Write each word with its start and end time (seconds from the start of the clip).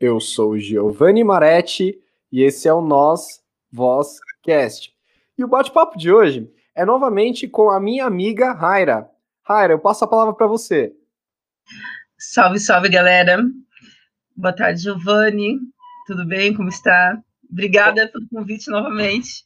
Eu 0.00 0.20
sou 0.20 0.50
o 0.50 0.58
Giovanni 0.58 1.24
Maretti 1.24 2.00
e 2.30 2.44
esse 2.44 2.68
é 2.68 2.72
o 2.72 2.80
Nós 2.80 3.42
Vozcast. 3.72 4.94
E 5.36 5.42
o 5.42 5.48
bate-papo 5.48 5.98
de 5.98 6.12
hoje 6.12 6.48
é 6.72 6.84
novamente 6.84 7.48
com 7.48 7.68
a 7.68 7.80
minha 7.80 8.06
amiga 8.06 8.52
Raira. 8.52 9.10
Raira, 9.42 9.72
eu 9.72 9.78
passo 9.80 10.04
a 10.04 10.06
palavra 10.06 10.32
para 10.34 10.46
você. 10.46 10.94
Salve, 12.16 12.60
salve, 12.60 12.88
galera. 12.88 13.42
Boa 14.36 14.54
tarde, 14.54 14.82
Giovanni. 14.82 15.58
Tudo 16.06 16.24
bem? 16.24 16.54
Como 16.54 16.68
está? 16.68 17.20
Obrigada 17.50 18.06
pelo 18.06 18.28
convite 18.28 18.70
novamente. 18.70 19.44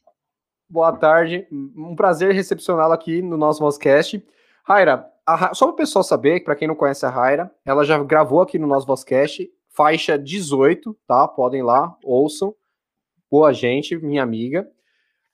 Boa 0.69 0.95
tarde. 0.95 1.47
Um 1.51 1.95
prazer 1.95 2.31
recepcioná-la 2.31 2.93
aqui 2.93 3.23
no 3.23 3.37
nosso 3.37 3.59
Vozcast. 3.59 4.23
Raira, 4.63 5.03
a, 5.25 5.51
só 5.55 5.65
para 5.65 5.73
o 5.73 5.77
pessoal 5.77 6.03
saber, 6.03 6.43
para 6.43 6.55
quem 6.55 6.67
não 6.67 6.75
conhece 6.75 7.03
a 7.07 7.09
Raira, 7.09 7.51
ela 7.65 7.83
já 7.83 7.97
gravou 8.03 8.39
aqui 8.39 8.59
no 8.59 8.67
nosso 8.67 8.85
Vozcast 8.85 9.51
faixa 9.73 10.17
18, 10.17 10.95
tá? 11.07 11.27
Podem 11.27 11.59
ir 11.59 11.63
lá, 11.63 11.95
ouçam. 12.03 12.53
Boa 13.29 13.51
gente, 13.51 13.97
minha 13.97 14.21
amiga. 14.21 14.67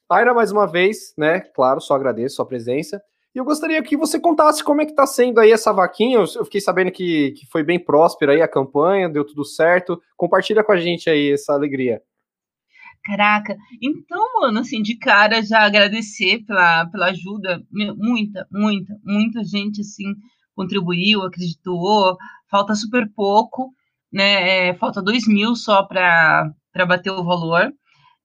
Aira, 0.10 0.34
mais 0.34 0.52
uma 0.52 0.66
vez, 0.66 1.14
né? 1.18 1.42
Claro, 1.42 1.80
só 1.82 1.94
agradeço 1.94 2.34
a 2.34 2.38
sua 2.38 2.46
presença. 2.46 3.02
E 3.36 3.38
eu 3.38 3.46
gostaria 3.46 3.82
que 3.84 3.96
você 3.96 4.20
contasse 4.20 4.64
como 4.64 4.82
é 4.82 4.86
que 4.86 4.96
tá 4.96 5.06
sendo 5.06 5.40
aí 5.40 5.52
essa 5.52 5.72
vaquinha. 5.72 6.18
Eu 6.18 6.46
fiquei 6.46 6.62
sabendo 6.62 6.92
que, 6.92 7.32
que 7.34 7.46
foi 7.46 7.64
bem 7.64 7.78
próspera 7.78 8.32
aí 8.32 8.42
a 8.42 8.48
campanha, 8.48 9.10
deu 9.10 9.24
tudo 9.24 9.46
certo. 9.46 10.02
Compartilha 10.18 10.64
com 10.64 10.72
a 10.72 10.80
gente 10.80 11.10
aí 11.10 11.34
essa 11.34 11.54
alegria. 11.54 12.02
Caraca, 13.04 13.56
então, 13.82 14.42
mano, 14.42 14.60
assim, 14.60 14.82
de 14.82 14.96
cara 14.96 15.42
já 15.42 15.62
agradecer 15.62 16.44
pela, 16.46 16.86
pela 16.88 17.08
ajuda, 17.08 17.64
muita, 17.72 18.46
muita, 18.52 18.94
muita 19.04 19.44
gente, 19.44 19.82
assim, 19.82 20.16
contribuiu, 20.54 21.24
acreditou, 21.24 22.18
falta 22.52 22.76
super 22.76 23.10
pouco, 23.16 23.74
né? 24.12 24.70
É, 24.70 24.74
falta 24.76 25.02
dois 25.02 25.28
mil 25.28 25.56
só 25.56 25.84
para 25.84 26.54
bater 26.88 27.12
o 27.12 27.24
valor. 27.24 27.72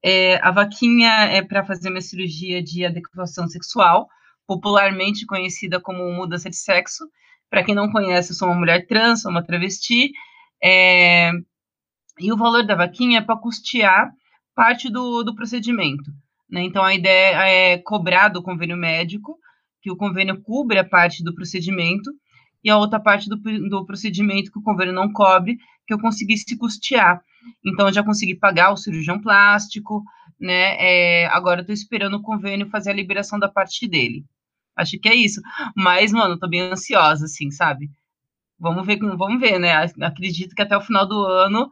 É, 0.02 0.36
a 0.46 0.50
vaquinha 0.50 1.10
é 1.30 1.42
para 1.42 1.64
fazer 1.64 1.90
uma 1.90 2.00
cirurgia 2.00 2.62
de 2.62 2.84
adequação 2.84 3.48
sexual, 3.48 4.06
popularmente 4.46 5.24
conhecida 5.24 5.80
como 5.80 6.12
mudança 6.12 6.50
de 6.50 6.56
sexo. 6.56 7.04
Para 7.48 7.64
quem 7.64 7.74
não 7.74 7.90
conhece, 7.90 8.32
eu 8.32 8.36
sou 8.36 8.48
uma 8.48 8.58
mulher 8.58 8.86
trans, 8.86 9.22
sou 9.22 9.30
uma 9.30 9.42
travesti. 9.42 10.10
É, 10.62 11.30
e 12.18 12.32
o 12.32 12.36
valor 12.36 12.64
da 12.64 12.74
vaquinha 12.74 13.18
é 13.18 13.22
para 13.22 13.36
custear 13.36 14.10
parte 14.54 14.90
do, 14.90 15.22
do 15.22 15.34
procedimento. 15.34 16.10
Né? 16.50 16.62
Então, 16.62 16.82
a 16.82 16.94
ideia 16.94 17.48
é 17.48 17.78
cobrar 17.78 18.28
do 18.28 18.42
convênio 18.42 18.76
médico, 18.76 19.38
que 19.82 19.90
o 19.90 19.96
convênio 19.96 20.40
cubra 20.42 20.84
parte 20.84 21.22
do 21.24 21.34
procedimento, 21.34 22.10
e 22.62 22.70
a 22.70 22.78
outra 22.78 22.98
parte 22.98 23.28
do, 23.28 23.36
do 23.68 23.84
procedimento 23.84 24.50
que 24.50 24.58
o 24.58 24.62
convênio 24.62 24.94
não 24.94 25.12
cobre, 25.12 25.58
que 25.86 25.94
eu 25.94 25.98
conseguisse 25.98 26.56
custear. 26.56 27.20
Então, 27.64 27.88
eu 27.88 27.92
já 27.92 28.02
consegui 28.02 28.34
pagar 28.34 28.72
o 28.72 28.76
cirurgião 28.76 29.20
plástico, 29.20 30.02
né? 30.40 30.76
É, 30.78 31.26
agora 31.26 31.60
eu 31.60 31.66
tô 31.66 31.72
esperando 31.72 32.14
o 32.14 32.22
convênio 32.22 32.70
fazer 32.70 32.90
a 32.90 32.94
liberação 32.94 33.38
da 33.38 33.48
parte 33.48 33.86
dele. 33.86 34.24
Acho 34.76 34.98
que 34.98 35.08
é 35.08 35.14
isso. 35.14 35.40
Mas, 35.76 36.12
mano, 36.12 36.38
tô 36.38 36.48
bem 36.48 36.60
ansiosa, 36.62 37.26
assim, 37.26 37.50
sabe? 37.50 37.90
Vamos 38.58 38.86
ver, 38.86 38.98
vamos 38.98 39.40
ver, 39.40 39.58
né? 39.58 39.72
Acredito 40.02 40.54
que 40.54 40.62
até 40.62 40.76
o 40.76 40.80
final 40.80 41.06
do 41.06 41.24
ano, 41.24 41.68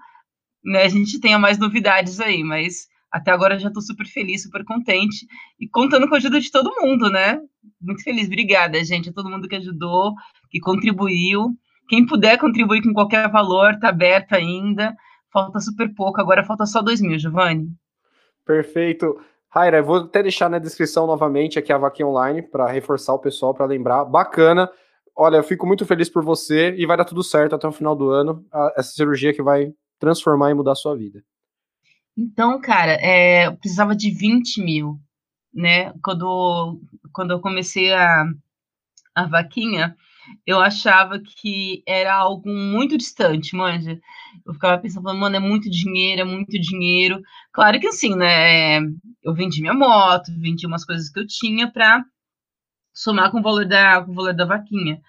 né, 0.64 0.82
a 0.82 0.88
gente 0.88 1.20
tenha 1.20 1.38
mais 1.38 1.58
novidades 1.58 2.20
aí, 2.20 2.42
mas 2.44 2.86
até 3.10 3.30
agora 3.30 3.58
já 3.58 3.70
tô 3.70 3.80
super 3.80 4.06
feliz, 4.06 4.42
super 4.42 4.64
contente 4.64 5.26
e 5.60 5.68
contando 5.68 6.08
com 6.08 6.14
a 6.14 6.18
ajuda 6.18 6.40
de 6.40 6.50
todo 6.50 6.74
mundo, 6.80 7.10
né? 7.10 7.38
Muito 7.80 8.02
feliz. 8.02 8.26
Obrigada, 8.26 8.82
gente, 8.84 9.10
a 9.10 9.12
todo 9.12 9.30
mundo 9.30 9.48
que 9.48 9.56
ajudou, 9.56 10.14
que 10.50 10.60
contribuiu. 10.60 11.56
Quem 11.92 12.06
puder 12.06 12.38
contribuir 12.38 12.82
com 12.82 12.94
qualquer 12.94 13.30
valor, 13.30 13.78
tá 13.78 13.90
aberto 13.90 14.32
ainda. 14.32 14.96
Falta 15.30 15.60
super 15.60 15.94
pouco, 15.94 16.22
agora 16.22 16.42
falta 16.42 16.64
só 16.64 16.80
dois 16.80 17.02
mil, 17.02 17.18
Giovanni. 17.18 17.68
Perfeito. 18.46 19.20
Raira, 19.50 19.82
vou 19.82 19.96
até 19.96 20.22
deixar 20.22 20.48
na 20.48 20.58
descrição 20.58 21.06
novamente 21.06 21.58
aqui 21.58 21.70
a 21.70 21.76
vaquinha 21.76 22.08
online 22.08 22.40
para 22.40 22.66
reforçar 22.66 23.12
o 23.12 23.18
pessoal, 23.18 23.52
para 23.52 23.66
lembrar. 23.66 24.06
Bacana. 24.06 24.70
Olha, 25.14 25.36
eu 25.36 25.42
fico 25.42 25.66
muito 25.66 25.84
feliz 25.84 26.08
por 26.08 26.24
você 26.24 26.74
e 26.76 26.86
vai 26.86 26.96
dar 26.96 27.04
tudo 27.04 27.22
certo 27.22 27.56
até 27.56 27.68
o 27.68 27.72
final 27.72 27.94
do 27.94 28.08
ano. 28.08 28.42
Essa 28.74 28.92
cirurgia 28.92 29.34
que 29.34 29.42
vai 29.42 29.70
transformar 29.98 30.50
e 30.50 30.54
mudar 30.54 30.72
a 30.72 30.76
sua 30.76 30.96
vida. 30.96 31.22
Então, 32.16 32.58
cara, 32.58 32.92
é, 33.02 33.48
eu 33.48 33.56
precisava 33.58 33.94
de 33.94 34.10
20 34.10 34.64
mil, 34.64 34.98
né? 35.52 35.92
Quando, 36.02 36.80
quando 37.12 37.32
eu 37.32 37.40
comecei 37.42 37.92
a, 37.92 38.24
a 39.14 39.26
vaquinha, 39.26 39.94
eu 40.46 40.60
achava 40.60 41.20
que 41.20 41.82
era 41.86 42.14
algo 42.14 42.48
muito 42.48 42.96
distante, 42.96 43.56
manja. 43.56 43.98
Eu 44.46 44.54
ficava 44.54 44.80
pensando, 44.80 45.12
mano, 45.14 45.36
é 45.36 45.40
muito 45.40 45.70
dinheiro, 45.70 46.22
é 46.22 46.24
muito 46.24 46.58
dinheiro. 46.60 47.20
Claro 47.52 47.80
que 47.80 47.86
assim, 47.88 48.16
né? 48.16 48.78
Eu 49.22 49.34
vendi 49.34 49.60
minha 49.60 49.74
moto, 49.74 50.32
vendi 50.38 50.66
umas 50.66 50.84
coisas 50.84 51.08
que 51.10 51.20
eu 51.20 51.26
tinha 51.26 51.70
para 51.70 52.04
somar 52.94 53.30
com 53.30 53.40
o 53.40 53.42
valor 53.42 53.66
da, 53.66 54.02
com 54.04 54.12
o 54.12 54.14
valor 54.14 54.34
da 54.34 54.44
vaquinha. 54.44 55.00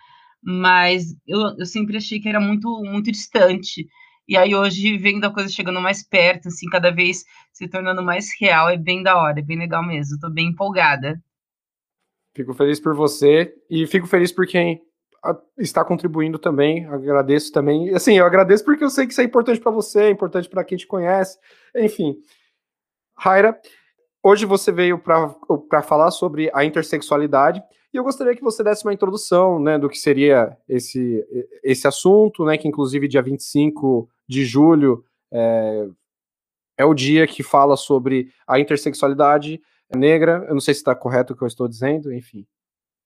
Mas 0.41 1.16
eu, 1.28 1.56
eu 1.57 1.66
sempre 1.66 1.97
achei 1.97 2.19
que 2.19 2.29
era 2.29 2.40
muito, 2.40 2.68
muito 2.84 3.12
distante. 3.12 3.88
E 4.28 4.38
aí 4.38 4.56
hoje, 4.56 4.97
vendo 4.97 5.25
a 5.25 5.34
coisa 5.34 5.50
chegando 5.50 5.81
mais 5.81 6.07
perto, 6.07 6.47
assim, 6.47 6.68
cada 6.69 6.91
vez 6.91 7.23
se 7.52 7.68
tornando 7.68 8.02
mais 8.03 8.29
real, 8.40 8.69
é 8.69 8.78
bem 8.78 9.03
da 9.03 9.18
hora, 9.18 9.40
é 9.40 9.44
bem 9.44 9.57
legal 9.57 9.85
mesmo. 9.85 10.18
Tô 10.19 10.29
bem 10.29 10.47
empolgada. 10.47 11.22
Fico 12.35 12.53
feliz 12.53 12.79
por 12.79 12.96
você 12.96 13.53
e 13.69 13.85
fico 13.85 14.07
feliz 14.07 14.31
por 14.31 14.47
quem 14.47 14.81
está 15.57 15.84
contribuindo 15.84 16.38
também. 16.38 16.85
Agradeço 16.85 17.51
também. 17.51 17.94
Assim, 17.94 18.17
eu 18.17 18.25
agradeço 18.25 18.66
porque 18.66 18.84
eu 18.84 18.89
sei 18.89 19.06
que 19.06 19.13
isso 19.13 19.22
é 19.22 19.23
importante 19.23 19.59
para 19.59 19.72
você, 19.72 20.03
é 20.03 20.09
importante 20.09 20.50
para 20.50 20.63
quem 20.63 20.78
te 20.78 20.88
conhece. 20.88 21.38
Enfim. 21.75 22.17
Raira, 23.16 23.59
hoje 24.22 24.45
você 24.45 24.72
veio 24.72 25.00
para 25.00 25.81
falar 25.81 26.11
sobre 26.11 26.50
a 26.53 26.66
intersexualidade 26.66 27.63
e 27.94 27.97
eu 27.97 28.03
gostaria 28.03 28.35
que 28.35 28.41
você 28.41 28.63
desse 28.63 28.84
uma 28.84 28.94
introdução 28.94 29.59
né, 29.59 29.78
do 29.78 29.88
que 29.88 30.00
seria 30.00 30.57
esse, 30.67 31.23
esse 31.63 31.88
assunto, 31.88 32.44
né, 32.44 32.57
que 32.57 32.67
inclusive 32.67 33.07
dia 33.07 33.22
25 33.22 34.09
de 34.28 34.44
julho 34.44 35.05
é, 35.31 35.88
é 36.79 36.85
o 36.85 36.94
dia 36.94 37.28
que 37.28 37.44
fala 37.44 37.78
sobre 37.78 38.34
a 38.47 38.59
intersexualidade 38.59 39.61
negra. 39.95 40.44
Eu 40.47 40.55
não 40.55 40.61
sei 40.61 40.73
se 40.73 40.79
está 40.79 40.95
correto 40.95 41.34
o 41.34 41.35
que 41.35 41.44
eu 41.44 41.47
estou 41.47 41.67
dizendo, 41.67 42.11
enfim. 42.11 42.47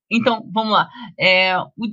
Então, 0.10 0.50
vamos 0.54 0.74
lá. 0.74 0.90
É, 1.20 1.58
o, 1.58 1.88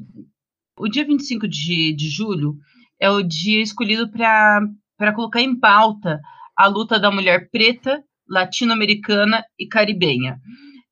o 0.78 0.88
dia 0.88 1.04
25 1.04 1.48
de, 1.48 1.94
de 1.94 2.08
julho 2.08 2.56
é 3.00 3.10
o 3.10 3.22
dia 3.22 3.62
escolhido 3.62 4.10
para 4.10 5.12
colocar 5.14 5.40
em 5.40 5.58
pauta 5.58 6.20
a 6.56 6.66
luta 6.66 6.98
da 6.98 7.10
mulher 7.10 7.50
preta, 7.50 8.02
latino-americana 8.28 9.44
e 9.58 9.66
caribenha. 9.66 10.40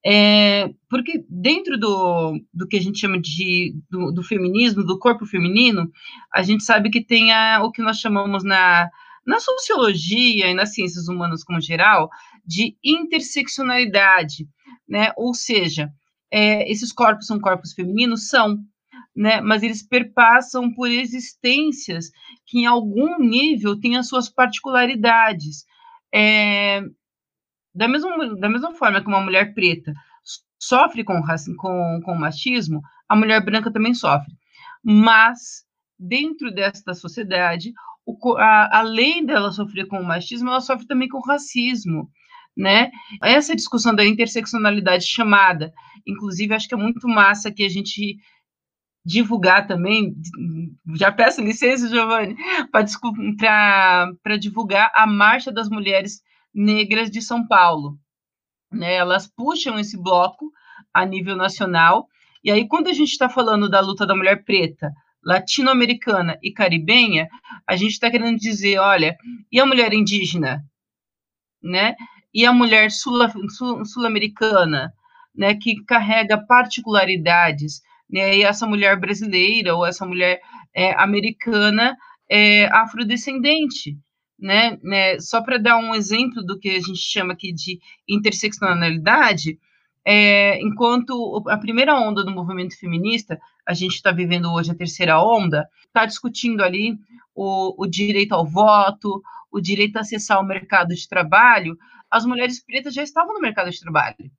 É, 0.04 0.68
porque 0.90 1.24
dentro 1.28 1.78
do, 1.78 2.36
do 2.52 2.66
que 2.66 2.76
a 2.76 2.80
gente 2.80 2.98
chama 2.98 3.20
de 3.20 3.72
do, 3.88 4.10
do, 4.10 4.22
feminismo, 4.22 4.84
do 4.84 4.98
corpo 4.98 5.24
feminino, 5.24 5.88
a 6.34 6.42
gente 6.42 6.64
sabe 6.64 6.90
que 6.90 7.04
tem 7.04 7.30
a, 7.30 7.62
o 7.62 7.70
que 7.70 7.80
nós 7.80 7.98
chamamos 7.98 8.42
na, 8.42 8.90
na 9.24 9.38
sociologia 9.38 10.48
e 10.48 10.54
nas 10.54 10.74
ciências 10.74 11.06
humanas 11.06 11.44
como 11.44 11.60
geral 11.60 12.10
de 12.44 12.76
interseccionalidade, 12.84 14.48
né? 14.88 15.12
Ou 15.16 15.32
seja, 15.34 15.88
é, 16.32 16.70
esses 16.70 16.92
corpos 16.92 17.26
são 17.26 17.38
corpos 17.38 17.74
femininos? 17.74 18.28
São, 18.28 18.58
né? 19.14 19.40
Mas 19.40 19.62
eles 19.62 19.86
perpassam 19.86 20.72
por 20.72 20.88
existências 20.88 22.10
que, 22.46 22.60
em 22.60 22.66
algum 22.66 23.18
nível, 23.18 23.78
têm 23.78 23.96
as 23.96 24.08
suas 24.08 24.28
particularidades. 24.30 25.64
É, 26.14 26.80
da, 27.74 27.86
mesma, 27.86 28.34
da 28.36 28.48
mesma 28.48 28.74
forma 28.74 29.00
que 29.02 29.08
uma 29.08 29.20
mulher 29.20 29.54
preta 29.54 29.92
sofre 30.58 31.04
com, 31.04 31.20
com, 31.58 32.00
com 32.04 32.14
machismo, 32.14 32.80
a 33.08 33.16
mulher 33.16 33.44
branca 33.44 33.72
também 33.72 33.92
sofre. 33.92 34.32
Mas, 34.82 35.64
dentro 35.98 36.52
desta 36.52 36.94
sociedade, 36.94 37.72
o, 38.06 38.36
a, 38.38 38.78
além 38.78 39.24
dela 39.24 39.52
sofrer 39.52 39.86
com 39.86 40.00
o 40.00 40.04
machismo, 40.04 40.48
ela 40.48 40.60
sofre 40.60 40.86
também 40.86 41.08
com 41.08 41.18
o 41.18 41.26
racismo 41.26 42.08
né? 42.56 42.90
Essa 43.22 43.56
discussão 43.56 43.94
da 43.94 44.04
interseccionalidade 44.04 45.04
chamada, 45.04 45.72
inclusive, 46.06 46.54
acho 46.54 46.68
que 46.68 46.74
é 46.74 46.78
muito 46.78 47.08
massa 47.08 47.50
que 47.50 47.64
a 47.64 47.68
gente 47.68 48.16
divulgar 49.04 49.66
também, 49.66 50.14
já 50.94 51.10
peço 51.10 51.40
licença, 51.42 51.88
Giovanni, 51.88 52.36
para 52.70 54.36
divulgar 54.38 54.92
a 54.94 55.06
Marcha 55.06 55.50
das 55.50 55.68
Mulheres 55.68 56.22
Negras 56.54 57.10
de 57.10 57.20
São 57.20 57.46
Paulo. 57.46 57.98
Né? 58.70 58.94
Elas 58.94 59.26
puxam 59.26 59.78
esse 59.78 60.00
bloco 60.00 60.52
a 60.94 61.04
nível 61.04 61.34
nacional, 61.34 62.06
e 62.44 62.50
aí 62.50 62.68
quando 62.68 62.88
a 62.88 62.92
gente 62.92 63.10
está 63.10 63.28
falando 63.28 63.68
da 63.68 63.80
luta 63.80 64.06
da 64.06 64.14
mulher 64.14 64.44
preta, 64.44 64.92
latino-americana 65.24 66.38
e 66.42 66.52
caribenha, 66.52 67.28
a 67.66 67.76
gente 67.76 67.92
está 67.92 68.10
querendo 68.10 68.38
dizer, 68.38 68.78
olha, 68.78 69.16
e 69.50 69.58
a 69.58 69.66
mulher 69.66 69.92
indígena? 69.92 70.64
Né? 71.62 71.94
E 72.32 72.46
a 72.46 72.52
mulher 72.52 72.90
sul-americana, 72.90 74.92
né, 75.34 75.54
que 75.54 75.82
carrega 75.84 76.38
particularidades, 76.38 77.82
né, 78.10 78.36
e 78.36 78.42
essa 78.42 78.66
mulher 78.66 78.98
brasileira 78.98 79.74
ou 79.74 79.86
essa 79.86 80.06
mulher 80.06 80.40
é, 80.74 80.92
americana 81.00 81.96
é, 82.28 82.66
afrodescendente, 82.66 83.96
né, 84.38 84.78
né? 84.82 85.20
Só 85.20 85.42
para 85.42 85.56
dar 85.56 85.76
um 85.76 85.94
exemplo 85.94 86.42
do 86.42 86.58
que 86.58 86.70
a 86.70 86.80
gente 86.80 86.98
chama 86.98 87.32
aqui 87.32 87.52
de 87.52 87.78
interseccionalidade, 88.08 89.58
é, 90.04 90.60
enquanto 90.60 91.42
a 91.48 91.56
primeira 91.56 91.94
onda 91.94 92.24
do 92.24 92.32
movimento 92.32 92.78
feminista, 92.78 93.38
a 93.66 93.72
gente 93.72 93.94
está 93.94 94.10
vivendo 94.10 94.52
hoje 94.52 94.70
a 94.70 94.74
terceira 94.74 95.22
onda, 95.22 95.68
está 95.86 96.04
discutindo 96.04 96.62
ali 96.62 96.98
o, 97.34 97.84
o 97.84 97.86
direito 97.86 98.32
ao 98.32 98.44
voto, 98.44 99.22
o 99.52 99.60
direito 99.60 99.96
a 99.96 100.00
acessar 100.00 100.40
o 100.40 100.44
mercado 100.44 100.94
de 100.94 101.06
trabalho, 101.06 101.76
as 102.10 102.24
mulheres 102.24 102.64
pretas 102.64 102.94
já 102.94 103.02
estavam 103.02 103.34
no 103.34 103.40
mercado 103.40 103.70
de 103.70 103.78
trabalho. 103.78 104.30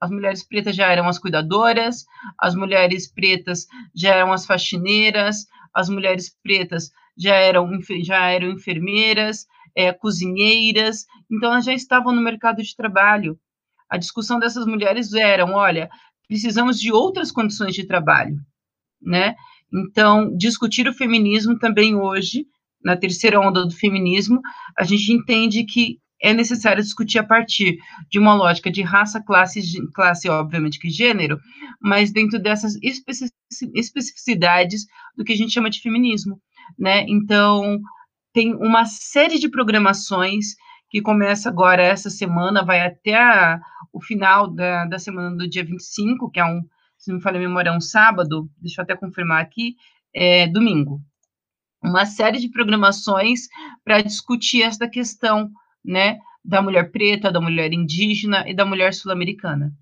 As 0.00 0.10
mulheres 0.10 0.46
pretas 0.46 0.74
já 0.74 0.90
eram 0.90 1.06
as 1.08 1.18
cuidadoras, 1.18 2.06
as 2.38 2.54
mulheres 2.54 3.12
pretas 3.12 3.66
já 3.94 4.14
eram 4.14 4.32
as 4.32 4.46
faxineiras, 4.46 5.46
as 5.74 5.88
mulheres 5.88 6.34
pretas 6.42 6.90
já 7.16 7.34
eram, 7.34 7.68
já 8.02 8.30
eram 8.30 8.52
enfermeiras, 8.52 9.46
é, 9.74 9.92
cozinheiras, 9.92 11.04
então 11.30 11.52
elas 11.52 11.64
já 11.64 11.74
estavam 11.74 12.14
no 12.14 12.22
mercado 12.22 12.62
de 12.62 12.74
trabalho. 12.74 13.38
A 13.88 13.98
discussão 13.98 14.38
dessas 14.38 14.64
mulheres 14.66 15.12
eram, 15.12 15.54
olha, 15.54 15.90
precisamos 16.26 16.80
de 16.80 16.92
outras 16.92 17.30
condições 17.30 17.74
de 17.74 17.86
trabalho, 17.86 18.40
né? 19.02 19.34
Então, 19.72 20.34
discutir 20.36 20.88
o 20.88 20.94
feminismo 20.94 21.58
também 21.58 21.94
hoje, 21.94 22.46
na 22.82 22.96
terceira 22.96 23.40
onda 23.40 23.64
do 23.66 23.74
feminismo, 23.74 24.40
a 24.78 24.84
gente 24.84 25.12
entende 25.12 25.64
que 25.64 25.98
é 26.22 26.34
necessário 26.34 26.82
discutir 26.82 27.18
a 27.18 27.24
partir 27.24 27.78
de 28.10 28.18
uma 28.18 28.34
lógica 28.34 28.70
de 28.70 28.82
raça, 28.82 29.22
classe, 29.22 29.62
classe 29.94 30.28
obviamente 30.28 30.78
que 30.78 30.90
gênero, 30.90 31.38
mas 31.80 32.12
dentro 32.12 32.38
dessas 32.38 32.74
especificidades 33.74 34.84
do 35.16 35.24
que 35.24 35.32
a 35.32 35.36
gente 35.36 35.52
chama 35.52 35.70
de 35.70 35.80
feminismo, 35.80 36.38
né? 36.78 37.04
Então, 37.08 37.80
tem 38.32 38.54
uma 38.54 38.84
série 38.84 39.38
de 39.38 39.48
programações 39.48 40.54
que 40.90 41.00
começa 41.00 41.48
agora 41.48 41.82
essa 41.82 42.10
semana, 42.10 42.64
vai 42.64 42.80
até 42.80 43.14
a, 43.14 43.60
o 43.92 44.02
final 44.02 44.52
da, 44.52 44.84
da 44.86 44.98
semana 44.98 45.34
do 45.34 45.48
dia 45.48 45.64
25, 45.64 46.30
que 46.30 46.40
é 46.40 46.44
um, 46.44 46.60
se 46.98 47.08
não 47.10 47.16
me 47.16 47.22
falha 47.22 47.38
a 47.38 47.40
memória, 47.40 47.70
é 47.70 47.76
um 47.76 47.80
sábado, 47.80 48.50
deixa 48.60 48.80
eu 48.80 48.82
até 48.82 48.96
confirmar 48.96 49.40
aqui, 49.40 49.76
é 50.14 50.46
domingo. 50.48 51.00
Uma 51.82 52.04
série 52.04 52.38
de 52.38 52.48
programações 52.48 53.48
para 53.84 54.02
discutir 54.02 54.62
essa 54.62 54.88
questão, 54.88 55.50
né, 55.84 56.18
da 56.44 56.60
mulher 56.60 56.90
preta, 56.90 57.32
da 57.32 57.40
mulher 57.40 57.72
indígena 57.72 58.48
e 58.48 58.54
da 58.54 58.64
mulher 58.64 58.92
sul-americana. 58.94 59.72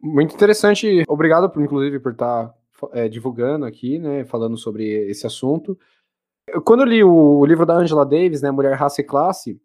Muito 0.00 0.34
interessante. 0.34 1.02
Obrigado, 1.08 1.48
por, 1.48 1.62
inclusive, 1.62 1.98
por 1.98 2.12
estar 2.12 2.48
tá, 2.48 2.54
é, 2.92 3.08
divulgando 3.08 3.64
aqui, 3.64 3.98
né, 3.98 4.24
falando 4.24 4.56
sobre 4.56 4.84
esse 5.08 5.26
assunto. 5.26 5.78
Quando 6.64 6.80
eu 6.80 6.86
li 6.86 7.02
o, 7.02 7.38
o 7.38 7.46
livro 7.46 7.64
da 7.64 7.74
Angela 7.74 8.04
Davis, 8.04 8.42
né, 8.42 8.50
Mulher, 8.50 8.74
Raça 8.74 9.00
e 9.00 9.04
Classe, 9.04 9.58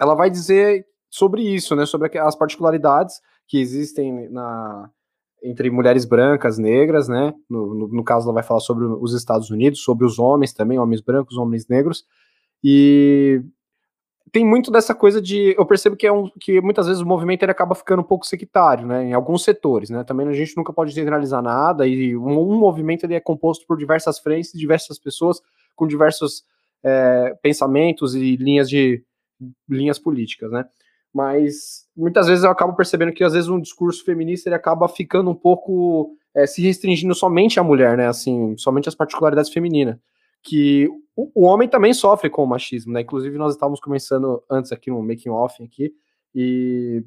ela 0.00 0.14
vai 0.14 0.30
dizer 0.30 0.86
sobre 1.10 1.42
isso, 1.42 1.76
né, 1.76 1.84
sobre 1.84 2.18
as 2.18 2.34
particularidades 2.34 3.20
que 3.46 3.58
existem 3.58 4.30
na, 4.30 4.90
entre 5.42 5.70
mulheres 5.70 6.04
brancas, 6.04 6.58
negras, 6.58 7.08
né, 7.08 7.34
no, 7.48 7.74
no, 7.74 7.88
no, 7.88 8.04
caso 8.04 8.26
ela 8.26 8.34
vai 8.34 8.42
falar 8.42 8.60
sobre 8.60 8.84
os 8.84 9.14
Estados 9.14 9.50
Unidos, 9.50 9.82
sobre 9.82 10.04
os 10.04 10.18
homens 10.18 10.52
também, 10.52 10.78
homens 10.78 11.00
brancos, 11.00 11.36
homens 11.36 11.66
negros, 11.66 12.04
e 12.62 13.42
tem 14.32 14.44
muito 14.44 14.70
dessa 14.70 14.94
coisa 14.94 15.20
de, 15.20 15.54
eu 15.58 15.66
percebo 15.66 15.96
que 15.96 16.06
é 16.06 16.12
um, 16.12 16.30
que 16.40 16.60
muitas 16.60 16.86
vezes 16.86 17.02
o 17.02 17.06
movimento 17.06 17.42
ele 17.42 17.52
acaba 17.52 17.74
ficando 17.74 18.00
um 18.00 18.04
pouco 18.04 18.26
sectário, 18.26 18.86
né, 18.86 19.04
em 19.04 19.12
alguns 19.12 19.42
setores, 19.42 19.90
né, 19.90 20.04
também 20.04 20.28
a 20.28 20.32
gente 20.32 20.56
nunca 20.56 20.72
pode 20.72 20.92
generalizar 20.92 21.42
nada, 21.42 21.86
e 21.86 22.16
um, 22.16 22.38
um 22.38 22.58
movimento 22.58 23.04
ele 23.04 23.14
é 23.14 23.20
composto 23.20 23.66
por 23.66 23.76
diversas 23.76 24.18
frentes, 24.18 24.52
diversas 24.52 24.98
pessoas 24.98 25.40
com 25.74 25.86
diversos 25.86 26.44
é, 26.82 27.34
pensamentos 27.42 28.14
e 28.14 28.36
linhas 28.36 28.68
de, 28.68 29.04
linhas 29.68 29.98
políticas, 29.98 30.50
né? 30.50 30.64
Mas 31.12 31.86
muitas 31.96 32.28
vezes 32.28 32.44
eu 32.44 32.50
acabo 32.50 32.74
percebendo 32.74 33.12
que 33.12 33.24
às 33.24 33.32
vezes 33.32 33.48
um 33.48 33.60
discurso 33.60 34.04
feminista 34.04 34.48
ele 34.48 34.56
acaba 34.56 34.88
ficando 34.88 35.30
um 35.30 35.34
pouco 35.34 36.16
é, 36.34 36.46
se 36.46 36.62
restringindo 36.62 37.14
somente 37.14 37.58
à 37.58 37.64
mulher, 37.64 37.96
né? 37.96 38.06
Assim, 38.06 38.56
somente 38.56 38.88
às 38.88 38.94
particularidades 38.94 39.52
femininas. 39.52 39.96
Que 40.42 40.88
o, 41.16 41.30
o, 41.34 41.44
homem 41.44 41.68
também 41.68 41.92
sofre 41.92 42.30
com 42.30 42.44
o 42.44 42.46
machismo, 42.46 42.92
né? 42.92 43.00
Inclusive 43.00 43.36
nós 43.36 43.54
estávamos 43.54 43.80
começando 43.80 44.42
antes 44.48 44.72
aqui 44.72 44.90
no 44.90 45.02
making 45.02 45.30
off 45.30 45.62
aqui 45.62 45.92
e 46.34 47.04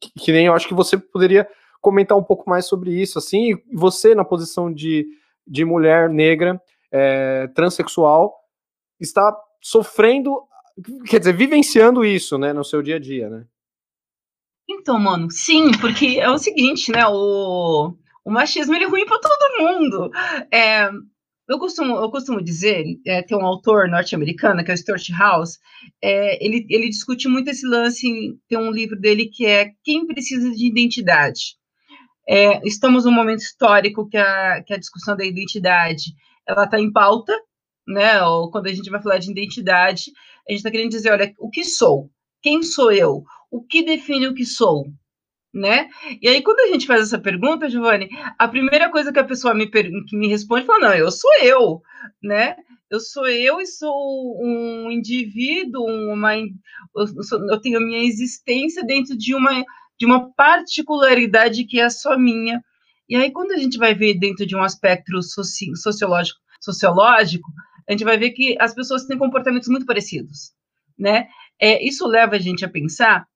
que, 0.00 0.12
que 0.18 0.32
nem 0.32 0.46
eu 0.46 0.54
acho 0.54 0.66
que 0.66 0.74
você 0.74 0.96
poderia 0.96 1.46
comentar 1.80 2.16
um 2.16 2.22
pouco 2.22 2.48
mais 2.48 2.66
sobre 2.66 2.92
isso, 2.92 3.18
assim, 3.18 3.56
você 3.72 4.14
na 4.14 4.24
posição 4.24 4.72
de, 4.72 5.06
de 5.46 5.64
mulher 5.64 6.08
negra, 6.08 6.60
é, 6.92 7.48
transexual, 7.48 8.34
está 8.98 9.34
sofrendo 9.60 10.42
quer 11.08 11.18
dizer, 11.18 11.36
vivenciando 11.36 12.04
isso, 12.04 12.38
né, 12.38 12.52
no 12.52 12.64
seu 12.64 12.82
dia 12.82 12.96
a 12.96 12.98
dia, 12.98 13.28
né? 13.28 13.46
Então, 14.68 14.98
mano, 14.98 15.30
sim, 15.30 15.72
porque 15.80 16.18
é 16.20 16.30
o 16.30 16.38
seguinte, 16.38 16.92
né, 16.92 17.06
o, 17.06 17.94
o 18.24 18.30
machismo 18.30 18.74
ele 18.74 18.84
é 18.84 18.88
ruim 18.88 19.04
para 19.04 19.18
todo 19.18 19.58
mundo. 19.60 20.10
É, 20.52 20.88
eu 21.48 21.58
costumo, 21.58 21.96
eu 21.96 22.10
costumo 22.10 22.40
dizer, 22.40 22.84
é, 23.04 23.22
tem 23.22 23.36
um 23.36 23.44
autor 23.44 23.88
norte-americano, 23.88 24.64
que 24.64 24.70
é 24.70 24.74
o 24.74 24.76
Stuart 24.76 25.10
House, 25.18 25.58
é, 26.00 26.44
ele, 26.44 26.64
ele 26.70 26.88
discute 26.88 27.28
muito 27.28 27.50
esse 27.50 27.66
lance, 27.66 28.06
tem 28.48 28.56
um 28.56 28.70
livro 28.70 28.98
dele 28.98 29.26
que 29.26 29.44
é 29.44 29.72
Quem 29.82 30.06
Precisa 30.06 30.50
de 30.52 30.66
Identidade. 30.66 31.56
É, 32.28 32.64
estamos 32.64 33.04
num 33.04 33.10
momento 33.10 33.40
histórico 33.40 34.08
que 34.08 34.16
a, 34.16 34.62
que 34.62 34.72
a 34.72 34.78
discussão 34.78 35.16
da 35.16 35.24
identidade 35.24 36.14
ela 36.46 36.64
está 36.64 36.78
em 36.78 36.92
pauta, 36.92 37.36
né? 37.86 38.22
Ou 38.22 38.50
quando 38.52 38.68
a 38.68 38.72
gente 38.72 38.88
vai 38.88 39.02
falar 39.02 39.18
de 39.18 39.30
identidade, 39.30 40.12
a 40.48 40.52
gente 40.52 40.58
está 40.58 40.70
querendo 40.70 40.90
dizer, 40.90 41.12
olha, 41.12 41.34
o 41.38 41.50
que 41.50 41.64
sou? 41.64 42.10
Quem 42.42 42.62
sou 42.62 42.92
eu? 42.92 43.22
O 43.50 43.62
que 43.62 43.82
define 43.82 44.28
o 44.28 44.34
que 44.34 44.44
sou? 44.44 44.86
Né? 45.52 45.88
E 46.22 46.28
aí, 46.28 46.42
quando 46.42 46.60
a 46.60 46.68
gente 46.68 46.86
faz 46.86 47.02
essa 47.02 47.18
pergunta, 47.18 47.68
Giovanni, 47.68 48.08
a 48.38 48.46
primeira 48.46 48.88
coisa 48.88 49.12
que 49.12 49.18
a 49.18 49.24
pessoa 49.24 49.52
me, 49.52 49.66
que 49.68 50.16
me 50.16 50.28
responde 50.28 50.64
fala, 50.64 50.90
não, 50.90 50.94
eu 50.94 51.10
sou 51.10 51.30
eu, 51.42 51.82
né? 52.22 52.56
Eu 52.88 53.00
sou 53.00 53.26
eu 53.26 53.60
e 53.60 53.66
sou 53.66 54.40
um 54.44 54.90
indivíduo, 54.90 55.84
uma, 55.86 56.36
eu, 56.36 57.22
sou, 57.22 57.40
eu 57.50 57.60
tenho 57.60 57.78
a 57.78 57.80
minha 57.80 58.04
existência 58.04 58.84
dentro 58.84 59.16
de 59.16 59.34
uma, 59.34 59.64
de 59.98 60.06
uma 60.06 60.32
particularidade 60.34 61.64
que 61.64 61.80
é 61.80 61.90
só 61.90 62.16
minha. 62.16 62.62
E 63.08 63.16
aí, 63.16 63.30
quando 63.32 63.52
a 63.52 63.56
gente 63.56 63.76
vai 63.76 63.92
ver 63.94 64.18
dentro 64.18 64.46
de 64.46 64.54
um 64.54 64.62
aspecto 64.62 65.20
soci, 65.22 65.74
sociológico, 65.76 66.38
sociológico, 66.60 67.48
a 67.90 67.92
gente 67.92 68.04
vai 68.04 68.16
ver 68.16 68.30
que 68.30 68.56
as 68.60 68.72
pessoas 68.72 69.04
têm 69.04 69.18
comportamentos 69.18 69.68
muito 69.68 69.84
parecidos, 69.84 70.52
né? 70.96 71.26
É, 71.60 71.84
isso 71.84 72.06
leva 72.06 72.36
a 72.36 72.38
gente 72.38 72.64
a 72.64 72.68
pensar 72.68 73.26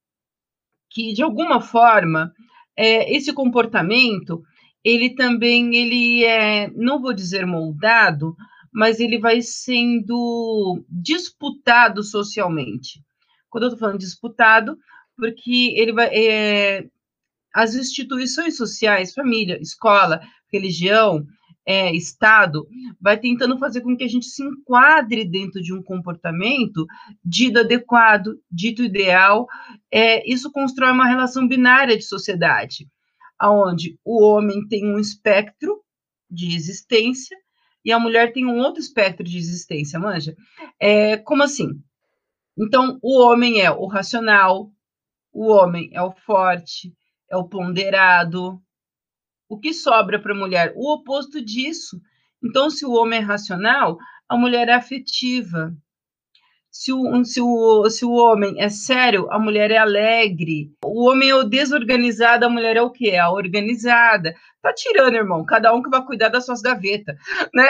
que, 0.88 1.12
de 1.12 1.24
alguma 1.24 1.60
forma, 1.60 2.32
é, 2.76 3.12
esse 3.12 3.32
comportamento, 3.32 4.44
ele 4.84 5.16
também, 5.16 5.74
ele 5.74 6.24
é, 6.24 6.70
não 6.70 7.02
vou 7.02 7.12
dizer 7.12 7.44
moldado, 7.44 8.36
mas 8.72 9.00
ele 9.00 9.18
vai 9.18 9.42
sendo 9.42 10.84
disputado 10.88 12.04
socialmente. 12.04 13.02
Quando 13.50 13.64
eu 13.64 13.68
estou 13.70 13.80
falando 13.80 13.98
disputado, 13.98 14.78
porque 15.16 15.74
ele 15.76 15.92
vai, 15.92 16.14
é, 16.14 16.86
as 17.52 17.74
instituições 17.74 18.56
sociais, 18.56 19.14
família, 19.14 19.60
escola, 19.60 20.20
religião, 20.52 21.26
é, 21.66 21.92
Estado, 21.94 22.66
vai 23.00 23.18
tentando 23.18 23.58
fazer 23.58 23.80
com 23.80 23.96
que 23.96 24.04
a 24.04 24.08
gente 24.08 24.26
se 24.26 24.42
enquadre 24.42 25.24
dentro 25.24 25.62
de 25.62 25.72
um 25.72 25.82
comportamento 25.82 26.86
dito 27.24 27.60
adequado, 27.60 28.38
dito 28.50 28.82
ideal. 28.82 29.46
É, 29.90 30.28
isso 30.30 30.52
constrói 30.52 30.92
uma 30.92 31.06
relação 31.06 31.48
binária 31.48 31.96
de 31.96 32.04
sociedade, 32.04 32.88
onde 33.42 33.98
o 34.04 34.22
homem 34.22 34.66
tem 34.68 34.86
um 34.86 34.98
espectro 34.98 35.82
de 36.30 36.54
existência 36.54 37.36
e 37.84 37.92
a 37.92 37.98
mulher 37.98 38.32
tem 38.32 38.46
um 38.46 38.58
outro 38.58 38.80
espectro 38.80 39.24
de 39.24 39.36
existência, 39.36 39.98
manja? 39.98 40.34
É, 40.80 41.16
como 41.18 41.42
assim? 41.42 41.68
Então, 42.56 42.98
o 43.02 43.20
homem 43.20 43.60
é 43.60 43.70
o 43.70 43.86
racional, 43.86 44.70
o 45.32 45.50
homem 45.50 45.90
é 45.92 46.00
o 46.00 46.12
forte, 46.12 46.94
é 47.30 47.36
o 47.36 47.48
ponderado, 47.48 48.62
o 49.48 49.58
que 49.58 49.72
sobra 49.72 50.18
para 50.18 50.32
a 50.32 50.36
mulher? 50.36 50.72
O 50.76 50.92
oposto 50.92 51.44
disso. 51.44 52.00
Então, 52.42 52.70
se 52.70 52.84
o 52.84 52.92
homem 52.92 53.20
é 53.20 53.22
racional, 53.22 53.98
a 54.28 54.36
mulher 54.36 54.68
é 54.68 54.74
afetiva. 54.74 55.74
Se 56.70 56.92
o, 56.92 57.24
se, 57.24 57.40
o, 57.40 57.88
se 57.88 58.04
o 58.04 58.10
homem 58.10 58.60
é 58.60 58.68
sério, 58.68 59.28
a 59.30 59.38
mulher 59.38 59.70
é 59.70 59.78
alegre. 59.78 60.72
O 60.84 61.08
homem 61.08 61.30
é 61.30 61.34
o 61.34 61.44
desorganizado, 61.44 62.44
a 62.44 62.48
mulher 62.48 62.76
é 62.76 62.82
o 62.82 62.90
quê? 62.90 63.10
É 63.10 63.20
a 63.20 63.30
organizada. 63.30 64.34
Tá 64.60 64.72
tirando, 64.74 65.14
irmão. 65.14 65.44
Cada 65.44 65.72
um 65.72 65.80
que 65.80 65.88
vai 65.88 66.04
cuidar 66.04 66.30
das 66.30 66.44
suas 66.44 66.60
gavetas, 66.60 67.16
né? 67.54 67.68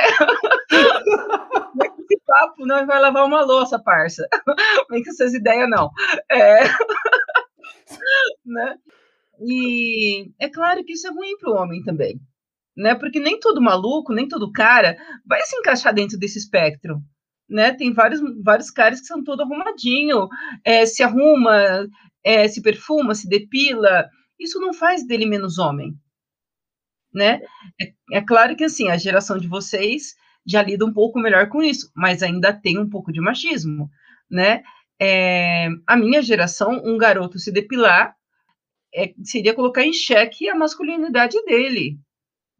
Esse 2.01 2.21
papo 2.27 2.65
não 2.65 2.87
vai 2.87 2.99
lavar 2.99 3.27
uma 3.27 3.43
louça, 3.43 3.79
parça. 3.79 4.27
Vem 4.91 5.05
com 5.05 5.11
essas 5.11 5.35
ideias, 5.35 5.69
não. 5.69 5.91
É... 6.31 6.65
né? 8.47 8.77
E 9.41 10.31
é 10.39 10.49
claro 10.49 10.85
que 10.85 10.93
isso 10.93 11.07
é 11.07 11.11
ruim 11.11 11.37
para 11.39 11.51
o 11.51 11.55
homem 11.55 11.83
também, 11.83 12.21
né? 12.77 12.95
Porque 12.95 13.21
nem 13.21 13.39
todo 13.41 13.61
maluco, 13.61 14.13
nem 14.13 14.29
todo 14.29 14.53
cara 14.53 14.97
vai 15.27 15.43
se 15.43 15.57
encaixar 15.57 15.95
dentro 15.95 16.19
desse 16.19 16.39
espectro, 16.39 17.01
né? 17.49 17.73
Tem 17.73 17.93
vários, 17.93 18.21
vários 18.43 18.71
caras 18.71 19.01
que 19.01 19.07
são 19.07 19.23
todo 19.25 19.43
arrumadinho, 19.43 20.29
é, 20.65 20.87
se 20.87 21.03
arruma, 21.03 21.87
é, 22.25 22.49
se 22.49 22.63
perfuma, 22.63 23.15
se 23.15 23.29
depila. 23.29 24.09
Isso 24.39 24.61
não 24.61 24.73
faz 24.73 25.07
dele 25.07 25.27
menos 25.27 25.59
homem, 25.59 25.95
né? 27.13 27.41
É, 27.81 28.19
é 28.19 28.21
claro 28.21 28.57
que 28.57 28.65
assim 28.65 28.89
a 28.89 28.97
geração 28.97 29.39
de 29.39 29.49
vocês 29.49 30.15
já 30.47 30.63
lida 30.63 30.85
um 30.85 30.93
pouco 30.93 31.19
melhor 31.19 31.49
com 31.49 31.63
isso, 31.63 31.91
mas 31.97 32.23
ainda 32.23 32.53
tem 32.53 32.79
um 32.79 32.89
pouco 32.89 33.13
de 33.13 33.21
machismo, 33.21 33.89
né? 34.31 34.63
É, 35.01 35.69
a 35.87 35.97
minha 35.97 36.23
geração, 36.23 36.83
um 36.85 36.97
garoto 36.97 37.39
se 37.39 37.51
depilar 37.53 38.15
é, 38.95 39.13
seria 39.23 39.55
colocar 39.55 39.85
em 39.85 39.93
xeque 39.93 40.49
a 40.49 40.55
masculinidade 40.55 41.43
dele. 41.45 41.99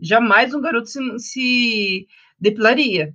Jamais 0.01 0.53
um 0.53 0.61
garoto 0.61 0.89
se, 0.89 1.01
se 1.19 2.07
depilaria. 2.39 3.15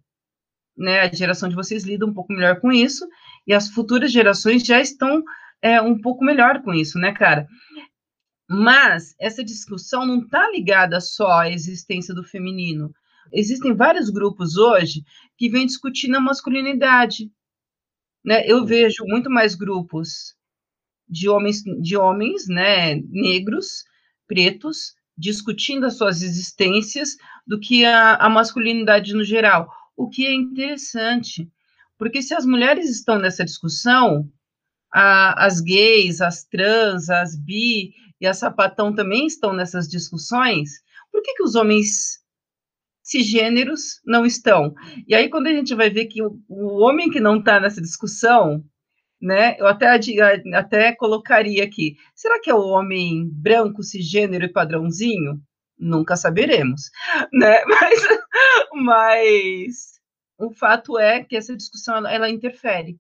Né? 0.78 1.02
A 1.02 1.14
geração 1.14 1.50
de 1.50 1.56
vocês 1.56 1.84
lida 1.84 2.06
um 2.06 2.14
pouco 2.14 2.32
melhor 2.32 2.60
com 2.62 2.72
isso, 2.72 3.06
e 3.46 3.54
as 3.54 3.70
futuras 3.70 4.12
gerações 4.12 4.64
já 4.64 4.80
estão 4.80 5.24
é, 5.62 5.82
um 5.82 6.00
pouco 6.00 6.24
melhor 6.24 6.62
com 6.62 6.74
isso, 6.74 6.98
né, 6.98 7.12
cara? 7.12 7.46
Mas 8.50 9.14
essa 9.20 9.44
discussão 9.44 10.06
não 10.06 10.22
está 10.22 10.50
ligada 10.50 11.00
só 11.02 11.42
à 11.42 11.52
existência 11.52 12.16
do 12.16 12.24
feminino. 12.24 12.92
Existem 13.32 13.76
vários 13.76 14.10
grupos 14.10 14.58
hoje 14.58 15.04
que 15.38 15.50
vêm 15.50 15.66
discutindo 15.66 16.16
a 16.16 16.22
masculinidade. 16.22 17.32
Né? 18.26 18.44
Eu 18.48 18.66
vejo 18.66 19.04
muito 19.06 19.30
mais 19.30 19.54
grupos 19.54 20.36
de 21.10 21.28
homens, 21.28 21.64
de 21.82 21.98
homens 21.98 22.48
né, 22.48 22.96
negros, 23.10 23.84
pretos, 24.28 24.94
discutindo 25.18 25.86
as 25.86 25.98
suas 25.98 26.22
existências 26.22 27.18
do 27.46 27.60
que 27.60 27.84
a, 27.84 28.16
a 28.16 28.30
masculinidade 28.30 29.14
no 29.14 29.24
geral. 29.24 29.70
O 29.98 30.08
que 30.08 30.26
é 30.26 30.34
interessante, 30.34 31.50
porque 31.98 32.22
se 32.22 32.34
as 32.34 32.46
mulheres 32.46 32.90
estão 32.90 33.20
nessa 33.20 33.44
discussão, 33.44 34.30
a, 34.94 35.46
as 35.46 35.60
gays, 35.60 36.22
as 36.22 36.46
trans, 36.46 37.10
as 37.10 37.36
bi 37.36 37.94
e 38.22 38.26
a 38.26 38.34
sapatão 38.34 38.94
também 38.94 39.26
estão 39.26 39.54
nessas 39.54 39.88
discussões, 39.88 40.70
por 41.12 41.22
que, 41.22 41.34
que 41.34 41.44
os 41.44 41.56
homens 41.56 42.20
cisgêneros 43.04 44.00
não 44.06 44.26
estão? 44.26 44.74
E 45.08 45.16
aí, 45.16 45.30
quando 45.30 45.48
a 45.48 45.54
gente 45.54 45.74
vai 45.74 45.90
ver 45.90 46.06
que 46.06 46.22
o, 46.22 46.40
o 46.48 46.82
homem 46.84 47.10
que 47.10 47.20
não 47.20 47.38
está 47.38 47.60
nessa 47.60 47.82
discussão, 47.82 48.64
né? 49.22 49.60
Eu 49.60 49.68
até, 49.68 49.88
até 50.56 50.96
colocaria 50.96 51.64
aqui: 51.64 51.98
será 52.16 52.40
que 52.40 52.50
é 52.50 52.54
o 52.54 52.68
homem 52.68 53.30
branco, 53.32 53.84
cisgênero 53.84 54.46
e 54.46 54.52
padrãozinho? 54.52 55.42
Nunca 55.78 56.16
saberemos, 56.16 56.90
né? 57.32 57.64
Mas, 57.66 58.08
mas 58.74 60.00
o 60.38 60.52
fato 60.52 60.98
é 61.00 61.24
que 61.24 61.36
essa 61.38 61.56
discussão 61.56 61.96
ela, 61.98 62.12
ela 62.12 62.30
interfere, 62.30 62.98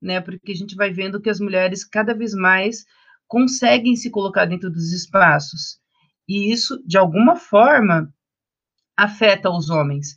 né? 0.00 0.20
Porque 0.20 0.52
a 0.52 0.54
gente 0.54 0.74
vai 0.74 0.90
vendo 0.90 1.20
que 1.20 1.30
as 1.30 1.40
mulheres 1.40 1.84
cada 1.84 2.14
vez 2.14 2.32
mais 2.34 2.84
conseguem 3.26 3.94
se 3.94 4.10
colocar 4.10 4.46
dentro 4.46 4.70
dos 4.70 4.92
espaços. 4.92 5.78
E 6.26 6.52
isso, 6.52 6.82
de 6.86 6.98
alguma 6.98 7.36
forma, 7.36 8.12
afeta 8.96 9.50
os 9.50 9.70
homens. 9.70 10.14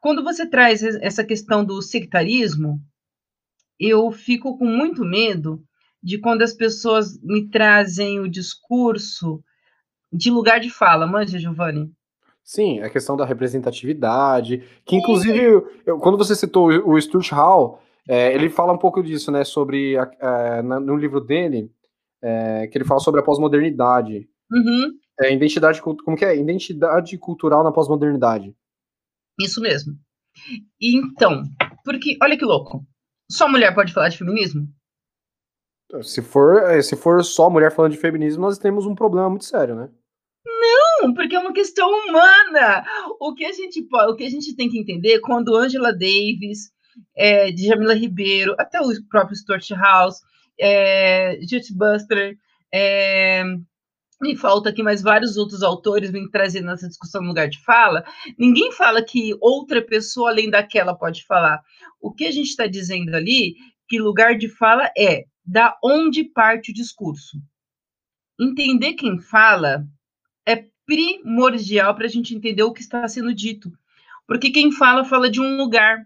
Quando 0.00 0.22
você 0.22 0.48
traz 0.48 0.82
essa 0.82 1.24
questão 1.24 1.64
do 1.64 1.80
sectarismo, 1.82 2.80
eu 3.78 4.10
fico 4.10 4.58
com 4.58 4.66
muito 4.66 5.04
medo 5.04 5.62
de 6.02 6.18
quando 6.18 6.42
as 6.42 6.54
pessoas 6.54 7.20
me 7.22 7.48
trazem 7.48 8.20
o 8.20 8.28
discurso 8.28 9.42
de 10.12 10.30
lugar 10.30 10.60
de 10.60 10.70
fala, 10.70 11.06
manja, 11.06 11.38
Giovanni? 11.38 11.92
Sim, 12.42 12.80
a 12.80 12.88
questão 12.88 13.16
da 13.16 13.26
representatividade, 13.26 14.62
que 14.84 14.96
inclusive, 14.96 15.38
eu, 15.84 15.98
quando 15.98 16.16
você 16.16 16.34
citou 16.34 16.68
o 16.68 16.98
Stuart 16.98 17.30
Hall, 17.30 17.82
é, 18.08 18.34
ele 18.34 18.48
fala 18.48 18.72
um 18.72 18.78
pouco 18.78 19.02
disso, 19.02 19.30
né, 19.30 19.44
sobre, 19.44 19.98
a, 19.98 20.10
a, 20.20 20.62
no 20.62 20.96
livro 20.96 21.20
dele, 21.20 21.70
é, 22.22 22.66
que 22.66 22.78
ele 22.78 22.86
fala 22.86 23.00
sobre 23.00 23.20
a 23.20 23.22
pós-modernidade. 23.22 24.26
Uhum. 24.50 24.92
É, 25.20 25.32
identidade, 25.32 25.82
como 25.82 26.16
que 26.16 26.24
é? 26.24 26.36
Identidade 26.36 27.18
cultural 27.18 27.62
na 27.62 27.70
pós-modernidade. 27.70 28.54
Isso 29.38 29.60
mesmo. 29.60 29.92
Então, 30.80 31.42
porque, 31.84 32.16
olha 32.22 32.38
que 32.38 32.46
louco, 32.46 32.82
só 33.30 33.48
mulher 33.48 33.74
pode 33.74 33.92
falar 33.92 34.08
de 34.08 34.18
feminismo? 34.18 34.68
Se 36.02 36.20
for, 36.20 36.62
é, 36.70 36.82
se 36.82 36.96
for 36.96 37.24
só 37.24 37.48
mulher 37.48 37.72
falando 37.72 37.92
de 37.92 37.98
feminismo, 37.98 38.42
nós 38.42 38.58
temos 38.58 38.84
um 38.84 38.94
problema 38.94 39.30
muito 39.30 39.46
sério, 39.46 39.74
né? 39.74 39.88
Não, 40.46 41.14
porque 41.14 41.34
é 41.34 41.38
uma 41.38 41.52
questão 41.52 41.88
humana. 41.88 42.84
O 43.20 43.34
que 43.34 43.44
a 43.44 43.52
gente 43.52 43.82
pode, 43.82 44.12
o 44.12 44.16
que 44.16 44.24
a 44.24 44.30
gente 44.30 44.54
tem 44.54 44.68
que 44.68 44.78
entender 44.78 45.20
quando 45.20 45.56
Angela 45.56 45.92
Davis, 45.92 46.70
é, 47.16 47.54
Jamila 47.56 47.94
Ribeiro, 47.94 48.54
até 48.58 48.80
o 48.80 48.88
próprio 49.08 49.36
Stuart 49.36 49.70
House, 49.70 50.20
é, 50.60 51.38
Judith 51.40 51.72
Buster, 51.74 52.36
é, 52.72 53.42
me 54.20 54.36
falta 54.36 54.70
aqui 54.70 54.82
mais 54.82 55.00
vários 55.00 55.36
outros 55.36 55.62
autores 55.62 56.10
vêm 56.10 56.28
trazendo 56.28 56.70
essa 56.70 56.88
discussão 56.88 57.22
no 57.22 57.28
lugar 57.28 57.48
de 57.48 57.62
fala. 57.62 58.04
Ninguém 58.36 58.72
fala 58.72 59.02
que 59.02 59.36
outra 59.40 59.80
pessoa 59.80 60.30
além 60.30 60.50
daquela 60.50 60.94
pode 60.94 61.24
falar. 61.24 61.62
O 62.00 62.12
que 62.12 62.26
a 62.26 62.30
gente 62.30 62.48
está 62.48 62.66
dizendo 62.66 63.14
ali, 63.14 63.54
que 63.88 64.00
lugar 64.00 64.36
de 64.36 64.48
fala 64.48 64.90
é 64.96 65.24
da 65.44 65.76
onde 65.82 66.24
parte 66.24 66.70
o 66.70 66.74
discurso. 66.74 67.38
Entender 68.40 68.94
quem 68.94 69.18
fala 69.18 69.86
é 70.46 70.64
primordial 70.84 71.94
para 71.94 72.06
a 72.06 72.08
gente 72.08 72.34
entender 72.34 72.62
o 72.62 72.72
que 72.72 72.80
está 72.80 73.06
sendo 73.06 73.32
dito. 73.32 73.70
Porque 74.26 74.50
quem 74.50 74.72
fala, 74.72 75.04
fala 75.04 75.30
de 75.30 75.40
um 75.40 75.56
lugar. 75.56 76.04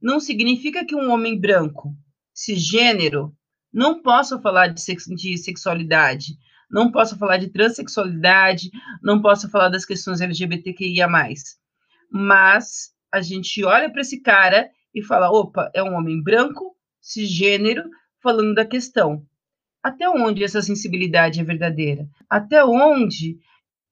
Não 0.00 0.18
significa 0.18 0.84
que 0.84 0.94
um 0.94 1.10
homem 1.10 1.38
branco, 1.38 1.94
cisgênero, 2.32 3.34
não 3.72 4.02
possa 4.02 4.40
falar 4.40 4.68
de, 4.68 4.80
sex 4.80 5.04
de 5.04 5.36
sexualidade 5.36 6.36
não 6.70 6.90
posso 6.90 7.18
falar 7.18 7.38
de 7.38 7.48
transexualidade, 7.48 8.70
não 9.02 9.20
posso 9.20 9.50
falar 9.50 9.68
das 9.68 9.84
questões 9.84 10.20
LGBTQIA. 10.20 11.08
Mas 12.10 12.92
a 13.12 13.20
gente 13.20 13.64
olha 13.64 13.90
para 13.90 14.00
esse 14.00 14.20
cara 14.20 14.70
e 14.94 15.02
fala: 15.02 15.30
opa, 15.30 15.70
é 15.74 15.82
um 15.82 15.94
homem 15.94 16.22
branco, 16.22 16.76
cisgênero, 17.00 17.82
falando 18.22 18.54
da 18.54 18.64
questão. 18.64 19.24
Até 19.82 20.08
onde 20.08 20.44
essa 20.44 20.60
sensibilidade 20.60 21.40
é 21.40 21.44
verdadeira? 21.44 22.06
Até 22.28 22.64
onde 22.64 23.38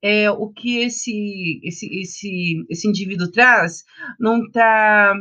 é, 0.02 0.30
o 0.30 0.48
que 0.50 0.78
esse, 0.78 1.60
esse, 1.64 1.86
esse, 1.98 2.66
esse 2.68 2.88
indivíduo 2.88 3.30
traz 3.30 3.84
não 4.18 4.44
está 4.44 5.14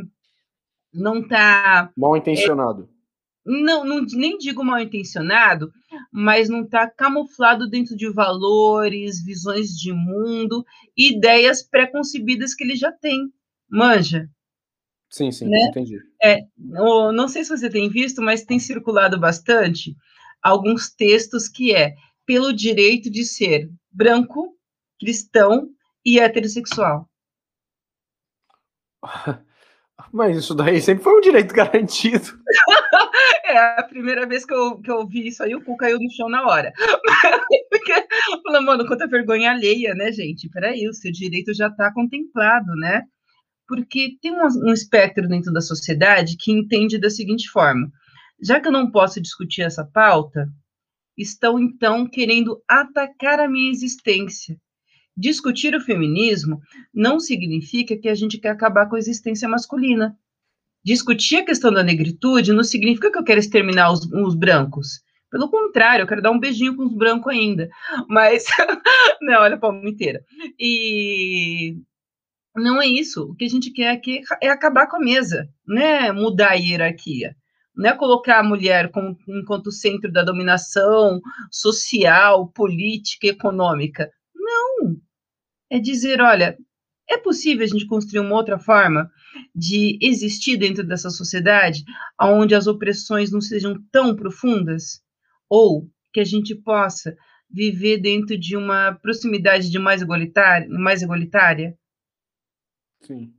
não 0.92 1.26
tá 1.26 1.90
mal 1.96 2.16
intencionado. 2.16 2.88
É, 3.46 3.50
não, 3.50 3.84
não, 3.84 4.04
nem 4.12 4.36
digo 4.38 4.64
mal 4.64 4.80
intencionado, 4.80 5.72
mas 6.10 6.48
não 6.48 6.62
está 6.62 6.88
camuflado 6.88 7.68
dentro 7.68 7.96
de 7.96 8.10
valores, 8.10 9.22
visões 9.22 9.70
de 9.70 9.92
mundo, 9.92 10.64
ideias 10.96 11.62
pré-concebidas 11.62 12.54
que 12.54 12.64
ele 12.64 12.76
já 12.76 12.90
tem. 12.90 13.32
Manja. 13.70 14.28
Sim, 15.10 15.30
sim, 15.32 15.48
né? 15.48 15.58
entendi. 15.68 15.98
É, 16.22 16.40
não 16.58 17.28
sei 17.28 17.44
se 17.44 17.50
você 17.50 17.70
tem 17.70 17.88
visto, 17.88 18.20
mas 18.20 18.44
tem 18.44 18.58
circulado 18.58 19.18
bastante 19.18 19.96
alguns 20.42 20.90
textos 20.90 21.48
que 21.48 21.74
é 21.74 21.94
pelo 22.26 22.52
direito 22.52 23.10
de 23.10 23.24
ser 23.24 23.70
branco, 23.90 24.54
cristão 25.00 25.70
e 26.04 26.18
heterossexual. 26.18 27.08
Mas 30.12 30.36
isso 30.36 30.54
daí 30.54 30.80
sempre 30.80 31.04
foi 31.04 31.16
um 31.16 31.20
direito 31.20 31.52
garantido. 31.54 32.38
é 33.44 33.80
a 33.80 33.82
primeira 33.82 34.26
vez 34.26 34.44
que 34.44 34.54
eu, 34.54 34.80
que 34.80 34.90
eu 34.90 35.06
vi 35.06 35.28
isso 35.28 35.42
aí, 35.42 35.54
o 35.54 35.62
cu 35.62 35.76
caiu 35.76 35.98
no 35.98 36.10
chão 36.12 36.28
na 36.28 36.46
hora. 36.46 36.72
Porque, 37.70 37.92
falando, 38.42 38.66
mano, 38.66 38.86
quanta 38.86 39.06
vergonha 39.06 39.50
alheia, 39.50 39.94
né, 39.94 40.12
gente? 40.12 40.48
Peraí, 40.48 40.88
o 40.88 40.94
seu 40.94 41.12
direito 41.12 41.54
já 41.54 41.68
está 41.68 41.92
contemplado, 41.92 42.74
né? 42.76 43.02
Porque 43.66 44.16
tem 44.22 44.32
um, 44.32 44.68
um 44.68 44.72
espectro 44.72 45.28
dentro 45.28 45.52
da 45.52 45.60
sociedade 45.60 46.36
que 46.38 46.52
entende 46.52 46.98
da 46.98 47.10
seguinte 47.10 47.48
forma: 47.50 47.90
já 48.42 48.60
que 48.60 48.68
eu 48.68 48.72
não 48.72 48.90
posso 48.90 49.20
discutir 49.20 49.62
essa 49.62 49.84
pauta, 49.84 50.48
estão 51.16 51.58
então 51.58 52.08
querendo 52.08 52.62
atacar 52.66 53.40
a 53.40 53.48
minha 53.48 53.70
existência 53.70 54.56
Discutir 55.18 55.74
o 55.74 55.80
feminismo 55.80 56.60
não 56.94 57.18
significa 57.18 57.96
que 57.96 58.08
a 58.08 58.14
gente 58.14 58.38
quer 58.38 58.50
acabar 58.50 58.88
com 58.88 58.94
a 58.94 59.00
existência 59.00 59.48
masculina. 59.48 60.16
Discutir 60.84 61.38
a 61.38 61.44
questão 61.44 61.72
da 61.72 61.82
negritude 61.82 62.52
não 62.52 62.62
significa 62.62 63.10
que 63.10 63.18
eu 63.18 63.24
quero 63.24 63.40
exterminar 63.40 63.90
os, 63.90 64.06
os 64.12 64.36
brancos. 64.36 65.00
Pelo 65.28 65.50
contrário, 65.50 66.04
eu 66.04 66.06
quero 66.06 66.22
dar 66.22 66.30
um 66.30 66.38
beijinho 66.38 66.76
com 66.76 66.84
os 66.84 66.94
brancos 66.94 67.32
ainda. 67.32 67.68
Mas, 68.08 68.44
não, 69.20 69.40
olha 69.40 69.56
a 69.56 69.58
palma 69.58 69.88
inteira. 69.90 70.22
E 70.56 71.76
não 72.54 72.80
é 72.80 72.86
isso. 72.86 73.24
O 73.24 73.34
que 73.34 73.44
a 73.44 73.50
gente 73.50 73.72
quer 73.72 73.90
aqui 73.90 74.22
é 74.40 74.48
acabar 74.48 74.86
com 74.86 74.98
a 74.98 75.00
mesa, 75.00 75.48
né? 75.66 76.12
Mudar 76.12 76.50
a 76.50 76.54
hierarquia. 76.54 77.34
Não 77.74 77.90
é 77.90 77.92
colocar 77.92 78.38
a 78.38 78.44
mulher 78.44 78.92
como, 78.92 79.16
enquanto 79.26 79.72
centro 79.72 80.12
da 80.12 80.22
dominação 80.22 81.20
social, 81.50 82.48
política, 82.52 83.26
econômica. 83.26 84.08
É 85.70 85.78
dizer, 85.78 86.20
olha, 86.20 86.56
É 87.10 87.16
possível 87.16 87.64
a 87.64 87.66
gente 87.66 87.86
construir 87.86 88.20
uma 88.20 88.34
outra 88.36 88.58
forma 88.58 89.10
de 89.54 89.98
existir 90.02 90.58
dentro 90.58 90.86
dessa 90.86 91.08
sociedade, 91.10 91.82
onde 92.20 92.54
as 92.54 92.66
opressões 92.66 93.32
não 93.32 93.40
sejam 93.40 93.74
tão 93.90 94.14
profundas? 94.14 95.02
Ou 95.48 95.88
que 96.12 96.20
a 96.20 96.24
gente 96.24 96.54
possa 96.54 97.16
viver 97.50 97.98
dentro 97.98 98.38
de 98.38 98.56
uma 98.56 98.92
proximidade 99.00 99.70
de 99.70 99.78
mais 99.78 100.02
igualitária, 100.02 100.68
mais 100.68 101.00
igualitária? 101.00 101.74
Sim, 103.00 103.32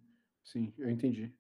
sim, 0.44 0.74
eu 0.80 0.90
entendi. 0.90 1.32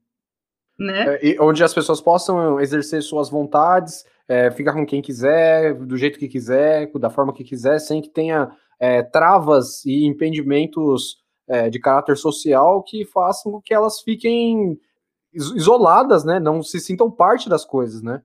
Né? 0.78 1.18
É, 1.22 1.42
onde 1.42 1.64
as 1.64 1.74
pessoas 1.74 2.00
possam 2.00 2.60
exercer 2.60 3.02
suas 3.02 3.30
vontades, 3.30 4.06
é, 4.28 4.52
ficar 4.52 4.74
com 4.74 4.86
quem 4.86 5.02
quiser, 5.02 5.74
do 5.74 5.98
jeito 5.98 6.20
que 6.20 6.28
quiser, 6.28 6.92
da 7.00 7.10
forma 7.10 7.34
que 7.34 7.44
quiser, 7.44 7.80
sem 7.80 8.02
que 8.02 8.10
tenha 8.10 8.50
é, 8.80 9.04
travas 9.04 9.86
e 9.86 10.06
impedimentos 10.06 11.18
é, 11.48 11.70
de 11.70 11.80
caráter 11.80 12.16
social 12.16 12.84
que 12.84 13.06
façam 13.06 13.52
com 13.52 13.62
que 13.62 13.74
elas 13.74 14.02
fiquem 14.02 14.80
isoladas, 15.34 16.24
né? 16.24 16.40
Não 16.40 16.64
se 16.64 16.80
sintam 16.80 17.12
parte 17.12 17.50
das 17.50 17.66
coisas, 17.66 18.02
né? 18.02 18.22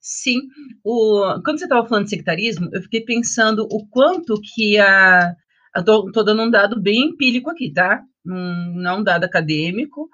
Sim. 0.00 0.38
O, 0.82 1.40
quando 1.44 1.58
você 1.58 1.64
estava 1.64 1.86
falando 1.86 2.04
de 2.04 2.10
sectarismo, 2.10 2.70
eu 2.72 2.82
fiquei 2.82 3.02
pensando 3.02 3.66
o 3.70 3.86
quanto 3.88 4.40
que 4.40 4.78
a. 4.78 5.34
Estou 5.76 6.24
dando 6.24 6.42
um 6.42 6.50
dado 6.50 6.80
bem 6.80 7.10
empírico 7.10 7.50
aqui, 7.50 7.72
tá? 7.72 8.02
Um, 8.26 8.72
não 8.76 9.00
um 9.00 9.04
dado 9.04 9.24
acadêmico. 9.24 10.08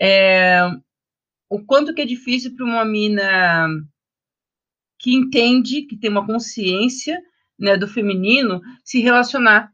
É, 0.00 0.62
o 1.48 1.64
quanto 1.64 1.92
que 1.92 2.00
é 2.00 2.06
difícil 2.06 2.54
para 2.54 2.64
uma 2.64 2.84
mina 2.84 3.66
que 4.98 5.14
entende, 5.14 5.82
que 5.82 5.96
tem 5.96 6.10
uma 6.10 6.24
consciência 6.26 7.20
né, 7.60 7.76
do 7.76 7.86
feminino, 7.86 8.60
se 8.82 9.00
relacionar 9.00 9.70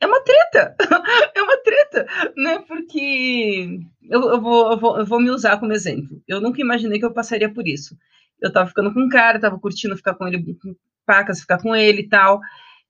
é 0.00 0.06
uma 0.06 0.20
treta, 0.20 0.76
é 1.34 1.42
uma 1.42 1.56
treta, 1.58 2.06
né? 2.36 2.58
Porque 2.68 3.80
eu, 4.08 4.30
eu, 4.30 4.40
vou, 4.40 4.70
eu, 4.70 4.78
vou, 4.78 4.98
eu 4.98 5.06
vou 5.06 5.20
me 5.20 5.30
usar 5.30 5.58
como 5.58 5.72
exemplo. 5.72 6.22
Eu 6.28 6.40
nunca 6.40 6.60
imaginei 6.60 6.98
que 6.98 7.04
eu 7.04 7.12
passaria 7.12 7.52
por 7.52 7.66
isso. 7.66 7.96
Eu 8.40 8.52
tava 8.52 8.68
ficando 8.68 8.92
com 8.94 9.00
um 9.00 9.08
cara, 9.08 9.40
tava 9.40 9.58
curtindo 9.58 9.96
ficar 9.96 10.14
com 10.14 10.26
ele, 10.28 10.54
com 10.62 10.74
pacas, 11.04 11.40
ficar 11.40 11.60
com 11.60 11.74
ele 11.74 12.02
e 12.02 12.08
tal. 12.08 12.40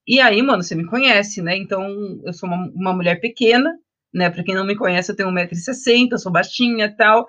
E 0.07 0.21
aí, 0.21 0.43
mano, 0.43 0.63
você 0.63 0.75
me 0.75 0.87
conhece, 0.87 1.41
né? 1.41 1.57
Então, 1.57 1.87
eu 2.25 2.33
sou 2.33 2.49
uma, 2.49 2.71
uma 2.75 2.93
mulher 2.93 3.21
pequena, 3.21 3.75
né? 4.13 4.29
Pra 4.29 4.43
quem 4.43 4.55
não 4.55 4.67
me 4.67 4.77
conhece, 4.77 5.11
eu 5.11 5.17
tenho 5.17 5.31
1,60m, 5.31 6.19
sou 6.19 6.33
baixinha 6.33 6.87
e 6.87 6.97
tal. 6.97 7.27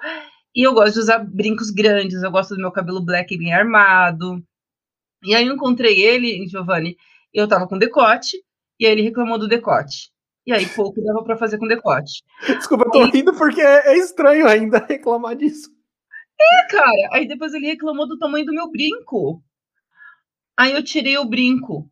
E 0.55 0.63
eu 0.67 0.73
gosto 0.73 0.95
de 0.95 0.99
usar 0.99 1.19
brincos 1.19 1.69
grandes, 1.69 2.21
eu 2.21 2.31
gosto 2.31 2.55
do 2.55 2.61
meu 2.61 2.71
cabelo 2.71 3.03
black 3.03 3.37
bem 3.37 3.53
armado. 3.53 4.43
E 5.23 5.35
aí 5.35 5.47
eu 5.47 5.53
encontrei 5.53 6.01
ele, 6.01 6.47
Giovanni, 6.47 6.97
eu 7.33 7.47
tava 7.47 7.67
com 7.67 7.77
decote, 7.77 8.37
e 8.79 8.85
aí 8.85 8.91
ele 8.91 9.01
reclamou 9.01 9.37
do 9.37 9.47
decote. 9.47 10.11
E 10.45 10.53
aí 10.53 10.65
pouco 10.67 11.01
dava 11.03 11.23
para 11.23 11.37
fazer 11.37 11.57
com 11.57 11.67
decote. 11.67 12.23
Desculpa, 12.57 12.85
eu 12.85 12.91
tô 12.91 13.03
aí... 13.03 13.11
rindo 13.11 13.33
porque 13.35 13.61
é 13.61 13.97
estranho 13.97 14.47
ainda 14.47 14.79
reclamar 14.87 15.35
disso. 15.35 15.69
É, 16.39 16.67
cara. 16.71 17.09
Aí 17.11 17.27
depois 17.27 17.53
ele 17.53 17.67
reclamou 17.67 18.07
do 18.07 18.17
tamanho 18.17 18.45
do 18.45 18.53
meu 18.53 18.71
brinco. 18.71 19.43
Aí 20.57 20.73
eu 20.73 20.83
tirei 20.83 21.17
o 21.17 21.25
brinco. 21.25 21.89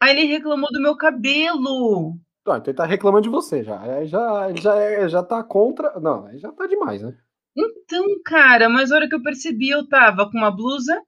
Aí 0.00 0.10
ele 0.10 0.24
reclamou 0.24 0.70
do 0.72 0.80
meu 0.80 0.96
cabelo. 0.96 2.16
então 2.40 2.56
ele 2.56 2.74
tá 2.74 2.84
reclamando 2.84 3.24
de 3.24 3.28
você 3.28 3.62
já. 3.62 3.80
Aí 3.80 4.06
já, 4.06 4.52
já, 4.54 4.76
é, 4.76 5.08
já 5.08 5.22
tá 5.22 5.42
contra. 5.42 5.98
Não, 6.00 6.26
aí 6.26 6.38
já 6.38 6.52
tá 6.52 6.66
demais, 6.66 7.02
né? 7.02 7.16
Então, 7.56 8.04
cara, 8.24 8.68
mas 8.68 8.90
a 8.90 8.96
hora 8.96 9.08
que 9.08 9.14
eu 9.14 9.22
percebi, 9.22 9.68
eu 9.70 9.88
tava 9.88 10.30
com 10.30 10.38
uma 10.38 10.50
blusa 10.50 11.00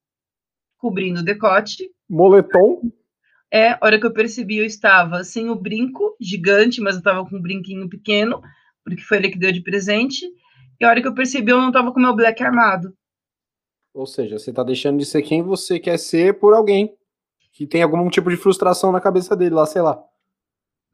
cobrindo 0.79 1.21
o 1.21 1.25
decote. 1.25 1.91
Moletom. 2.09 2.91
É, 3.53 3.71
a 3.71 3.79
hora 3.83 3.99
que 3.99 4.07
eu 4.07 4.13
percebi, 4.13 4.59
eu 4.59 4.65
estava 4.65 5.23
sem 5.25 5.49
o 5.49 5.55
brinco 5.55 6.17
gigante, 6.21 6.81
mas 6.81 6.95
eu 6.95 6.99
estava 6.99 7.25
com 7.29 7.37
um 7.37 7.43
brinquinho 7.43 7.89
pequeno, 7.89 8.43
porque 8.85 9.03
foi 9.03 9.19
ele 9.19 9.31
que 9.31 9.39
deu 9.39 9.53
de 9.53 9.63
presente. 9.63 10.27
E 10.81 10.85
a 10.85 10.89
hora 10.89 11.01
que 11.01 11.09
eu 11.09 11.15
percebi, 11.15 11.53
eu 11.53 11.61
não 11.61 11.69
estava 11.69 11.93
com 11.93 11.99
o 11.99 12.03
meu 12.03 12.15
black 12.15 12.43
armado. 12.43 12.93
Ou 13.95 14.07
seja, 14.07 14.39
você 14.39 14.51
está 14.51 14.63
deixando 14.63 14.99
de 14.99 15.07
ser 15.07 15.23
quem 15.23 15.43
você 15.43 15.81
quer 15.81 15.99
ser 15.99 16.39
por 16.39 16.53
alguém 16.53 16.95
que 17.57 17.67
tem 17.67 17.83
algum 17.83 18.11
tipo 18.11 18.29
de 18.29 18.37
frustração 18.37 18.93
na 18.93 19.01
cabeça 19.01 19.35
dele 19.35 19.55
lá, 19.55 19.65
sei 19.65 19.81
lá. 19.81 19.99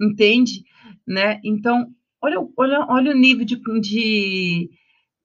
Entende? 0.00 0.62
Né? 1.04 1.40
Então, 1.42 1.88
olha, 2.20 2.38
olha, 2.56 2.86
olha 2.88 3.10
o 3.10 3.18
nível 3.18 3.44
de, 3.44 3.56
de, 3.80 4.70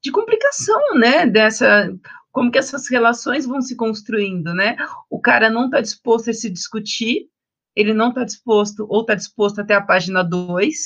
de 0.01 0.11
complicação, 0.11 0.95
né? 0.95 1.27
Dessa 1.27 1.95
como 2.37 2.51
que 2.51 2.59
essas 2.59 2.87
relações 2.87 3.47
vão 3.47 3.59
se 3.63 3.75
construindo, 3.75 4.53
né? 4.53 4.75
O 5.09 5.19
cara 5.19 5.49
não 5.49 5.65
está 5.65 5.81
disposto 5.81 6.29
a 6.29 6.33
se 6.33 6.51
discutir, 6.51 7.25
ele 7.75 7.95
não 7.95 8.09
está 8.09 8.23
disposto, 8.23 8.85
ou 8.87 9.01
está 9.01 9.15
disposto 9.15 9.59
até 9.59 9.73
a 9.73 9.81
página 9.81 10.21
2, 10.21 10.77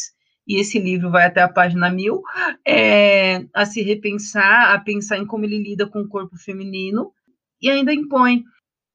e 0.47 0.61
esse 0.61 0.79
livro 0.79 1.11
vai 1.11 1.25
até 1.25 1.41
a 1.41 1.49
página 1.49 1.91
1000, 1.91 2.21
é, 2.65 3.45
a 3.53 3.65
se 3.65 3.81
repensar, 3.81 4.73
a 4.73 4.79
pensar 4.79 5.17
em 5.17 5.25
como 5.25 5.43
ele 5.43 5.61
lida 5.61 5.85
com 5.85 5.99
o 5.99 6.07
corpo 6.07 6.37
feminino, 6.37 7.11
e 7.61 7.69
ainda 7.69 7.93
impõe. 7.93 8.45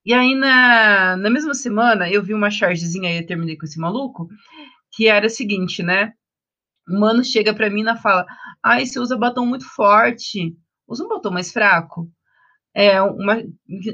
E 0.03 0.14
aí, 0.14 0.35
na, 0.35 1.14
na 1.14 1.29
mesma 1.29 1.53
semana, 1.53 2.11
eu 2.11 2.23
vi 2.23 2.33
uma 2.33 2.51
chargezinha 2.51 3.11
aí, 3.11 3.19
eu 3.19 3.27
terminei 3.27 3.59
com 3.59 3.66
esse 3.66 3.79
maluco, 3.79 4.31
que 4.92 5.09
era 5.09 5.27
o 5.27 5.29
seguinte, 5.29 5.83
né? 5.83 6.14
O 6.88 6.99
mano 6.99 7.23
chega 7.23 7.53
para 7.53 7.69
mim 7.69 7.83
e 7.87 7.97
fala: 7.99 8.25
Ai, 8.62 8.87
você 8.87 8.99
usa 8.99 9.14
batom 9.14 9.45
muito 9.45 9.66
forte, 9.66 10.57
usa 10.88 11.05
um 11.05 11.09
batom 11.09 11.31
mais 11.33 11.53
fraco 11.53 12.11
é, 12.77 13.01
uma, 13.01 13.43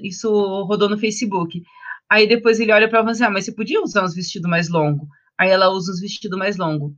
isso 0.02 0.28
rodou 0.64 0.88
no 0.88 0.98
Facebook. 0.98 1.62
Aí 2.10 2.26
depois 2.26 2.58
ele 2.58 2.72
olha 2.72 2.88
para 2.88 2.98
ela 2.98 3.04
e 3.04 3.06
fala 3.06 3.10
assim, 3.12 3.24
ah, 3.24 3.30
mas 3.30 3.44
você 3.44 3.52
podia 3.52 3.80
usar 3.80 4.04
uns 4.04 4.12
vestidos 4.12 4.50
mais 4.50 4.68
longos. 4.68 5.06
Aí 5.38 5.50
ela 5.50 5.70
usa 5.70 5.92
os 5.92 6.00
vestidos 6.00 6.36
mais 6.36 6.56
longos. 6.56 6.92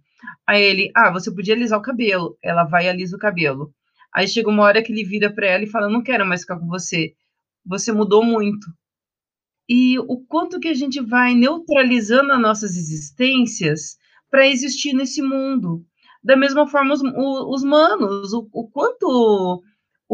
Aí 0.47 0.63
ele, 0.63 0.91
ah, 0.97 1.13
você 1.13 1.33
podia 1.33 1.55
alisar 1.55 1.79
o 1.79 1.83
cabelo. 1.83 2.39
Ela 2.43 2.65
vai 2.65 2.87
e 2.87 2.89
alisa 2.89 3.17
o 3.17 3.19
cabelo. 3.19 3.71
Aí 4.15 4.27
chega 4.27 4.49
uma 4.49 4.63
hora 4.63 4.83
que 4.83 4.93
ele 4.93 5.05
vira 5.05 5.31
para 5.31 5.47
ela 5.47 5.65
e 5.65 5.71
fala, 5.71 5.91
não 5.91 6.03
quero 6.03 6.25
mais 6.25 6.41
ficar 6.41 6.59
com 6.59 6.67
você. 6.67 7.13
Você 7.67 7.93
mudou 7.93 8.25
muito. 8.25 8.67
E 9.69 9.99
o 9.99 10.25
quanto 10.27 10.59
que 10.59 10.69
a 10.69 10.75
gente 10.75 11.03
vai 11.03 11.35
neutralizando 11.35 12.33
as 12.33 12.41
nossas 12.41 12.77
existências 12.77 13.99
para 14.31 14.49
existir 14.49 14.95
nesse 14.95 15.21
mundo. 15.21 15.85
Da 16.23 16.35
mesma 16.35 16.67
forma, 16.67 16.95
os, 16.95 17.03
os 17.03 17.63
manos, 17.63 18.33
o, 18.33 18.49
o 18.53 18.69
quanto 18.69 19.63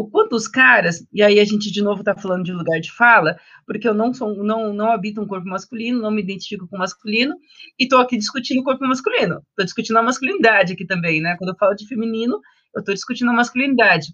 o 0.01 0.09
quanto 0.09 0.35
os 0.35 0.47
caras, 0.47 1.05
e 1.13 1.21
aí 1.21 1.39
a 1.39 1.45
gente 1.45 1.71
de 1.71 1.79
novo 1.79 2.01
está 2.01 2.15
falando 2.15 2.43
de 2.43 2.51
lugar 2.51 2.79
de 2.79 2.91
fala, 2.91 3.37
porque 3.67 3.87
eu 3.87 3.93
não 3.93 4.11
sou, 4.11 4.43
não, 4.43 4.73
não 4.73 4.91
habito 4.91 5.21
um 5.21 5.27
corpo 5.27 5.47
masculino, 5.47 6.01
não 6.01 6.09
me 6.09 6.23
identifico 6.23 6.67
com 6.67 6.75
masculino, 6.75 7.35
e 7.79 7.83
estou 7.83 7.99
aqui 7.99 8.17
discutindo 8.17 8.61
o 8.61 8.63
corpo 8.63 8.83
masculino. 8.87 9.43
Estou 9.49 9.63
discutindo 9.63 9.97
a 9.97 10.01
masculinidade 10.01 10.73
aqui 10.73 10.87
também, 10.87 11.21
né? 11.21 11.35
Quando 11.37 11.51
eu 11.51 11.55
falo 11.55 11.75
de 11.75 11.87
feminino, 11.87 12.41
eu 12.73 12.79
estou 12.79 12.95
discutindo 12.95 13.29
a 13.29 13.33
masculinidade. 13.33 14.07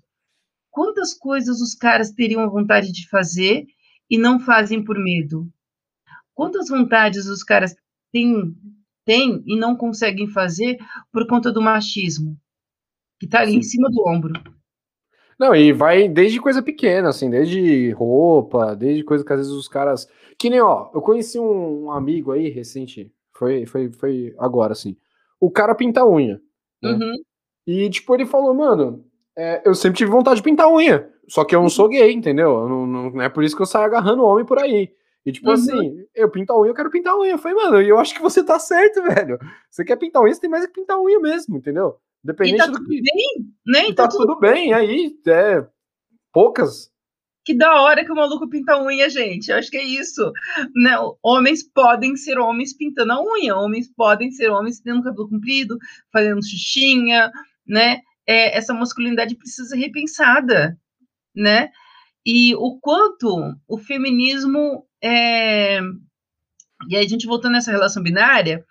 Quantas 0.69 1.13
coisas 1.13 1.61
os 1.61 1.73
caras 1.73 2.11
teriam 2.11 2.49
vontade 2.49 2.91
de 2.91 3.07
fazer 3.07 3.65
e 4.09 4.17
não 4.17 4.41
fazem 4.41 4.83
por 4.83 4.99
medo? 4.99 5.49
Quantas 6.33 6.67
vontades 6.67 7.27
os 7.27 7.43
caras 7.43 7.73
têm, 8.11 8.53
têm 9.05 9.41
e 9.45 9.57
não 9.57 9.73
conseguem 9.73 10.27
fazer 10.27 10.77
por 11.13 11.25
conta 11.27 11.49
do 11.49 11.61
machismo? 11.61 12.37
Que 13.17 13.25
está 13.25 13.39
ali 13.39 13.53
Sim. 13.53 13.57
em 13.59 13.63
cima 13.63 13.89
do 13.89 14.05
ombro. 14.05 14.56
Não, 15.39 15.55
e 15.55 15.71
vai 15.71 16.07
desde 16.07 16.41
coisa 16.41 16.63
pequena, 16.63 17.09
assim, 17.09 17.29
desde 17.29 17.91
roupa, 17.91 18.75
desde 18.75 19.03
coisa 19.03 19.23
que 19.23 19.31
às 19.31 19.39
vezes 19.39 19.53
os 19.53 19.67
caras. 19.67 20.07
Que 20.37 20.49
nem, 20.49 20.61
ó, 20.61 20.89
eu 20.93 21.01
conheci 21.01 21.39
um 21.39 21.91
amigo 21.91 22.31
aí 22.31 22.49
recente, 22.49 23.11
foi, 23.33 23.65
foi, 23.65 23.91
foi 23.91 24.35
agora, 24.37 24.73
assim. 24.73 24.97
O 25.39 25.51
cara 25.51 25.75
pinta 25.75 26.05
unha. 26.05 26.41
Né? 26.81 26.91
Uhum. 26.91 27.13
E, 27.67 27.89
tipo, 27.89 28.15
ele 28.15 28.25
falou, 28.25 28.53
mano, 28.53 29.05
é, 29.37 29.61
eu 29.65 29.75
sempre 29.75 29.97
tive 29.97 30.09
vontade 30.09 30.37
de 30.37 30.43
pintar 30.43 30.71
unha. 30.71 31.07
Só 31.27 31.43
que 31.43 31.55
eu 31.55 31.61
não 31.61 31.69
sou 31.69 31.89
gay, 31.89 32.11
entendeu? 32.11 32.67
Não, 32.67 32.87
não, 32.87 33.09
não 33.11 33.21
é 33.21 33.29
por 33.29 33.43
isso 33.43 33.55
que 33.55 33.61
eu 33.61 33.65
saio 33.65 33.85
agarrando 33.85 34.23
homem 34.23 34.45
por 34.45 34.57
aí. 34.57 34.89
E 35.25 35.31
tipo 35.31 35.47
uhum. 35.47 35.53
assim, 35.53 36.05
eu 36.15 36.31
pinto 36.31 36.53
a 36.53 36.59
unha, 36.59 36.71
eu 36.71 36.73
quero 36.73 36.89
pintar 36.89 37.13
a 37.13 37.19
unha. 37.19 37.33
Eu 37.33 37.37
falei, 37.37 37.57
mano, 37.57 37.81
eu 37.81 37.99
acho 37.99 38.15
que 38.15 38.21
você 38.21 38.41
tá 38.41 38.57
certo, 38.57 39.03
velho. 39.03 39.37
Você 39.69 39.83
quer 39.83 39.97
pintar 39.97 40.23
unha, 40.23 40.33
você 40.33 40.39
tem 40.39 40.49
mais 40.49 40.65
que 40.65 40.71
pintar 40.71 40.95
a 40.95 41.01
unha 41.01 41.19
mesmo, 41.19 41.57
entendeu? 41.57 41.97
Dependente 42.23 42.57
tá 42.57 42.67
do 42.67 42.83
que. 42.83 43.01
Bem, 43.01 43.53
né? 43.65 43.93
Tá, 43.93 44.03
tá 44.03 44.07
tudo... 44.09 44.25
tudo 44.25 44.39
bem, 44.39 44.73
aí 44.73 45.15
é 45.27 45.67
poucas. 46.31 46.91
Que 47.45 47.53
da 47.53 47.81
hora 47.81 48.03
que 48.03 48.11
o 48.11 48.15
maluco 48.15 48.49
pinta 48.49 48.81
unha, 48.81 49.09
gente. 49.09 49.49
Eu 49.49 49.57
acho 49.57 49.71
que 49.71 49.77
é 49.77 49.83
isso. 49.83 50.31
Né? 50.75 50.91
Homens 51.23 51.63
podem 51.63 52.15
ser 52.17 52.37
homens 52.37 52.75
pintando 52.75 53.13
a 53.13 53.23
unha, 53.23 53.55
homens 53.55 53.89
podem 53.95 54.29
ser 54.31 54.49
homens 54.51 54.81
tendo 54.81 55.01
cabelo 55.01 55.29
comprido, 55.29 55.77
fazendo 56.11 56.45
xuxinha, 56.45 57.31
né? 57.65 58.01
É, 58.27 58.57
essa 58.57 58.73
masculinidade 58.73 59.35
precisa 59.35 59.69
ser 59.69 59.77
repensada, 59.77 60.77
né? 61.33 61.69
E 62.25 62.53
o 62.55 62.77
quanto 62.81 63.55
o 63.65 63.77
feminismo 63.77 64.85
é... 65.01 65.79
E 66.89 66.97
aí 66.97 67.05
a 67.05 67.07
gente 67.07 67.25
voltando 67.25 67.53
nessa 67.53 67.71
relação 67.71 68.03
binária, 68.03 68.65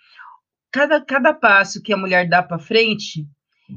cada, 0.71 1.01
cada 1.03 1.33
passo 1.33 1.83
que 1.83 1.93
a 1.93 1.97
mulher 1.97 2.29
dá 2.29 2.43
para 2.43 2.59
frente, 2.59 3.27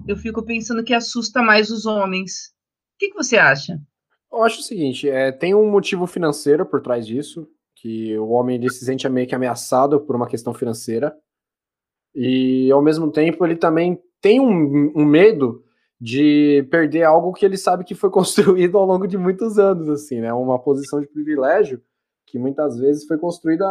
eu 0.08 0.16
fico 0.16 0.44
pensando 0.44 0.84
que 0.84 0.94
assusta 0.94 1.42
mais 1.42 1.70
os 1.70 1.86
homens. 1.86 2.50
O 2.96 3.00
que, 3.00 3.10
que 3.10 3.16
você 3.16 3.38
acha? 3.38 3.80
Eu 4.32 4.44
acho 4.44 4.60
o 4.60 4.64
seguinte, 4.64 5.10
é, 5.10 5.32
tem 5.32 5.56
um 5.56 5.70
motivo 5.70 6.06
financeiro 6.06 6.66
por 6.66 6.82
trás 6.82 7.06
disso, 7.06 7.48
que 7.76 8.18
o 8.18 8.30
homem 8.30 8.58
ele 8.58 8.70
se 8.70 8.86
sente 8.86 9.08
meio 9.10 9.28
que 9.28 9.34
ameaçado 9.34 10.00
por 10.02 10.16
uma 10.16 10.28
questão 10.28 10.54
financeira, 10.54 11.16
e 12.14 12.70
ao 12.72 12.82
mesmo 12.82 13.12
tempo 13.12 13.46
ele 13.46 13.56
também 13.56 14.00
tem 14.22 14.40
um, 14.40 14.92
um 14.96 15.06
medo 15.06 15.64
de 16.00 16.66
perder 16.72 17.04
algo 17.04 17.34
que 17.34 17.46
ele 17.46 17.58
sabe 17.58 17.84
que 17.84 17.96
foi 17.96 18.10
construído 18.12 18.78
ao 18.78 18.86
longo 18.86 19.08
de 19.08 19.18
muitos 19.18 19.60
anos, 19.60 19.90
assim, 19.90 20.20
né? 20.22 20.32
Uma 20.34 20.60
posição 20.60 21.02
de 21.02 21.08
privilégio 21.08 21.82
que 22.26 22.38
muitas 22.38 22.78
vezes 22.78 23.06
foi 23.06 23.18
construída 23.18 23.66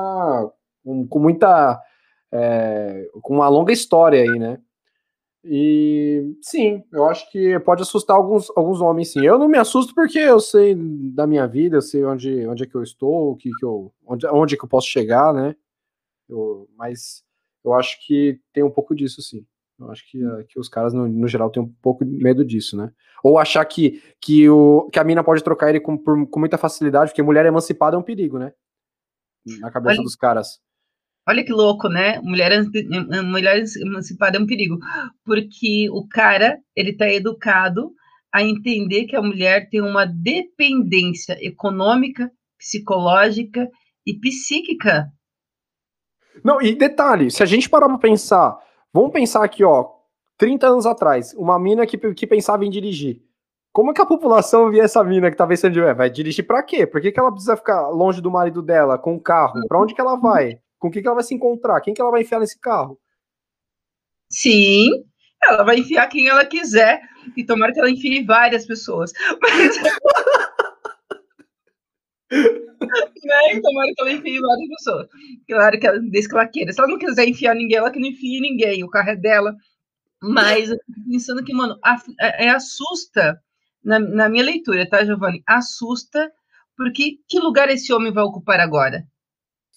com, 0.85 1.07
com 1.07 1.19
muita. 1.19 1.81
É, 2.31 3.09
com 3.23 3.37
uma 3.37 3.49
longa 3.49 3.73
história 3.73 4.21
aí, 4.21 4.39
né? 4.39 4.59
E 5.51 6.37
sim, 6.43 6.85
eu 6.93 7.07
acho 7.07 7.31
que 7.31 7.59
pode 7.61 7.81
assustar 7.81 8.15
alguns, 8.17 8.51
alguns 8.55 8.83
homens, 8.83 9.13
sim. 9.13 9.25
Eu 9.25 9.39
não 9.39 9.49
me 9.49 9.57
assusto 9.57 9.95
porque 9.95 10.19
eu 10.19 10.39
sei 10.41 10.75
da 10.77 11.27
minha 11.27 11.47
vida, 11.47 11.79
eu 11.79 11.83
sei 11.83 12.05
onde, 12.05 12.47
onde 12.47 12.65
é 12.65 12.67
que 12.67 12.75
eu 12.75 12.83
estou, 12.83 13.35
que, 13.37 13.51
que 13.59 13.65
eu, 13.65 13.91
onde, 14.07 14.27
onde 14.27 14.55
é 14.55 14.59
que 14.59 14.65
eu 14.65 14.69
posso 14.69 14.89
chegar, 14.89 15.33
né? 15.33 15.57
Eu, 16.29 16.69
mas 16.77 17.25
eu 17.65 17.73
acho 17.73 17.97
que 18.07 18.39
tem 18.53 18.63
um 18.63 18.71
pouco 18.71 18.95
disso, 18.95 19.23
sim. 19.23 19.47
Eu 19.79 19.91
acho 19.91 20.11
que, 20.11 20.23
uh, 20.23 20.45
que 20.47 20.61
os 20.61 20.69
caras, 20.69 20.93
no, 20.93 21.09
no, 21.09 21.27
geral, 21.27 21.51
têm 21.51 21.63
um 21.63 21.73
pouco 21.81 22.05
de 22.05 22.11
medo 22.11 22.45
disso, 22.45 22.77
né? 22.77 22.93
Ou 23.25 23.39
achar 23.39 23.65
que, 23.65 24.03
que, 24.21 24.49
o, 24.51 24.91
que 24.93 24.99
a 24.99 25.05
mina 25.05 25.25
pode 25.25 25.43
trocar 25.43 25.71
ele 25.71 25.81
com, 25.81 25.97
por, 25.97 26.27
com 26.29 26.41
muita 26.41 26.59
facilidade, 26.59 27.11
porque 27.11 27.23
mulher 27.23 27.47
emancipada 27.47 27.97
é 27.97 27.99
um 27.99 28.03
perigo, 28.03 28.39
né? 28.39 28.53
Na 29.61 29.71
cabeça 29.71 29.95
Olha, 29.95 30.03
dos 30.03 30.15
caras. 30.15 30.61
Olha 31.29 31.45
que 31.45 31.53
louco, 31.53 31.89
né? 31.89 32.21
Mulher, 32.23 32.53
mulher 33.25 33.63
emancipada 33.81 34.39
é 34.39 34.41
um 34.41 34.47
perigo. 34.47 34.79
Porque 35.25 35.89
o 35.91 36.07
cara, 36.09 36.59
ele 36.75 36.97
tá 36.97 37.09
educado 37.09 37.93
a 38.33 38.43
entender 38.43 39.05
que 39.05 39.17
a 39.17 39.23
mulher 39.23 39.69
tem 39.69 39.83
uma 39.83 40.07
dependência 40.07 41.37
econômica, 41.41 42.31
psicológica 42.59 43.69
e 44.07 44.19
psíquica. 44.19 45.07
Não, 46.43 46.63
e 46.63 46.75
detalhe, 46.75 47.31
se 47.31 47.43
a 47.43 47.47
gente 47.47 47.69
parar 47.69 47.89
pra 47.89 47.99
pensar 47.99 48.59
Vamos 48.93 49.13
pensar 49.13 49.45
aqui, 49.45 49.63
ó, 49.63 49.87
30 50.39 50.67
anos 50.67 50.87
atrás, 50.87 51.35
uma 51.35 51.59
mina 51.59 51.87
que, 51.87 51.99
que 52.15 52.27
pensava 52.27 52.65
em 52.65 52.71
dirigir. 52.71 53.23
Como 53.73 53.91
é 53.91 53.95
que 53.95 54.01
a 54.01 54.07
população 54.07 54.71
via 54.71 54.83
essa 54.83 55.05
mina 55.05 55.31
que 55.31 55.37
tá 55.37 55.47
pensando 55.47 55.75
de, 55.75 55.95
vai 55.95 56.09
dirigir 56.09 56.47
para 56.47 56.63
quê? 56.63 56.87
Por 56.87 57.01
que, 57.01 57.13
que 57.13 57.21
ela 57.21 57.31
precisa 57.31 57.57
ficar 57.57 57.91
longe 57.91 58.21
do 58.21 58.31
marido 58.31 58.63
dela, 58.63 58.99
com 58.99 59.15
o 59.15 59.21
carro? 59.21 59.61
Para 59.69 59.81
onde 59.81 59.95
que 59.95 60.01
ela 60.01 60.17
vai? 60.17 60.59
Com 60.79 60.91
quem 60.91 61.03
que 61.03 61.09
ela 61.09 61.17
vai 61.17 61.25
se 61.25 61.35
encontrar? 61.35 61.81
Quem 61.81 61.93
que 61.95 62.01
ela 62.01 62.11
vai 62.11 62.23
enfiar 62.23 62.41
nesse 62.41 62.59
carro? 62.59 62.99
Sim, 64.31 64.91
ela 65.43 65.65
vai 65.65 65.79
enfiar 65.79 66.07
quem 66.09 66.29
ela 66.29 66.45
quiser. 66.45 67.01
E 67.37 67.45
tomara 67.45 67.73
que 67.73 67.81
ela 67.81 67.91
enfie 67.91 68.25
várias 68.25 68.67
pessoas. 68.67 69.13
Mas... 69.41 69.77
né? 72.31 73.61
Tomara 73.63 73.93
que 73.95 74.01
ela 74.01 74.13
enfie 74.13 74.41
várias 74.41 74.69
pessoas. 74.69 75.09
Claro 75.47 75.79
que 75.79 75.87
ela, 75.87 75.99
desde 76.01 76.29
que 76.29 76.35
ela 76.35 76.49
queira. 76.49 76.73
Se 76.73 76.81
ela 76.81 76.89
não 76.89 76.99
quiser 76.99 77.29
enfiar 77.29 77.55
ninguém, 77.55 77.79
ela 77.79 77.91
que 77.91 78.01
não 78.01 78.09
enfie 78.09 78.41
ninguém. 78.41 78.85
O 78.85 78.91
carro 78.91 79.11
é 79.11 79.17
dela. 79.17 79.55
Mas 80.21 80.71
pensando 81.11 81.45
que, 81.45 81.55
mano, 81.55 81.79
é, 82.21 82.47
é, 82.47 82.51
assusta, 82.51 83.41
na, 83.85 83.99
na 83.99 84.29
minha 84.29 84.45
leitura, 84.45 84.89
tá, 84.89 85.05
Giovanni? 85.05 85.43
Assusta, 85.47 86.33
porque 86.77 87.19
que 87.29 87.39
lugar 87.39 87.69
esse 87.69 87.93
homem 87.93 88.13
vai 88.13 88.25
ocupar 88.25 88.61
agora? 88.61 89.07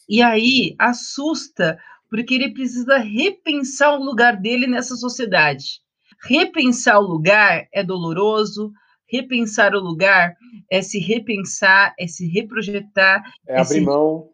E 0.08 0.22
aí, 0.22 0.76
assusta, 0.78 1.78
porque 2.10 2.36
ele 2.36 2.54
precisa 2.54 2.98
repensar 2.98 3.98
o 3.98 4.04
lugar 4.04 4.36
dele 4.36 4.68
nessa 4.68 4.96
sociedade. 4.96 5.80
Repensar 6.24 7.00
o 7.00 7.08
lugar 7.08 7.68
é 7.74 7.84
doloroso, 7.84 8.72
repensar 9.08 9.74
o 9.74 9.80
lugar 9.80 10.36
é 10.70 10.82
se 10.82 11.00
repensar, 11.00 11.94
é 12.00 12.08
se 12.08 12.28
reprojetar. 12.28 13.24
É, 13.48 13.56
é 13.56 13.62
abrir 13.62 13.80
se... 13.80 13.82
mão. 13.82 14.30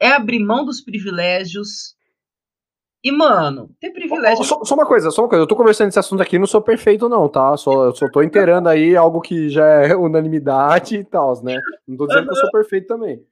É 0.00 0.10
abrir 0.10 0.40
mão 0.40 0.64
dos 0.64 0.80
privilégios. 0.80 1.96
E, 3.02 3.12
mano, 3.12 3.70
ter 3.80 3.90
privilégio. 3.90 4.44
Só, 4.44 4.64
só, 4.64 4.74
uma 4.74 4.84
coisa, 4.84 5.10
só 5.12 5.22
uma 5.22 5.28
coisa. 5.28 5.44
Eu 5.44 5.46
tô 5.46 5.54
conversando 5.54 5.88
esse 5.88 5.98
assunto 5.98 6.22
aqui, 6.22 6.40
não 6.40 6.46
sou 6.46 6.60
perfeito, 6.60 7.08
não, 7.08 7.28
tá? 7.28 7.56
Só, 7.56 7.92
só 7.94 8.10
tô 8.10 8.20
inteirando 8.24 8.68
aí 8.68 8.96
algo 8.96 9.20
que 9.20 9.48
já 9.48 9.64
é 9.64 9.94
unanimidade 9.94 10.96
e 10.96 11.04
tal, 11.04 11.40
né? 11.42 11.56
Não 11.86 11.96
tô 11.96 12.06
dizendo 12.06 12.24
que 12.24 12.32
eu 12.32 12.36
sou 12.36 12.50
perfeito 12.50 12.88
também. 12.88 13.24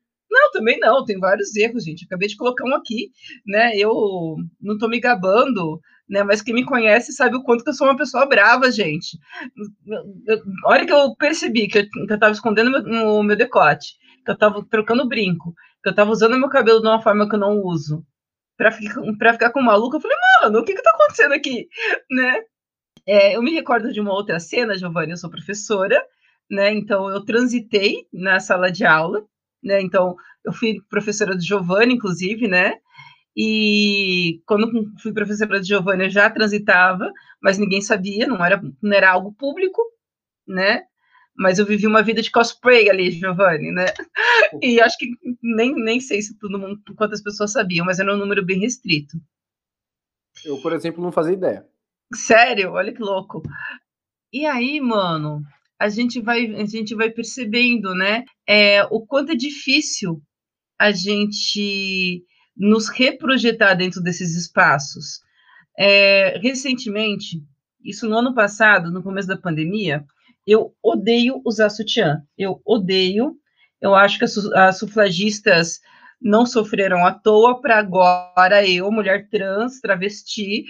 Também 0.55 0.79
não, 0.79 1.05
tem 1.05 1.19
vários 1.19 1.55
erros, 1.57 1.85
gente. 1.85 2.05
Acabei 2.05 2.29
de 2.29 2.37
colocar 2.37 2.65
um 2.65 2.75
aqui, 2.75 3.11
né? 3.47 3.77
Eu 3.77 4.37
não 4.61 4.79
tô 4.79 4.89
me 4.89 5.01
gabando 5.01 5.81
né? 6.09 6.23
Mas 6.23 6.43
quem 6.43 6.55
me 6.55 6.65
conhece 6.65 7.13
sabe 7.13 7.37
o 7.37 7.43
quanto 7.43 7.65
que 7.65 7.71
eu 7.71 7.75
sou 7.75 7.87
uma 7.87 7.97
pessoa 7.97 8.27
brava, 8.27 8.71
gente. 8.71 9.19
A 10.65 10.71
hora 10.71 10.87
que 10.87 10.93
eu 10.93 11.15
percebi 11.17 11.67
que 11.69 11.79
eu, 11.79 11.89
que 11.89 12.13
eu 12.13 12.19
tava 12.19 12.33
escondendo 12.33 12.77
o 12.79 13.23
meu, 13.23 13.37
decote, 13.37 13.95
que 14.25 14.31
eu 14.31 14.37
tava 14.39 14.65
trocando 14.71 15.09
brinco, 15.09 15.55
que 15.83 15.89
eu 15.89 15.95
tava 15.95 16.11
usando 16.11 16.39
meu 16.39 16.49
cabelo 16.49 16.81
de 16.81 16.89
uma 16.89 17.03
forma 17.03 17.29
que 17.29 17.35
eu 17.35 17.41
não 17.41 17.61
uso, 17.61 18.05
pra 18.57 18.71
ficar, 18.73 19.01
pra 19.19 19.33
ficar 19.33 19.51
com 19.51 19.63
maluco, 19.63 19.97
eu 19.97 20.01
falei, 20.01 20.17
mano, 20.43 20.61
o 20.61 20.65
que 20.65 20.75
que 20.75 20.83
tá 20.83 20.91
acontecendo 20.95 21.33
aqui, 21.33 21.69
né? 22.11 22.43
É, 23.07 23.37
eu 23.37 23.43
me 23.43 23.53
recordo 23.53 23.93
de 23.93 24.01
uma 24.01 24.13
outra 24.13 24.41
cena, 24.41 24.79
Giovanni, 24.79 25.13
eu 25.13 25.17
sou 25.17 25.31
professora, 25.31 26.03
né? 26.51 26.73
Então 26.73 27.09
eu 27.11 27.25
transitei 27.25 28.07
na 28.13 28.41
sala 28.41 28.71
de 28.71 28.85
aula, 28.85 29.25
né? 29.63 29.81
Então 29.81 30.17
eu 30.45 30.53
fui 30.53 30.81
professora 30.89 31.37
de 31.37 31.47
Giovanni, 31.47 31.95
inclusive, 31.95 32.47
né? 32.47 32.75
E 33.37 34.41
quando 34.47 34.71
fui 35.01 35.13
professora 35.13 35.61
de 35.61 35.67
Giovanni, 35.67 36.05
eu 36.05 36.11
já 36.11 36.31
transitava, 36.31 37.11
mas 37.43 37.59
ninguém 37.59 37.81
sabia, 37.81 38.27
não 38.27 38.45
era, 38.45 38.63
não 38.81 38.93
era 38.93 39.11
algo 39.11 39.33
público, 39.33 39.83
né? 40.47 40.85
Mas 41.37 41.59
eu 41.59 41.67
vivi 41.67 41.87
uma 41.87 42.03
vida 42.03 42.23
de 42.23 42.31
cosplay 42.31 42.89
ali, 42.89 43.11
Giovanni, 43.11 43.73
né? 43.73 43.87
E 44.63 44.81
acho 44.81 44.97
que 44.99 45.07
nem, 45.43 45.75
nem 45.75 45.99
sei 45.99 46.23
se 46.23 46.39
todo 46.39 46.59
mundo, 46.59 46.81
quantas 46.97 47.23
pessoas 47.23 47.51
sabiam, 47.51 47.85
mas 47.85 47.99
era 47.99 48.15
um 48.15 48.19
número 48.19 48.45
bem 48.45 48.61
restrito. 48.61 49.17
Eu, 50.45 50.61
por 50.61 50.73
exemplo, 50.73 51.03
não 51.03 51.11
fazia 51.11 51.33
ideia. 51.33 51.67
Sério? 52.15 52.73
Olha 52.73 52.93
que 52.93 53.03
louco. 53.03 53.43
E 54.33 54.47
aí, 54.47 54.81
mano, 54.81 55.43
a 55.79 55.89
gente 55.89 56.21
vai, 56.21 56.47
a 56.55 56.67
gente 56.67 56.95
vai 56.95 57.11
percebendo, 57.11 57.95
né? 57.95 58.25
É, 58.47 58.85
o 58.85 59.05
quanto 59.05 59.33
é 59.33 59.37
difícil 59.37 60.23
a 60.79 60.93
gente 60.93 62.25
nos 62.57 62.89
reprojetar 62.89 63.77
dentro 63.77 64.03
desses 64.03 64.37
espaços. 64.37 65.21
É, 65.79 66.39
recentemente, 66.39 67.43
isso 67.85 68.09
no 68.09 68.17
ano 68.17 68.35
passado, 68.35 68.91
no 68.91 69.03
começo 69.03 69.29
da 69.29 69.37
pandemia, 69.37 70.05
eu 70.47 70.75
odeio 70.83 71.41
usar 71.45 71.71
sutiã. 71.71 72.23
Eu 72.37 72.61
odeio. 72.65 73.35
Eu 73.81 73.95
acho 73.95 74.19
que 74.19 74.25
as, 74.25 74.37
as 74.37 74.79
sufragistas 74.79 75.81
não 76.21 76.47
sofreram 76.47 77.05
à 77.05 77.13
toa 77.13 77.61
para 77.61 77.79
agora 77.79 78.67
eu, 78.67 78.91
mulher 78.91 79.29
trans, 79.29 79.81
travesti, 79.81 80.65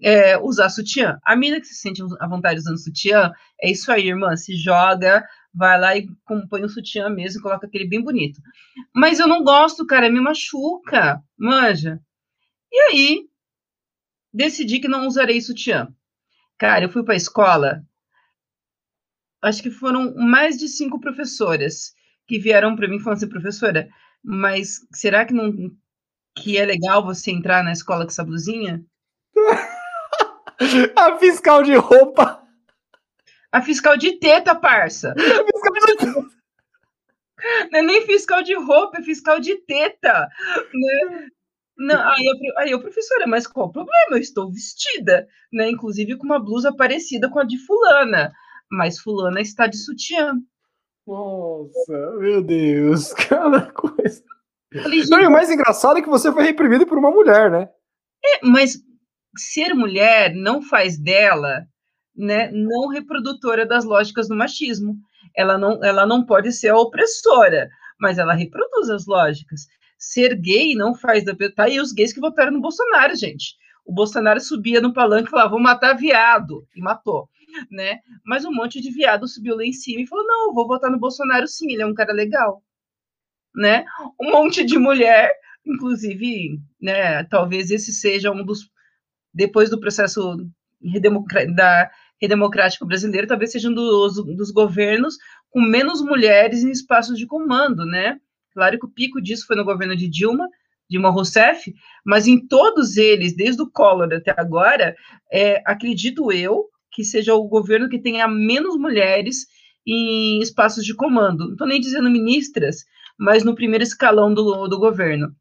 é, 0.00 0.38
usar 0.38 0.68
sutiã. 0.68 1.18
A 1.24 1.34
mina 1.34 1.60
que 1.60 1.66
se 1.66 1.74
sente 1.74 2.02
à 2.20 2.28
vontade 2.28 2.60
usando 2.60 2.78
sutiã, 2.78 3.32
é 3.60 3.70
isso 3.70 3.90
aí, 3.90 4.08
irmã. 4.08 4.36
Se 4.36 4.56
joga, 4.56 5.24
vai 5.54 5.78
lá 5.78 5.96
e 5.96 6.08
compõe 6.24 6.64
o 6.64 6.68
sutiã 6.68 7.08
mesmo 7.08 7.40
e 7.40 7.42
coloca 7.42 7.66
aquele 7.66 7.86
bem 7.86 8.02
bonito. 8.02 8.40
Mas 8.94 9.20
eu 9.20 9.26
não 9.28 9.42
gosto, 9.44 9.86
cara, 9.86 10.10
me 10.10 10.20
machuca, 10.20 11.22
manja. 11.36 12.00
E 12.70 12.80
aí, 12.90 13.28
decidi 14.32 14.80
que 14.80 14.88
não 14.88 15.06
usarei 15.06 15.40
sutiã. 15.40 15.88
Cara, 16.58 16.84
eu 16.84 16.88
fui 16.88 17.04
para 17.04 17.14
a 17.14 17.16
escola, 17.16 17.84
acho 19.42 19.62
que 19.62 19.70
foram 19.70 20.14
mais 20.14 20.56
de 20.56 20.68
cinco 20.68 21.00
professoras 21.00 21.92
que 22.26 22.38
vieram 22.38 22.76
para 22.76 22.88
mim 22.88 23.00
falando 23.00 23.18
assim, 23.18 23.28
professora, 23.28 23.88
mas 24.22 24.78
será 24.92 25.24
que 25.26 25.34
não 25.34 25.52
que 26.34 26.56
é 26.56 26.64
legal 26.64 27.04
você 27.04 27.30
entrar 27.30 27.62
na 27.62 27.72
escola 27.72 28.04
com 28.04 28.10
essa 28.10 28.24
blusinha? 28.24 28.82
a 30.96 31.18
fiscal 31.18 31.62
de 31.62 31.74
roupa 31.74 32.42
a 33.52 33.60
fiscal 33.60 33.96
de 33.96 34.12
teta, 34.12 34.54
parça. 34.54 35.14
Não 37.70 37.80
é 37.80 37.82
nem 37.82 38.06
fiscal 38.06 38.42
de 38.42 38.54
roupa, 38.54 38.98
é 38.98 39.02
fiscal 39.02 39.38
de 39.38 39.56
teta. 39.66 40.28
Né? 40.72 41.28
Não, 41.76 42.08
aí, 42.08 42.24
eu, 42.24 42.58
aí 42.58 42.70
eu, 42.70 42.80
professora, 42.80 43.26
mas 43.26 43.46
qual 43.46 43.66
o 43.66 43.72
problema? 43.72 44.12
Eu 44.12 44.18
estou 44.18 44.50
vestida, 44.50 45.26
né? 45.52 45.68
Inclusive 45.68 46.16
com 46.16 46.24
uma 46.24 46.38
blusa 46.38 46.74
parecida 46.74 47.28
com 47.28 47.40
a 47.40 47.44
de 47.44 47.58
fulana. 47.58 48.32
Mas 48.70 49.00
fulana 49.00 49.40
está 49.40 49.66
de 49.66 49.76
sutiã. 49.76 50.34
Nossa, 51.06 52.16
meu 52.18 52.42
Deus, 52.42 53.12
cada 53.28 53.70
coisa. 53.72 54.22
Falei, 54.72 55.02
Não, 55.10 55.20
e 55.20 55.26
o 55.26 55.30
mais 55.30 55.50
engraçado 55.50 55.98
é 55.98 56.02
que 56.02 56.08
você 56.08 56.32
foi 56.32 56.44
reprimido 56.44 56.86
por 56.86 56.96
uma 56.96 57.10
mulher, 57.10 57.50
né? 57.50 57.68
É, 58.24 58.46
mas 58.46 58.78
ser 59.36 59.74
mulher 59.74 60.32
não 60.32 60.62
faz 60.62 60.96
dela 60.96 61.66
né, 62.16 62.50
não 62.52 62.88
reprodutora 62.88 63.66
das 63.66 63.84
lógicas 63.84 64.28
do 64.28 64.36
machismo. 64.36 64.96
Ela 65.34 65.56
não, 65.56 65.82
ela 65.82 66.06
não 66.06 66.24
pode 66.24 66.52
ser 66.52 66.68
a 66.68 66.78
opressora, 66.78 67.68
mas 67.98 68.18
ela 68.18 68.34
reproduz 68.34 68.90
as 68.90 69.06
lógicas. 69.06 69.66
Ser 69.98 70.34
gay 70.36 70.74
não 70.74 70.94
faz 70.94 71.24
da. 71.24 71.34
Tá 71.54 71.64
aí 71.64 71.80
os 71.80 71.92
gays 71.92 72.12
que 72.12 72.20
votaram 72.20 72.52
no 72.52 72.60
Bolsonaro, 72.60 73.14
gente. 73.14 73.56
O 73.84 73.92
Bolsonaro 73.92 74.40
subia 74.40 74.80
no 74.80 74.92
palanque 74.92 75.28
e 75.28 75.30
falava: 75.30 75.50
vou 75.50 75.60
matar 75.60 75.94
viado, 75.94 76.66
e 76.74 76.80
matou. 76.80 77.28
Né? 77.70 78.00
Mas 78.24 78.44
um 78.44 78.52
monte 78.52 78.80
de 78.80 78.90
viado 78.90 79.28
subiu 79.28 79.56
lá 79.56 79.64
em 79.64 79.72
cima 79.72 80.02
e 80.02 80.06
falou: 80.06 80.26
não, 80.26 80.54
vou 80.54 80.66
votar 80.66 80.90
no 80.90 80.98
Bolsonaro 80.98 81.46
sim, 81.46 81.72
ele 81.72 81.82
é 81.82 81.86
um 81.86 81.94
cara 81.94 82.12
legal. 82.12 82.62
Né? 83.54 83.84
Um 84.20 84.32
monte 84.32 84.64
de 84.64 84.78
mulher, 84.78 85.30
inclusive, 85.64 86.58
né, 86.80 87.22
talvez 87.24 87.70
esse 87.70 87.92
seja 87.92 88.30
um 88.30 88.44
dos. 88.44 88.70
Depois 89.34 89.70
do 89.70 89.80
processo 89.80 90.36
da 91.54 91.90
redemocrática 92.22 92.86
brasileira, 92.86 93.26
talvez 93.26 93.50
seja 93.50 93.68
um 93.68 93.74
dos, 93.74 94.24
dos 94.24 94.52
governos 94.52 95.16
com 95.50 95.60
menos 95.60 96.00
mulheres 96.00 96.62
em 96.62 96.70
espaços 96.70 97.18
de 97.18 97.26
comando, 97.26 97.84
né? 97.84 98.18
Claro 98.54 98.78
que 98.78 98.86
o 98.86 98.90
pico 98.90 99.20
disso 99.20 99.46
foi 99.46 99.56
no 99.56 99.64
governo 99.64 99.96
de 99.96 100.08
Dilma, 100.08 100.48
Dilma 100.88 101.10
Rousseff, 101.10 101.74
mas 102.04 102.28
em 102.28 102.46
todos 102.46 102.96
eles, 102.96 103.34
desde 103.34 103.62
o 103.62 103.70
Collor 103.70 104.12
até 104.12 104.32
agora, 104.36 104.94
é, 105.32 105.60
acredito 105.66 106.30
eu 106.30 106.66
que 106.92 107.02
seja 107.02 107.34
o 107.34 107.48
governo 107.48 107.88
que 107.88 107.98
tenha 107.98 108.28
menos 108.28 108.76
mulheres 108.76 109.46
em 109.86 110.40
espaços 110.40 110.84
de 110.84 110.94
comando. 110.94 111.46
Não 111.46 111.52
estou 111.52 111.66
nem 111.66 111.80
dizendo 111.80 112.10
ministras, 112.10 112.84
mas 113.18 113.42
no 113.42 113.54
primeiro 113.54 113.82
escalão 113.82 114.32
do, 114.32 114.68
do 114.68 114.78
governo. 114.78 115.34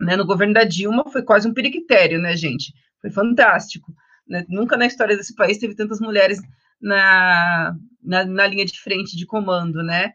Né, 0.00 0.16
no 0.16 0.26
governo 0.26 0.52
da 0.52 0.64
Dilma 0.64 1.08
foi 1.10 1.22
quase 1.22 1.48
um 1.48 1.54
periquitério, 1.54 2.20
né, 2.20 2.36
gente? 2.36 2.72
Foi 3.00 3.10
fantástico. 3.10 3.94
Né? 4.32 4.46
Nunca 4.48 4.78
na 4.78 4.86
história 4.86 5.14
desse 5.14 5.34
país 5.34 5.58
teve 5.58 5.74
tantas 5.74 6.00
mulheres 6.00 6.40
na, 6.80 7.76
na, 8.02 8.24
na 8.24 8.46
linha 8.46 8.64
de 8.64 8.80
frente 8.80 9.14
de 9.14 9.26
comando, 9.26 9.82
né? 9.82 10.14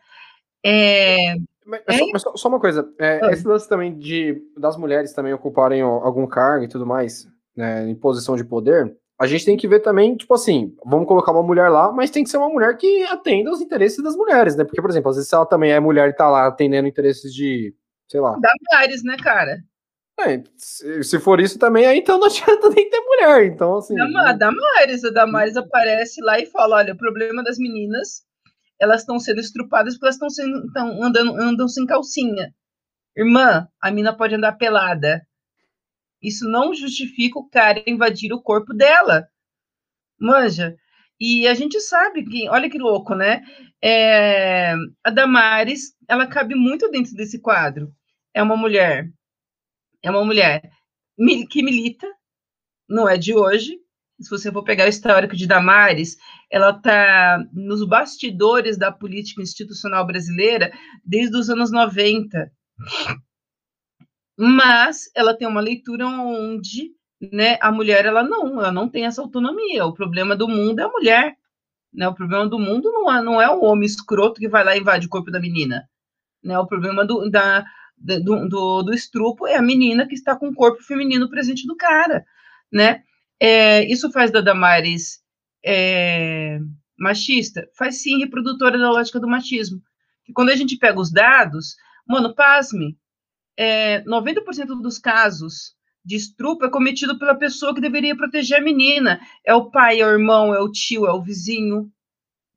É, 0.65 1.35
mas, 1.63 1.81
é? 1.87 1.99
mas 2.11 2.21
só, 2.23 2.35
só, 2.35 2.49
uma 2.49 2.59
coisa, 2.59 2.91
é, 2.97 3.19
ah. 3.23 3.31
esse 3.31 3.47
lance 3.47 3.69
também 3.69 3.95
de 3.95 4.41
das 4.57 4.75
mulheres 4.75 5.13
também 5.13 5.33
ocuparem 5.33 5.81
algum 5.81 6.25
cargo 6.25 6.65
e 6.65 6.67
tudo 6.67 6.85
mais, 6.85 7.27
né, 7.55 7.87
em 7.87 7.93
posição 7.93 8.35
de 8.35 8.43
poder, 8.43 8.91
a 9.19 9.27
gente 9.27 9.45
tem 9.45 9.55
que 9.55 9.67
ver 9.67 9.81
também, 9.81 10.15
tipo 10.15 10.33
assim, 10.33 10.75
vamos 10.83 11.07
colocar 11.07 11.31
uma 11.31 11.43
mulher 11.43 11.69
lá, 11.69 11.91
mas 11.91 12.09
tem 12.09 12.23
que 12.23 12.29
ser 12.29 12.37
uma 12.37 12.49
mulher 12.49 12.75
que 12.75 13.03
atenda 13.03 13.51
os 13.51 13.61
interesses 13.61 14.03
das 14.03 14.15
mulheres, 14.15 14.55
né? 14.55 14.63
Porque, 14.63 14.81
por 14.81 14.89
exemplo, 14.89 15.09
às 15.09 15.15
vezes 15.15 15.29
se 15.29 15.35
ela 15.35 15.45
também 15.45 15.71
é 15.71 15.79
mulher 15.79 16.09
e 16.09 16.13
tá 16.13 16.27
lá 16.27 16.47
atendendo 16.47 16.87
interesses 16.87 17.33
de, 17.33 17.73
sei 18.07 18.19
lá. 18.19 18.31
Da 18.39 18.49
mulheres, 18.71 19.03
né, 19.03 19.15
cara? 19.17 19.57
É, 20.19 20.41
se, 20.57 21.19
for 21.19 21.39
isso 21.39 21.59
também, 21.59 21.85
aí 21.85 21.99
então 21.99 22.19
não 22.19 22.25
adianta 22.25 22.69
nem 22.75 22.89
ter 22.89 22.99
mulher. 22.99 23.45
Então, 23.45 23.77
assim. 23.77 23.95
Da, 23.95 24.33
Damares, 24.33 25.03
a 25.03 25.11
Damares 25.11 25.55
aparece 25.55 26.21
lá 26.21 26.39
e 26.39 26.45
fala: 26.47 26.77
olha, 26.77 26.93
o 26.93 26.97
problema 26.97 27.43
das 27.43 27.57
meninas 27.57 28.25
elas 28.79 29.01
estão 29.01 29.19
sendo 29.19 29.39
estrupadas 29.39 29.95
porque 29.95 30.05
elas 30.05 30.15
estão 30.15 30.29
sendo, 30.29 30.71
tão 30.71 31.03
andando, 31.03 31.35
andam 31.35 31.67
sem 31.67 31.85
calcinha. 31.85 32.53
Irmã, 33.15 33.67
a 33.81 33.91
mina 33.91 34.15
pode 34.15 34.35
andar 34.35 34.53
pelada. 34.53 35.25
Isso 36.21 36.47
não 36.47 36.73
justifica 36.73 37.39
o 37.39 37.49
cara 37.49 37.83
invadir 37.87 38.31
o 38.33 38.41
corpo 38.41 38.73
dela. 38.73 39.27
Manja. 40.19 40.75
E 41.19 41.47
a 41.47 41.53
gente 41.55 41.79
sabe 41.79 42.23
que, 42.23 42.47
olha 42.49 42.69
que 42.69 42.77
louco, 42.77 43.15
né? 43.15 43.43
É, 43.83 44.75
a 45.03 45.09
Damares, 45.09 45.95
ela 46.07 46.27
cabe 46.27 46.53
muito 46.53 46.89
dentro 46.91 47.13
desse 47.15 47.39
quadro. 47.41 47.91
É 48.33 48.43
uma 48.43 48.55
mulher, 48.55 49.11
é 50.03 50.09
uma 50.09 50.23
mulher 50.23 50.61
que 51.49 51.63
milita, 51.63 52.07
não 52.87 53.09
é 53.09 53.17
de 53.17 53.33
hoje, 53.33 53.79
se 54.19 54.29
você 54.29 54.51
for 54.51 54.63
pegar 54.63 54.85
o 54.85 54.89
histórico 54.89 55.35
de 55.35 55.45
Damares, 55.45 56.17
ela 56.51 56.71
está 56.71 57.43
nos 57.53 57.85
bastidores 57.87 58.77
da 58.77 58.91
política 58.91 59.41
institucional 59.41 60.05
brasileira 60.05 60.71
desde 61.05 61.37
os 61.37 61.49
anos 61.49 61.71
90. 61.71 62.51
Mas 64.37 65.09
ela 65.15 65.35
tem 65.35 65.47
uma 65.47 65.61
leitura 65.61 66.07
onde 66.07 66.91
né, 67.31 67.57
a 67.61 67.71
mulher 67.71 68.05
ela 68.05 68.23
não, 68.23 68.59
ela 68.59 68.71
não 68.71 68.89
tem 68.89 69.05
essa 69.05 69.21
autonomia. 69.21 69.85
O 69.85 69.93
problema 69.93 70.35
do 70.35 70.47
mundo 70.47 70.79
é 70.79 70.83
a 70.83 70.89
mulher. 70.89 71.35
Né? 71.93 72.07
O 72.07 72.13
problema 72.13 72.47
do 72.47 72.59
mundo 72.59 72.91
não 72.91 73.11
é, 73.11 73.21
não 73.21 73.41
é 73.41 73.49
o 73.49 73.63
homem 73.63 73.85
escroto 73.85 74.39
que 74.39 74.49
vai 74.49 74.63
lá 74.63 74.75
e 74.75 74.79
invade 74.79 75.05
o 75.05 75.09
corpo 75.09 75.29
da 75.29 75.39
menina. 75.39 75.87
Né? 76.43 76.57
O 76.57 76.67
problema 76.67 77.05
do, 77.05 77.29
da, 77.29 77.63
do, 77.97 78.47
do, 78.47 78.83
do 78.83 78.93
estrupo 78.93 79.47
é 79.47 79.55
a 79.55 79.61
menina 79.61 80.07
que 80.07 80.13
está 80.13 80.35
com 80.35 80.49
o 80.49 80.53
corpo 80.53 80.83
feminino 80.83 81.29
presente 81.29 81.65
do 81.65 81.75
cara. 81.75 82.25
Né? 82.71 83.03
É, 83.39 83.83
isso 83.85 84.11
faz 84.11 84.31
da 84.31 84.41
Damares 84.41 85.21
é, 85.65 86.59
machista? 86.97 87.67
Faz 87.77 88.01
sim, 88.01 88.19
reprodutora 88.19 88.77
da 88.77 88.91
lógica 88.91 89.19
do 89.19 89.27
machismo. 89.27 89.81
Que 90.25 90.33
quando 90.33 90.49
a 90.49 90.55
gente 90.55 90.77
pega 90.77 90.99
os 90.99 91.11
dados, 91.11 91.75
mano, 92.07 92.35
pasme, 92.35 92.97
é, 93.57 94.01
90% 94.03 94.81
dos 94.81 94.99
casos 94.99 95.75
de 96.05 96.15
estupro 96.15 96.67
é 96.67 96.71
cometido 96.71 97.19
pela 97.19 97.35
pessoa 97.35 97.75
que 97.75 97.81
deveria 97.81 98.15
proteger 98.15 98.59
a 98.59 98.63
menina. 98.63 99.19
É 99.45 99.53
o 99.53 99.69
pai, 99.69 99.99
é 99.99 100.05
o 100.05 100.11
irmão, 100.11 100.53
é 100.53 100.59
o 100.59 100.71
tio, 100.71 101.05
é 101.05 101.11
o 101.11 101.21
vizinho. 101.21 101.91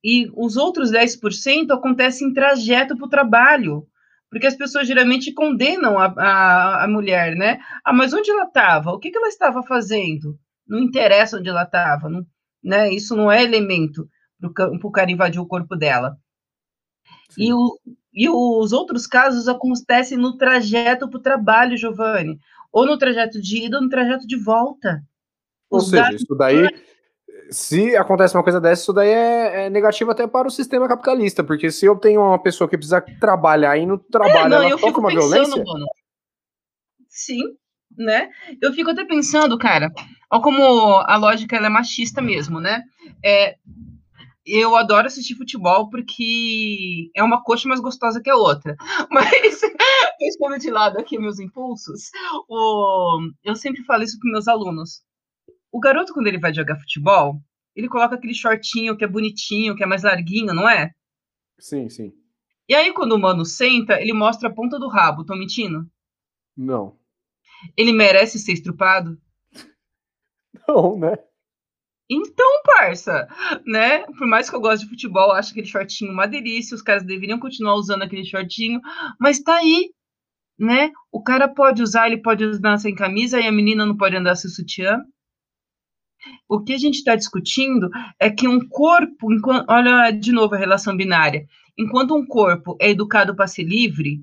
E 0.05 0.31
os 0.35 0.57
outros 0.57 0.91
10% 0.93 1.71
acontecem 1.73 2.29
em 2.29 2.33
trajeto 2.33 2.97
para 2.97 3.07
o 3.07 3.11
trabalho. 3.11 3.87
Porque 4.31 4.47
as 4.47 4.57
pessoas 4.57 4.87
geralmente 4.87 5.33
condenam 5.33 5.99
a, 5.99 6.07
a, 6.17 6.85
a 6.85 6.89
mulher, 6.89 7.35
né? 7.35 7.59
Ah, 7.85 7.93
mas 7.93 8.13
onde 8.13 8.31
ela 8.31 8.45
estava? 8.45 8.93
O 8.93 8.99
que, 8.99 9.11
que 9.11 9.19
ela 9.19 9.29
estava 9.29 9.63
fazendo? 9.63 10.39
não 10.71 10.79
interessa 10.79 11.37
onde 11.37 11.49
ela 11.49 11.65
estava, 11.65 12.09
né? 12.63 12.95
Isso 12.95 13.17
não 13.17 13.31
é 13.31 13.43
elemento 13.43 14.09
para 14.55 14.71
o 14.73 14.91
cara 14.93 15.11
invadir 15.11 15.41
o 15.41 15.47
corpo 15.47 15.75
dela. 15.75 16.17
E, 17.37 17.53
o, 17.53 17.79
e 18.15 18.29
os 18.29 18.73
outros 18.73 19.07
casos 19.07 19.49
acontecem 19.49 20.17
no 20.17 20.37
trajeto 20.37 21.09
para 21.09 21.19
o 21.19 21.23
trabalho, 21.23 21.77
Giovanni, 21.77 22.39
ou 22.73 22.87
no 22.87 22.97
trajeto 22.97 23.41
de 23.41 23.67
ida 23.67 23.77
ou 23.77 23.83
no 23.83 23.89
trajeto 23.89 24.27
de 24.27 24.37
volta. 24.37 25.03
Ou 25.69 25.81
Os 25.81 25.91
seja, 25.91 26.13
isso 26.13 26.35
daí, 26.37 26.69
se 27.51 27.97
acontece 27.97 28.37
uma 28.37 28.43
coisa 28.43 28.61
dessa, 28.61 28.83
isso 28.83 28.93
daí 28.93 29.09
é, 29.09 29.67
é, 29.67 29.71
negativo 29.71 30.11
até 30.11 30.27
para 30.27 30.49
o 30.49 30.51
sistema 30.51 30.89
capitalista, 30.89 31.43
porque 31.43 31.71
se 31.71 31.87
eu 31.87 31.97
tenho 31.97 32.21
uma 32.21 32.43
pessoa 32.43 32.69
que 32.69 32.77
precisa 32.77 33.05
trabalhar 33.21 33.77
e 33.77 33.87
no 33.87 33.99
trabalho 33.99 34.55
é, 34.55 34.59
não, 34.59 34.63
ela 34.63 34.79
sofre 34.79 35.01
uma 35.01 35.09
pensando, 35.09 35.31
violência. 35.31 35.65
Mano. 35.65 35.87
Sim, 37.09 37.43
né? 37.97 38.29
Eu 38.63 38.73
fico 38.73 38.91
até 38.91 39.05
pensando, 39.05 39.59
cara, 39.59 39.91
Olha 40.33 40.43
como 40.43 40.63
a 40.63 41.17
lógica 41.17 41.57
é 41.57 41.69
machista 41.69 42.23
mesmo, 42.23 42.61
né? 42.61 42.85
É, 43.25 43.57
eu 44.47 44.77
adoro 44.77 45.09
assistir 45.09 45.35
futebol 45.35 45.91
porque 45.91 47.11
é 47.17 47.23
uma 47.23 47.43
coxa 47.43 47.69
mais 47.69 47.81
gostosa 47.81 48.21
que 48.23 48.31
a 48.31 48.37
outra. 48.37 48.77
Mas, 49.11 49.61
deixando 50.21 50.59
de 50.61 50.71
lado 50.71 50.99
aqui 50.99 51.19
meus 51.19 51.41
impulsos, 51.41 52.11
o, 52.49 53.19
eu 53.43 53.57
sempre 53.57 53.83
falo 53.83 54.05
isso 54.05 54.19
para 54.21 54.31
meus 54.31 54.47
alunos. 54.47 55.03
O 55.73 55.81
garoto, 55.81 56.13
quando 56.13 56.27
ele 56.27 56.39
vai 56.39 56.53
jogar 56.53 56.79
futebol, 56.79 57.41
ele 57.75 57.89
coloca 57.89 58.15
aquele 58.15 58.35
shortinho 58.35 58.97
que 58.97 59.05
é 59.05 59.09
bonitinho, 59.09 59.77
que 59.77 59.83
é 59.83 59.87
mais 59.87 60.03
larguinho, 60.03 60.53
não 60.55 60.69
é? 60.69 60.91
Sim, 61.59 61.89
sim. 61.89 62.13
E 62.69 62.75
aí, 62.75 62.93
quando 62.93 63.13
o 63.13 63.19
mano 63.19 63.45
senta, 63.45 64.01
ele 64.01 64.13
mostra 64.13 64.49
a 64.49 64.53
ponta 64.53 64.79
do 64.79 64.89
rabo. 64.89 65.25
Tô 65.25 65.35
mentindo? 65.35 65.87
Não. 66.57 66.97
Ele 67.77 67.93
merece 67.93 68.39
ser 68.39 68.53
estrupado? 68.53 69.21
Não, 70.69 70.99
né? 70.99 71.17
Então, 72.09 72.63
parça, 72.65 73.29
né? 73.65 74.01
Por 74.19 74.27
mais 74.27 74.51
que 74.51 74.57
eu 74.57 74.61
goste 74.61 74.85
de 74.85 74.91
futebol, 74.91 75.31
acho 75.31 75.53
aquele 75.53 75.67
shortinho 75.67 76.13
uma 76.13 76.27
delícia, 76.27 76.75
os 76.75 76.83
caras 76.83 77.05
deveriam 77.05 77.39
continuar 77.39 77.77
usando 77.77 78.03
aquele 78.03 78.25
shortinho, 78.25 78.81
mas 79.19 79.39
tá 79.41 79.57
aí, 79.57 79.93
né? 80.59 80.91
O 81.13 81.23
cara 81.23 81.47
pode 81.47 81.83
usar, 81.83 82.09
ele 82.09 82.21
pode 82.21 82.43
andar 82.43 82.79
sem 82.79 82.97
camisa 82.97 83.41
e 83.41 83.47
a 83.47 83.53
menina 83.53 83.87
não 83.87 83.97
pode 83.97 84.17
andar 84.17 84.35
sem 84.35 84.51
sutiã. 84.51 85.01
O 86.49 86.61
que 86.61 86.73
a 86.73 86.79
gente 86.79 86.97
está 86.97 87.17
discutindo 87.17 87.91
é 88.19 88.31
que 88.31 88.47
um 88.49 88.67
corpo, 88.69 89.33
enquanto, 89.33 89.71
olha 89.71 90.11
de 90.11 90.33
novo 90.33 90.55
a 90.55 90.59
relação 90.59 90.97
binária, 90.97 91.47
enquanto 91.77 92.15
um 92.15 92.27
corpo 92.27 92.77
é 92.81 92.91
educado 92.91 93.35
para 93.35 93.47
ser 93.47 93.65
livre, 93.65 94.23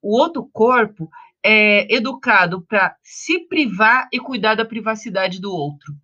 o 0.00 0.16
outro 0.18 0.48
corpo 0.52 1.08
é, 1.42 1.92
educado 1.92 2.62
para 2.62 2.96
se 3.02 3.40
privar 3.46 4.08
e 4.12 4.18
cuidar 4.18 4.54
da 4.54 4.64
privacidade 4.64 5.40
do 5.40 5.52
outro. 5.52 5.94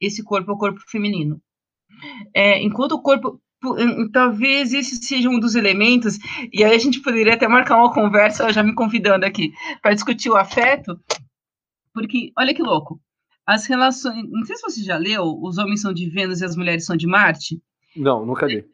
Esse 0.00 0.22
corpo 0.22 0.50
é 0.50 0.54
o 0.54 0.58
corpo 0.58 0.80
feminino. 0.88 1.40
É, 2.34 2.60
enquanto 2.62 2.92
o 2.92 3.02
corpo. 3.02 3.40
Talvez 4.12 4.74
esse 4.74 4.96
seja 4.96 5.28
um 5.28 5.38
dos 5.38 5.54
elementos, 5.54 6.18
e 6.52 6.64
aí 6.64 6.74
a 6.74 6.78
gente 6.78 7.00
poderia 7.00 7.34
até 7.34 7.46
marcar 7.46 7.76
uma 7.76 7.94
conversa, 7.94 8.52
já 8.52 8.60
me 8.60 8.74
convidando 8.74 9.24
aqui, 9.24 9.52
para 9.80 9.94
discutir 9.94 10.28
o 10.28 10.34
afeto, 10.34 11.00
porque, 11.94 12.32
olha 12.36 12.52
que 12.52 12.60
louco, 12.60 13.00
as 13.46 13.66
relações. 13.66 14.28
Não 14.30 14.44
sei 14.44 14.56
se 14.56 14.62
você 14.62 14.82
já 14.82 14.96
leu 14.96 15.38
Os 15.40 15.58
Homens 15.58 15.80
São 15.80 15.92
de 15.92 16.08
Vênus 16.08 16.40
e 16.40 16.44
as 16.44 16.56
Mulheres 16.56 16.84
São 16.84 16.96
de 16.96 17.06
Marte. 17.06 17.60
Não, 17.96 18.24
nunca 18.24 18.46
li 18.46 18.64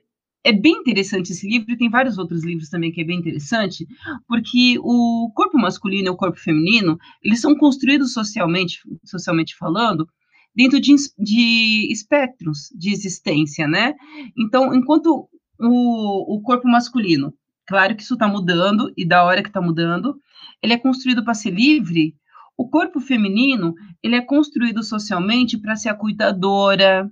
é 0.45 0.53
bem 0.53 0.77
interessante 0.79 1.33
esse 1.33 1.47
livro, 1.47 1.73
e 1.73 1.77
tem 1.77 1.91
vários 1.91 2.17
outros 2.17 2.45
livros 2.45 2.71
também 2.71 2.91
que 2.91 3.01
é 3.01 3.05
bem 3.05 3.19
interessante, 3.19 3.87
porque 4.27 4.79
o 4.81 5.31
corpo 5.35 5.59
masculino 5.59 6.07
e 6.07 6.11
o 6.11 6.17
corpo 6.17 6.39
feminino, 6.39 6.99
eles 7.23 7.41
são 7.41 7.55
construídos 7.55 8.13
socialmente, 8.13 8.81
socialmente 9.05 9.57
falando, 9.57 10.09
dentro 10.55 10.81
de, 10.81 10.95
de 11.19 11.93
espectros 11.93 12.71
de 12.75 12.91
existência, 12.91 13.69
né? 13.69 13.95
Então, 14.39 14.75
enquanto 14.75 15.29
o, 15.61 16.37
o 16.37 16.41
corpo 16.41 16.67
masculino, 16.67 17.35
claro 17.67 17.95
que 17.95 18.03
isso 18.03 18.15
está 18.15 18.27
mudando, 18.27 18.91
e 18.97 19.07
da 19.07 19.25
hora 19.25 19.43
que 19.43 19.51
está 19.51 19.61
mudando, 19.61 20.17
ele 20.63 20.73
é 20.73 20.79
construído 20.79 21.23
para 21.23 21.35
ser 21.35 21.51
livre, 21.51 22.15
o 22.59 22.69
corpo 22.69 23.01
feminino, 23.01 23.73
ele 24.03 24.17
é 24.17 24.21
construído 24.21 24.83
socialmente 24.83 25.57
para 25.57 25.77
ser 25.77 25.91
a 25.91 25.95
cuidadora, 25.95 27.09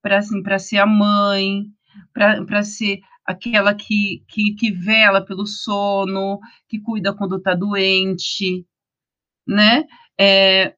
para 0.00 0.18
assim, 0.18 0.40
ser 0.60 0.78
a 0.78 0.86
mãe, 0.86 1.64
para 2.14 2.62
ser 2.62 3.00
aquela 3.26 3.74
que, 3.74 4.22
que, 4.28 4.54
que 4.54 4.70
vela 4.70 5.24
pelo 5.24 5.44
sono, 5.44 6.38
que 6.68 6.80
cuida 6.80 7.12
quando 7.12 7.36
está 7.36 7.52
doente, 7.52 8.64
né? 9.44 9.86
É, 10.18 10.76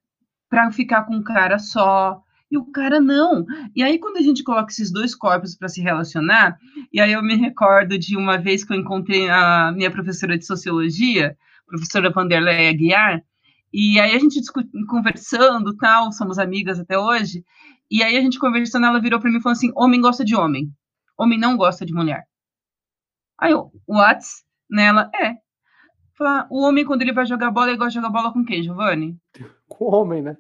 para 0.49 0.73
ficar 0.73 1.05
com 1.05 1.17
um 1.17 1.23
cara 1.23 1.59
só. 1.59 2.23
E 2.51 2.57
o 2.57 2.65
cara 2.71 2.99
não. 2.99 3.45
E 3.77 3.83
aí, 3.83 3.99
quando 3.99 4.17
a 4.17 4.23
gente 4.23 4.43
coloca 4.43 4.71
esses 4.71 4.91
dois 4.91 5.15
corpos 5.15 5.55
para 5.55 5.69
se 5.69 5.83
relacionar, 5.83 6.59
e 6.91 6.99
aí 7.01 7.13
eu 7.13 7.23
me 7.23 7.35
recordo 7.37 7.99
de 7.99 8.17
uma 8.17 8.39
vez 8.39 8.65
que 8.65 8.73
eu 8.73 8.79
encontrei 8.79 9.29
a 9.29 9.71
minha 9.73 9.91
professora 9.91 10.37
de 10.37 10.47
sociologia, 10.47 11.37
professora 11.67 12.11
Vanderlei 12.11 12.69
Aguiar, 12.69 13.23
e 13.73 13.99
aí 13.99 14.15
a 14.15 14.19
gente 14.19 14.41
conversando, 14.87 15.75
tal, 15.77 16.13
somos 16.13 16.39
amigas 16.39 16.79
até 16.79 16.99
hoje, 16.99 17.45
e 17.91 18.03
aí 18.03 18.17
a 18.17 18.21
gente 18.21 18.39
conversando, 18.39 18.87
ela 18.87 19.01
virou 19.01 19.21
para 19.21 19.31
mim 19.31 19.39
e 19.39 19.43
falou 19.43 19.53
assim: 19.53 19.73
homem 19.75 20.01
gosta 20.01 20.25
de 20.25 20.35
homem, 20.37 20.71
homem 21.17 21.39
não 21.39 21.57
gosta 21.57 21.87
de 21.87 21.93
mulher. 21.93 22.25
Aí 23.39 23.53
eu, 23.53 23.73
what? 23.87 24.25
Nela, 24.71 25.11
é. 25.15 25.35
Fala, 26.17 26.47
o 26.51 26.63
homem, 26.63 26.85
quando 26.85 27.03
ele 27.03 27.13
vai 27.13 27.27
jogar 27.27 27.51
bola, 27.51 27.69
ele 27.69 27.79
gosta 27.79 27.91
de 27.91 27.97
jogar 27.97 28.11
bola 28.11 28.33
com 28.33 28.45
quem, 28.45 28.63
Giovanni? 28.63 29.17
Com 29.69 29.87
o 29.87 29.95
homem, 29.95 30.23
né? 30.23 30.37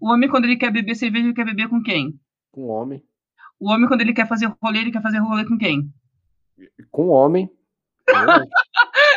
O 0.00 0.10
homem, 0.10 0.28
quando 0.28 0.44
ele 0.44 0.56
quer 0.56 0.70
beber 0.70 0.94
cerveja, 0.94 1.26
ele 1.26 1.34
quer 1.34 1.44
beber 1.44 1.68
com 1.68 1.82
quem? 1.82 2.18
Com 2.52 2.62
o 2.62 2.68
homem. 2.68 3.02
O 3.58 3.70
homem, 3.70 3.88
quando 3.88 4.02
ele 4.02 4.12
quer 4.12 4.28
fazer 4.28 4.46
rolê, 4.62 4.78
ele 4.80 4.92
quer 4.92 5.02
fazer 5.02 5.18
rolê 5.18 5.44
com 5.44 5.58
quem? 5.58 5.92
Com 6.90 7.08
o 7.08 7.10
homem. 7.10 7.50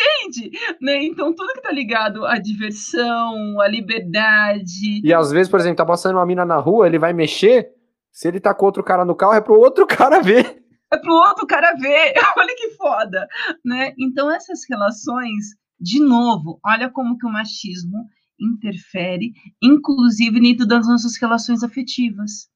Entende? 0.00 0.50
Né? 0.80 1.04
Então, 1.04 1.34
tudo 1.34 1.52
que 1.54 1.62
tá 1.62 1.70
ligado 1.70 2.24
à 2.24 2.38
diversão, 2.38 3.60
à 3.60 3.68
liberdade. 3.68 5.02
E 5.04 5.12
às 5.12 5.30
vezes, 5.30 5.50
por 5.50 5.60
exemplo, 5.60 5.76
tá 5.76 5.84
passando 5.84 6.16
uma 6.16 6.26
mina 6.26 6.44
na 6.44 6.56
rua, 6.56 6.86
ele 6.86 6.98
vai 6.98 7.12
mexer. 7.12 7.68
Se 8.10 8.28
ele 8.28 8.40
tá 8.40 8.54
com 8.54 8.66
outro 8.66 8.82
cara 8.82 9.04
no 9.04 9.14
carro, 9.14 9.34
é 9.34 9.40
pro 9.40 9.58
outro 9.58 9.86
cara 9.86 10.20
ver. 10.20 10.62
É 10.92 10.96
pro 10.96 11.12
outro 11.12 11.46
cara 11.46 11.74
ver. 11.74 12.14
olha 12.36 12.54
que 12.56 12.70
foda. 12.70 13.26
Né? 13.64 13.92
Então, 13.98 14.30
essas 14.30 14.60
relações, 14.68 15.54
de 15.78 16.00
novo, 16.00 16.58
olha 16.64 16.90
como 16.90 17.18
que 17.18 17.26
o 17.26 17.32
machismo 17.32 18.06
interfere, 18.40 19.32
inclusive 19.62 20.40
dentro 20.40 20.66
das 20.66 20.86
nossas 20.86 21.16
relações 21.20 21.62
afetivas. 21.62 22.48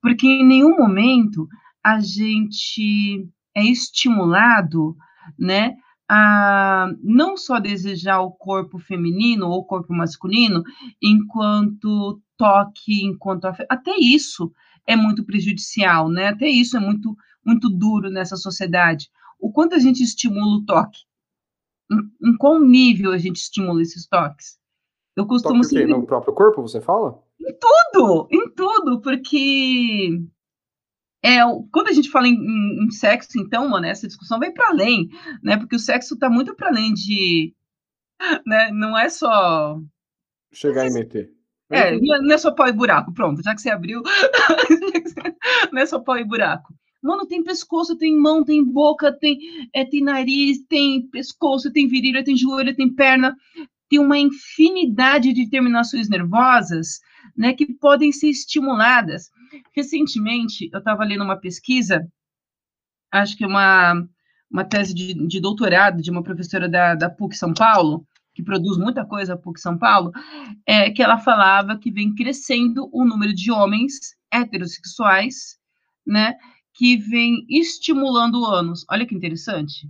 Porque 0.00 0.26
em 0.26 0.46
nenhum 0.46 0.76
momento 0.76 1.48
a 1.84 2.00
gente 2.00 3.28
é 3.54 3.64
estimulado, 3.64 4.96
né, 5.38 5.74
a 6.08 6.90
não 7.02 7.36
só 7.36 7.58
desejar 7.58 8.20
o 8.20 8.30
corpo 8.30 8.78
feminino 8.78 9.48
ou 9.48 9.58
o 9.60 9.64
corpo 9.64 9.92
masculino 9.92 10.62
enquanto 11.02 12.20
toque, 12.36 13.04
enquanto 13.04 13.46
até 13.46 13.96
isso 13.98 14.52
é 14.86 14.94
muito 14.94 15.24
prejudicial, 15.24 16.08
né? 16.08 16.28
Até 16.28 16.48
isso 16.48 16.76
é 16.76 16.80
muito 16.80 17.16
muito 17.44 17.68
duro 17.70 18.10
nessa 18.10 18.36
sociedade. 18.36 19.08
O 19.38 19.52
quanto 19.52 19.74
a 19.74 19.78
gente 19.78 20.02
estimula 20.02 20.56
o 20.56 20.64
toque? 20.64 21.00
Em, 21.90 22.30
em 22.30 22.36
qual 22.36 22.60
nível 22.60 23.12
a 23.12 23.18
gente 23.18 23.36
estimula 23.36 23.80
esses 23.80 24.06
toques? 24.08 24.58
Eu 25.14 25.26
costumo 25.26 25.62
toque 25.62 25.76
sempre... 25.76 25.92
no 25.92 26.04
próprio 26.04 26.34
corpo, 26.34 26.62
você 26.62 26.80
fala? 26.80 27.22
Em 27.40 27.54
tudo, 27.58 28.28
em 28.30 28.50
tudo, 28.50 29.00
porque 29.00 30.20
é, 31.26 31.40
quando 31.72 31.88
a 31.88 31.92
gente 31.92 32.08
fala 32.08 32.28
em, 32.28 32.34
em, 32.34 32.84
em, 32.84 32.90
sexo, 32.92 33.36
então, 33.36 33.68
mano, 33.68 33.84
essa 33.84 34.06
discussão 34.06 34.38
vai 34.38 34.52
para 34.52 34.68
além, 34.68 35.08
né? 35.42 35.56
Porque 35.56 35.74
o 35.74 35.80
sexo 35.80 36.14
está 36.14 36.30
muito 36.30 36.54
para 36.54 36.68
além 36.68 36.94
de, 36.94 37.52
né? 38.46 38.70
Não 38.70 38.96
é 38.96 39.08
só 39.08 39.80
chegar 40.52 40.86
e 40.86 40.92
meter. 40.92 41.32
É, 41.68 41.96
é, 41.96 41.98
não 41.98 42.32
é 42.32 42.38
só 42.38 42.52
pau 42.52 42.68
e 42.68 42.72
buraco, 42.72 43.12
pronto, 43.12 43.42
já 43.42 43.52
que 43.52 43.60
você 43.60 43.70
abriu, 43.70 44.00
não 45.72 45.82
é 45.82 45.86
só 45.86 45.98
pau 45.98 46.16
e 46.16 46.24
buraco. 46.24 46.72
Mano, 47.02 47.26
tem 47.26 47.42
pescoço, 47.42 47.98
tem 47.98 48.16
mão, 48.16 48.44
tem 48.44 48.64
boca, 48.64 49.12
tem, 49.12 49.36
é, 49.74 49.84
tem 49.84 50.02
nariz, 50.02 50.58
tem 50.68 51.08
pescoço, 51.08 51.72
tem 51.72 51.88
virilha, 51.88 52.22
tem 52.22 52.36
joelho, 52.36 52.74
tem 52.74 52.92
perna, 52.94 53.36
tem 53.90 53.98
uma 53.98 54.16
infinidade 54.16 55.32
de 55.32 55.50
terminações 55.50 56.08
nervosas, 56.08 57.00
né, 57.36 57.52
que 57.52 57.74
podem 57.74 58.12
ser 58.12 58.28
estimuladas. 58.28 59.28
Recentemente, 59.74 60.68
eu 60.72 60.78
estava 60.78 61.04
lendo 61.04 61.24
uma 61.24 61.38
pesquisa, 61.38 62.06
acho 63.12 63.36
que 63.36 63.44
é 63.44 63.46
uma, 63.46 64.06
uma 64.50 64.64
tese 64.64 64.94
de, 64.94 65.14
de 65.26 65.40
doutorado 65.40 66.02
de 66.02 66.10
uma 66.10 66.22
professora 66.22 66.68
da, 66.68 66.94
da 66.94 67.10
PUC 67.10 67.36
São 67.36 67.52
Paulo, 67.52 68.06
que 68.34 68.42
produz 68.42 68.76
muita 68.76 69.04
coisa 69.04 69.34
a 69.34 69.36
PUC 69.36 69.60
São 69.60 69.78
Paulo, 69.78 70.12
é, 70.66 70.90
que 70.90 71.02
ela 71.02 71.18
falava 71.18 71.78
que 71.78 71.90
vem 71.90 72.14
crescendo 72.14 72.88
o 72.92 73.04
número 73.04 73.34
de 73.34 73.50
homens 73.50 73.94
heterossexuais, 74.32 75.56
né, 76.06 76.34
que 76.74 76.96
vem 76.98 77.46
estimulando 77.48 78.40
o 78.40 78.46
ânus. 78.46 78.84
Olha 78.90 79.06
que 79.06 79.14
interessante. 79.14 79.88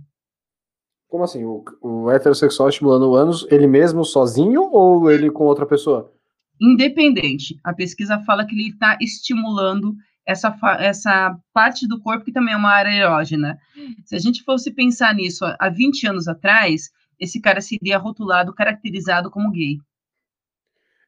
Como 1.07 1.23
assim? 1.23 1.43
O, 1.45 1.63
o 1.81 2.11
heterossexual 2.11 2.69
estimulando 2.69 3.09
o 3.09 3.15
ânus, 3.15 3.45
ele 3.49 3.67
mesmo 3.67 4.03
sozinho 4.03 4.69
ou 4.71 5.09
ele 5.11 5.31
com 5.31 5.45
outra 5.45 5.65
pessoa? 5.65 6.13
Independente. 6.59 7.59
A 7.63 7.73
pesquisa 7.73 8.19
fala 8.19 8.45
que 8.45 8.53
ele 8.53 8.69
está 8.69 8.97
estimulando 9.01 9.95
essa, 10.25 10.55
essa 10.79 11.37
parte 11.53 11.87
do 11.87 12.01
corpo 12.01 12.25
que 12.25 12.31
também 12.31 12.53
é 12.53 12.57
uma 12.57 12.71
área 12.71 12.89
erógena. 12.89 13.57
Se 14.05 14.15
a 14.15 14.19
gente 14.19 14.43
fosse 14.43 14.71
pensar 14.71 15.15
nisso 15.15 15.45
há 15.57 15.69
20 15.69 16.07
anos 16.07 16.27
atrás, 16.27 16.89
esse 17.19 17.39
cara 17.39 17.61
seria 17.61 17.97
rotulado, 17.97 18.53
caracterizado 18.53 19.31
como 19.31 19.51
gay. 19.51 19.77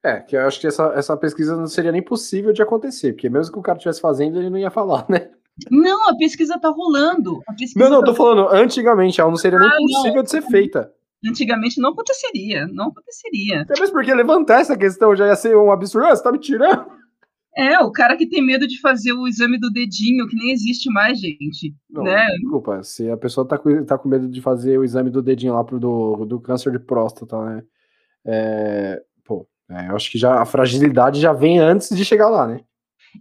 É, 0.02 0.22
que 0.22 0.38
eu 0.38 0.48
acho 0.48 0.62
que 0.62 0.68
essa, 0.68 0.94
essa 0.96 1.18
pesquisa 1.18 1.58
não 1.58 1.68
seria 1.68 1.92
nem 1.92 2.02
possível 2.02 2.54
de 2.54 2.62
acontecer, 2.62 3.12
porque 3.12 3.30
mesmo 3.30 3.52
que 3.52 3.60
o 3.60 3.62
cara 3.62 3.78
estivesse 3.78 4.00
fazendo, 4.00 4.40
ele 4.40 4.50
não 4.50 4.58
ia 4.58 4.72
falar, 4.72 5.06
né? 5.10 5.30
Não, 5.70 6.10
a 6.10 6.16
pesquisa 6.16 6.58
tá 6.58 6.70
rolando. 6.70 7.42
Pesquisa 7.58 7.84
não, 7.84 7.90
não, 7.90 8.00
tá... 8.00 8.06
tô 8.06 8.16
falando, 8.16 8.48
antigamente, 8.48 9.20
ela 9.20 9.30
não 9.30 9.36
seria 9.36 9.60
nem 9.60 9.68
ah, 9.68 9.76
possível 9.76 10.16
não. 10.16 10.24
de 10.24 10.30
ser 10.30 10.42
feita 10.44 10.90
antigamente 11.26 11.82
não 11.82 11.92
aconteceria, 11.92 12.68
não 12.68 12.88
aconteceria. 12.88 13.62
Até 13.62 13.80
mesmo 13.80 13.94
porque 13.94 14.14
levantar 14.14 14.62
essa 14.62 14.78
questão 14.78 15.16
já 15.16 15.28
ia 15.28 15.36
ser 15.36 15.56
um 15.56 15.72
absurdo, 15.72 16.08
ah, 16.08 16.16
você 16.16 16.24
tá 16.24 16.32
me 16.32 16.40
tirando? 16.40 17.00
É, 17.58 17.80
o 17.80 17.92
cara 17.92 18.16
que 18.16 18.28
tem 18.28 18.46
medo 18.46 18.68
de 18.68 18.80
fazer 18.80 19.12
o 19.12 19.28
exame 19.28 19.60
do 19.60 19.72
dedinho, 19.72 20.28
que 20.28 20.36
nem 20.36 20.52
existe 20.52 20.90
mais, 20.90 21.20
gente. 21.20 21.76
Não, 21.90 22.04
né? 22.04 22.26
Desculpa, 22.40 22.84
se 22.84 23.10
a 23.10 23.18
pessoa 23.18 23.46
tá 23.46 23.58
com, 23.58 23.84
tá 23.84 23.98
com 23.98 24.08
medo 24.08 24.30
de 24.30 24.42
fazer 24.42 24.78
o 24.78 24.84
exame 24.84 25.10
do 25.10 25.22
dedinho 25.22 25.54
lá 25.54 25.64
pro 25.64 25.80
do, 25.80 26.26
do 26.26 26.40
câncer 26.40 26.72
de 26.72 26.80
próstata, 26.80 27.38
né? 27.44 27.64
É, 28.26 29.02
pô, 29.26 29.48
é, 29.70 29.90
eu 29.90 29.96
acho 29.96 30.12
que 30.12 30.18
já 30.18 30.42
a 30.42 30.46
fragilidade 30.46 31.20
já 31.20 31.34
vem 31.34 31.60
antes 31.60 31.90
de 31.90 32.06
chegar 32.06 32.30
lá, 32.30 32.48
né? 32.48 32.62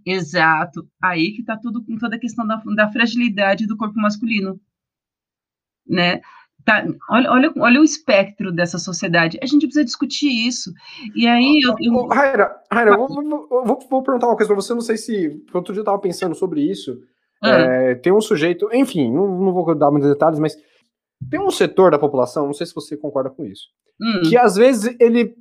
Exato. 0.04 0.86
Aí 1.02 1.32
que 1.32 1.42
tá 1.42 1.56
tudo 1.56 1.84
com 1.84 1.96
toda 1.96 2.16
a 2.16 2.20
questão 2.20 2.46
da, 2.46 2.62
da 2.76 2.92
fragilidade 2.92 3.66
do 3.66 3.76
corpo 3.76 3.98
masculino. 3.98 4.60
Né? 5.86 6.20
Tá, 6.68 6.84
olha, 7.08 7.32
olha, 7.32 7.52
olha 7.60 7.80
o 7.80 7.84
espectro 7.84 8.52
dessa 8.52 8.78
sociedade. 8.78 9.38
A 9.42 9.46
gente 9.46 9.66
precisa 9.66 9.86
discutir 9.86 10.28
isso. 10.28 10.70
E 11.16 11.26
aí. 11.26 11.60
Eu, 11.64 11.74
eu... 11.80 12.06
Raira, 12.08 12.54
Raira 12.70 12.90
eu 12.90 12.98
vou, 12.98 13.64
vou, 13.64 13.78
vou, 13.88 14.02
perguntar 14.02 14.26
uma 14.26 14.36
coisa 14.36 14.52
para 14.52 14.60
você. 14.60 14.74
Não 14.74 14.82
sei 14.82 14.98
se. 14.98 15.42
Outro 15.54 15.72
dia 15.72 15.80
eu 15.80 15.82
estava 15.82 15.98
pensando 15.98 16.34
sobre 16.34 16.60
isso. 16.60 17.00
Ah. 17.42 17.48
É, 17.48 17.94
tem 17.94 18.12
um 18.12 18.20
sujeito. 18.20 18.68
Enfim, 18.70 19.10
não, 19.10 19.26
não 19.40 19.50
vou 19.50 19.74
dar 19.74 19.90
muitos 19.90 20.10
detalhes, 20.10 20.38
mas 20.38 20.58
tem 21.30 21.40
um 21.40 21.50
setor 21.50 21.90
da 21.90 21.98
população, 21.98 22.44
não 22.44 22.52
sei 22.52 22.66
se 22.66 22.74
você 22.74 22.98
concorda 22.98 23.30
com 23.30 23.46
isso, 23.46 23.68
hum. 23.98 24.28
que 24.28 24.36
às 24.36 24.56
vezes 24.56 24.94
ele 25.00 25.34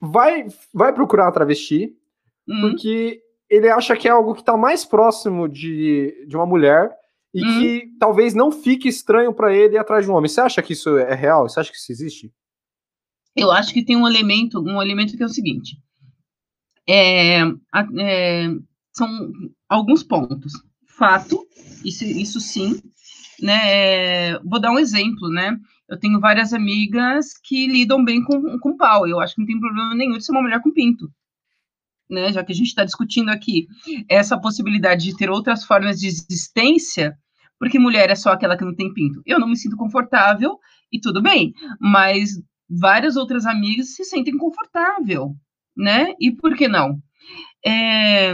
vai, 0.00 0.46
vai 0.74 0.92
procurar 0.92 1.26
uma 1.26 1.32
travesti 1.32 1.94
hum. 2.48 2.60
porque 2.60 3.20
ele 3.48 3.68
acha 3.68 3.96
que 3.96 4.08
é 4.08 4.10
algo 4.10 4.34
que 4.34 4.40
está 4.40 4.56
mais 4.56 4.84
próximo 4.84 5.48
de, 5.48 6.26
de 6.26 6.36
uma 6.36 6.44
mulher 6.44 6.90
e 7.34 7.44
hum. 7.44 7.60
que 7.60 7.90
talvez 7.98 8.34
não 8.34 8.52
fique 8.52 8.88
estranho 8.88 9.32
para 9.32 9.54
ele 9.54 9.76
ir 9.76 9.78
atrás 9.78 10.04
de 10.04 10.10
um 10.10 10.14
homem. 10.14 10.28
Você 10.28 10.40
acha 10.40 10.62
que 10.62 10.72
isso 10.72 10.96
é 10.98 11.14
real? 11.14 11.48
Você 11.48 11.60
acha 11.60 11.70
que 11.70 11.76
isso 11.76 11.92
existe? 11.92 12.32
Eu 13.34 13.50
acho 13.50 13.72
que 13.72 13.84
tem 13.84 13.96
um 13.96 14.06
elemento, 14.06 14.60
um 14.60 14.80
elemento 14.80 15.16
que 15.16 15.22
é 15.22 15.26
o 15.26 15.30
seguinte. 15.30 15.76
É, 16.86 17.40
é, 17.98 18.48
são 18.92 19.08
alguns 19.68 20.02
pontos. 20.02 20.52
Fato, 20.86 21.46
isso, 21.84 22.04
isso 22.04 22.40
sim. 22.40 22.80
Né, 23.40 23.60
é, 23.64 24.38
vou 24.40 24.60
dar 24.60 24.70
um 24.70 24.78
exemplo, 24.78 25.28
né? 25.30 25.56
Eu 25.88 25.98
tenho 25.98 26.20
várias 26.20 26.52
amigas 26.52 27.32
que 27.42 27.66
lidam 27.66 28.04
bem 28.04 28.22
com, 28.22 28.58
com 28.58 28.76
pau. 28.76 29.06
Eu 29.06 29.18
acho 29.20 29.34
que 29.34 29.40
não 29.40 29.46
tem 29.46 29.58
problema 29.58 29.94
nenhum 29.94 30.16
de 30.16 30.24
ser 30.24 30.32
uma 30.32 30.42
mulher 30.42 30.60
com 30.60 30.70
pinto. 30.70 31.10
Né, 32.08 32.30
já 32.30 32.44
que 32.44 32.52
a 32.52 32.54
gente 32.54 32.68
está 32.68 32.84
discutindo 32.84 33.30
aqui 33.30 33.66
essa 34.06 34.38
possibilidade 34.38 35.04
de 35.04 35.16
ter 35.16 35.30
outras 35.30 35.64
formas 35.64 35.98
de 35.98 36.08
existência, 36.08 37.18
porque 37.62 37.78
mulher 37.78 38.10
é 38.10 38.16
só 38.16 38.32
aquela 38.32 38.56
que 38.56 38.64
não 38.64 38.74
tem 38.74 38.92
pinto. 38.92 39.22
Eu 39.24 39.38
não 39.38 39.46
me 39.46 39.56
sinto 39.56 39.76
confortável 39.76 40.58
e 40.90 40.98
tudo 40.98 41.22
bem, 41.22 41.54
mas 41.80 42.42
várias 42.68 43.14
outras 43.16 43.46
amigas 43.46 43.94
se 43.94 44.04
sentem 44.04 44.36
confortável, 44.36 45.36
né? 45.76 46.12
E 46.18 46.32
por 46.32 46.56
que 46.56 46.66
não? 46.66 47.00
É, 47.64 48.32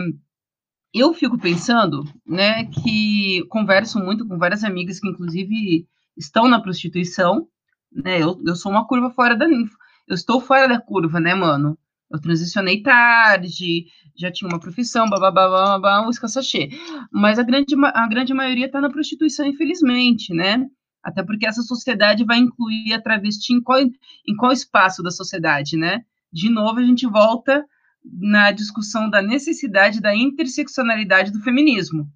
eu 0.94 1.12
fico 1.12 1.36
pensando, 1.38 2.04
né, 2.26 2.64
que 2.70 3.44
converso 3.50 3.98
muito 3.98 4.26
com 4.26 4.38
várias 4.38 4.64
amigas 4.64 4.98
que 4.98 5.08
inclusive 5.10 5.86
estão 6.16 6.48
na 6.48 6.62
prostituição, 6.62 7.46
né? 7.92 8.22
Eu, 8.22 8.40
eu 8.46 8.56
sou 8.56 8.72
uma 8.72 8.86
curva 8.86 9.10
fora 9.10 9.36
da 9.36 9.44
eu 9.44 10.14
estou 10.14 10.40
fora 10.40 10.66
da 10.66 10.80
curva, 10.80 11.20
né, 11.20 11.34
mano? 11.34 11.78
Eu 12.10 12.20
transicionei 12.20 12.82
tarde, 12.82 13.86
já 14.16 14.32
tinha 14.32 14.48
uma 14.48 14.58
profissão, 14.58 15.08
bababá, 15.08 15.48
babá, 15.48 16.06
um 16.06 16.10
escassachê. 16.10 16.70
Mas 17.12 17.38
a 17.38 17.42
grande, 17.42 17.74
a 17.82 18.08
grande 18.08 18.32
maioria 18.32 18.66
está 18.66 18.80
na 18.80 18.90
prostituição, 18.90 19.46
infelizmente, 19.46 20.32
né? 20.32 20.66
Até 21.02 21.22
porque 21.22 21.46
essa 21.46 21.62
sociedade 21.62 22.24
vai 22.24 22.38
incluir 22.38 22.92
a 22.92 23.00
travesti 23.00 23.52
em 23.52 23.62
qual, 23.62 23.80
em 23.80 24.36
qual 24.36 24.52
espaço 24.52 25.02
da 25.02 25.10
sociedade, 25.10 25.76
né? 25.76 26.00
De 26.32 26.50
novo, 26.50 26.80
a 26.80 26.84
gente 26.84 27.06
volta 27.06 27.64
na 28.04 28.50
discussão 28.50 29.08
da 29.08 29.22
necessidade 29.22 30.00
da 30.00 30.14
interseccionalidade 30.14 31.30
do 31.30 31.40
feminismo. 31.40 32.08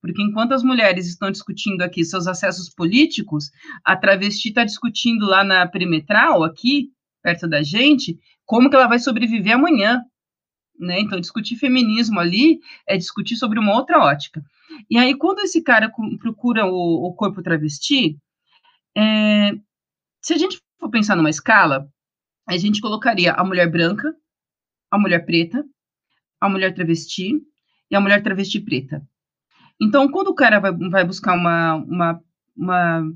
Porque 0.00 0.22
enquanto 0.22 0.52
as 0.52 0.62
mulheres 0.62 1.06
estão 1.06 1.30
discutindo 1.30 1.82
aqui 1.82 2.04
seus 2.04 2.26
acessos 2.26 2.68
políticos, 2.68 3.50
a 3.84 3.96
travesti 3.96 4.48
está 4.48 4.64
discutindo 4.64 5.26
lá 5.26 5.42
na 5.42 5.66
perimetral, 5.66 6.44
aqui, 6.44 6.90
perto 7.28 7.46
da 7.46 7.62
gente, 7.62 8.18
como 8.46 8.70
que 8.70 8.76
ela 8.76 8.86
vai 8.86 8.98
sobreviver 8.98 9.54
amanhã. 9.54 10.02
Né? 10.78 11.00
Então, 11.00 11.20
discutir 11.20 11.56
feminismo 11.56 12.18
ali 12.18 12.60
é 12.86 12.96
discutir 12.96 13.36
sobre 13.36 13.58
uma 13.58 13.74
outra 13.74 13.98
ótica. 13.98 14.42
E 14.88 14.96
aí, 14.96 15.14
quando 15.14 15.40
esse 15.40 15.62
cara 15.62 15.92
procura 16.20 16.64
o, 16.64 17.08
o 17.08 17.14
corpo 17.14 17.42
travesti, 17.42 18.16
é, 18.96 19.52
se 20.22 20.32
a 20.32 20.38
gente 20.38 20.58
for 20.80 20.88
pensar 20.88 21.16
numa 21.16 21.28
escala, 21.28 21.86
a 22.48 22.56
gente 22.56 22.80
colocaria 22.80 23.32
a 23.32 23.44
mulher 23.44 23.70
branca, 23.70 24.14
a 24.90 24.98
mulher 24.98 25.26
preta, 25.26 25.62
a 26.40 26.48
mulher 26.48 26.74
travesti 26.74 27.42
e 27.90 27.96
a 27.96 28.00
mulher 28.00 28.22
travesti 28.22 28.60
preta. 28.60 29.06
Então, 29.80 30.08
quando 30.10 30.28
o 30.28 30.34
cara 30.34 30.60
vai, 30.60 30.72
vai 30.72 31.04
buscar 31.04 31.34
uma, 31.34 31.74
uma, 31.74 32.22
uma, 32.56 33.12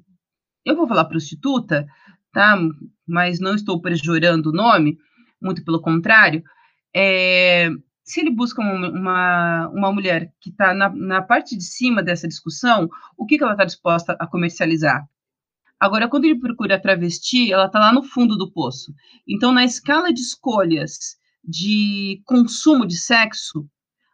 eu 0.64 0.76
vou 0.76 0.86
falar 0.86 1.06
prostituta, 1.06 1.86
tá? 2.32 2.58
Mas 3.06 3.40
não 3.40 3.54
estou 3.54 3.80
pejorando 3.80 4.50
o 4.50 4.52
nome, 4.52 4.98
muito 5.40 5.64
pelo 5.64 5.80
contrário. 5.80 6.42
É, 6.94 7.70
se 8.04 8.20
ele 8.20 8.30
busca 8.30 8.60
uma, 8.60 8.88
uma, 8.90 9.68
uma 9.68 9.92
mulher 9.92 10.32
que 10.40 10.50
está 10.50 10.74
na, 10.74 10.88
na, 10.90 11.22
parte 11.22 11.56
de 11.56 11.64
cima 11.64 12.02
dessa 12.02 12.28
discussão, 12.28 12.88
o 13.16 13.24
que, 13.24 13.38
que 13.38 13.44
ela 13.44 13.52
está 13.52 13.64
disposta 13.64 14.16
a 14.18 14.26
comercializar? 14.26 15.06
Agora, 15.78 16.08
quando 16.08 16.26
ele 16.26 16.38
procura 16.38 16.80
travesti, 16.80 17.52
ela 17.52 17.66
está 17.66 17.78
lá 17.78 17.92
no 17.92 18.04
fundo 18.04 18.36
do 18.36 18.52
poço. 18.52 18.94
Então, 19.26 19.52
na 19.52 19.64
escala 19.64 20.12
de 20.12 20.20
escolhas 20.20 21.16
de 21.42 22.22
consumo 22.24 22.86
de 22.86 22.96
sexo, 22.96 23.68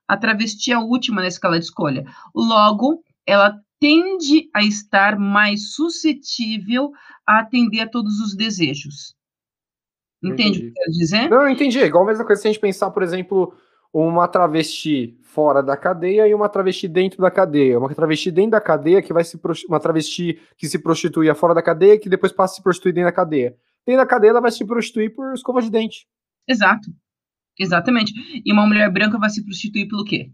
a 0.06 0.16
travesti 0.16 0.72
é 0.72 0.74
a 0.74 0.80
última 0.80 1.20
na 1.20 1.28
escala 1.28 1.58
de 1.58 1.66
escolha. 1.66 2.04
Logo, 2.34 3.02
ela 3.26 3.60
tende 3.80 4.50
a 4.54 4.62
estar 4.62 5.18
mais 5.18 5.72
suscetível 5.74 6.90
a 7.26 7.40
atender 7.40 7.80
a 7.80 7.88
todos 7.88 8.20
os 8.20 8.36
desejos. 8.36 9.14
Entende 10.22 10.58
o 10.58 10.62
que 10.62 10.68
eu 10.68 10.72
quero 10.72 10.90
dizer? 10.92 11.30
Não, 11.30 11.42
eu 11.42 11.48
entendi. 11.48 11.78
É 11.78 11.86
igual 11.86 12.04
a 12.04 12.08
mesma 12.08 12.24
coisa 12.24 12.42
se 12.42 12.48
a 12.48 12.50
gente 12.50 12.60
pensar, 12.60 12.90
por 12.90 13.02
exemplo, 13.02 13.54
uma 13.92 14.26
travesti 14.26 15.16
fora 15.22 15.62
da 15.62 15.76
cadeia 15.76 16.26
e 16.26 16.34
uma 16.34 16.48
travesti 16.48 16.88
dentro 16.88 17.20
da 17.20 17.30
cadeia. 17.30 17.78
Uma 17.78 17.94
travesti 17.94 18.30
dentro 18.30 18.52
da 18.52 18.60
cadeia 18.60 19.00
que 19.00 19.12
vai 19.12 19.24
se 19.24 19.38
uma 19.68 19.78
travesti 19.78 20.40
que 20.56 20.68
se 20.68 20.80
prostituía 20.80 21.34
fora 21.34 21.54
da 21.54 21.62
cadeia 21.62 21.98
que 21.98 22.08
depois 22.08 22.32
passa 22.32 22.54
a 22.54 22.56
se 22.56 22.62
prostituir 22.62 22.94
dentro 22.94 23.10
da 23.10 23.12
cadeia. 23.12 23.56
Dentro 23.86 24.02
da 24.02 24.06
cadeia 24.06 24.30
ela 24.30 24.40
vai 24.40 24.50
se 24.50 24.64
prostituir 24.66 25.14
por 25.14 25.32
escova 25.32 25.62
de 25.62 25.70
dente. 25.70 26.06
Exato. 26.46 26.90
Exatamente. 27.58 28.12
E 28.44 28.52
uma 28.52 28.66
mulher 28.66 28.90
branca 28.90 29.18
vai 29.18 29.30
se 29.30 29.44
prostituir 29.44 29.88
pelo 29.88 30.04
quê? 30.04 30.30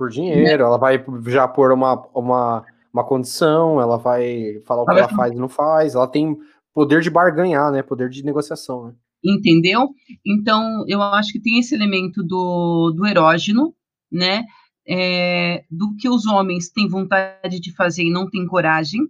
Por 0.00 0.08
dinheiro, 0.08 0.62
ela 0.62 0.78
vai 0.78 1.04
já 1.26 1.46
pôr 1.46 1.72
uma, 1.72 2.08
uma, 2.14 2.64
uma 2.90 3.06
condição, 3.06 3.78
ela 3.78 3.98
vai 3.98 4.58
falar 4.66 4.82
o 4.82 4.86
que 4.86 4.92
ela 4.92 5.08
faz 5.10 5.34
e 5.34 5.36
não 5.38 5.46
faz, 5.46 5.94
ela 5.94 6.08
tem 6.08 6.38
poder 6.72 7.02
de 7.02 7.10
barganhar, 7.10 7.70
né? 7.70 7.82
Poder 7.82 8.08
de 8.08 8.24
negociação, 8.24 8.86
né? 8.86 8.94
Entendeu? 9.22 9.90
Então, 10.26 10.86
eu 10.88 11.02
acho 11.02 11.30
que 11.30 11.38
tem 11.38 11.58
esse 11.58 11.74
elemento 11.74 12.22
do, 12.22 12.94
do 12.96 13.04
erógeno, 13.04 13.74
né? 14.10 14.44
É, 14.88 15.64
do 15.70 15.94
que 15.96 16.08
os 16.08 16.24
homens 16.24 16.70
têm 16.70 16.88
vontade 16.88 17.60
de 17.60 17.76
fazer 17.76 18.04
e 18.04 18.10
não 18.10 18.26
têm 18.26 18.46
coragem, 18.46 19.02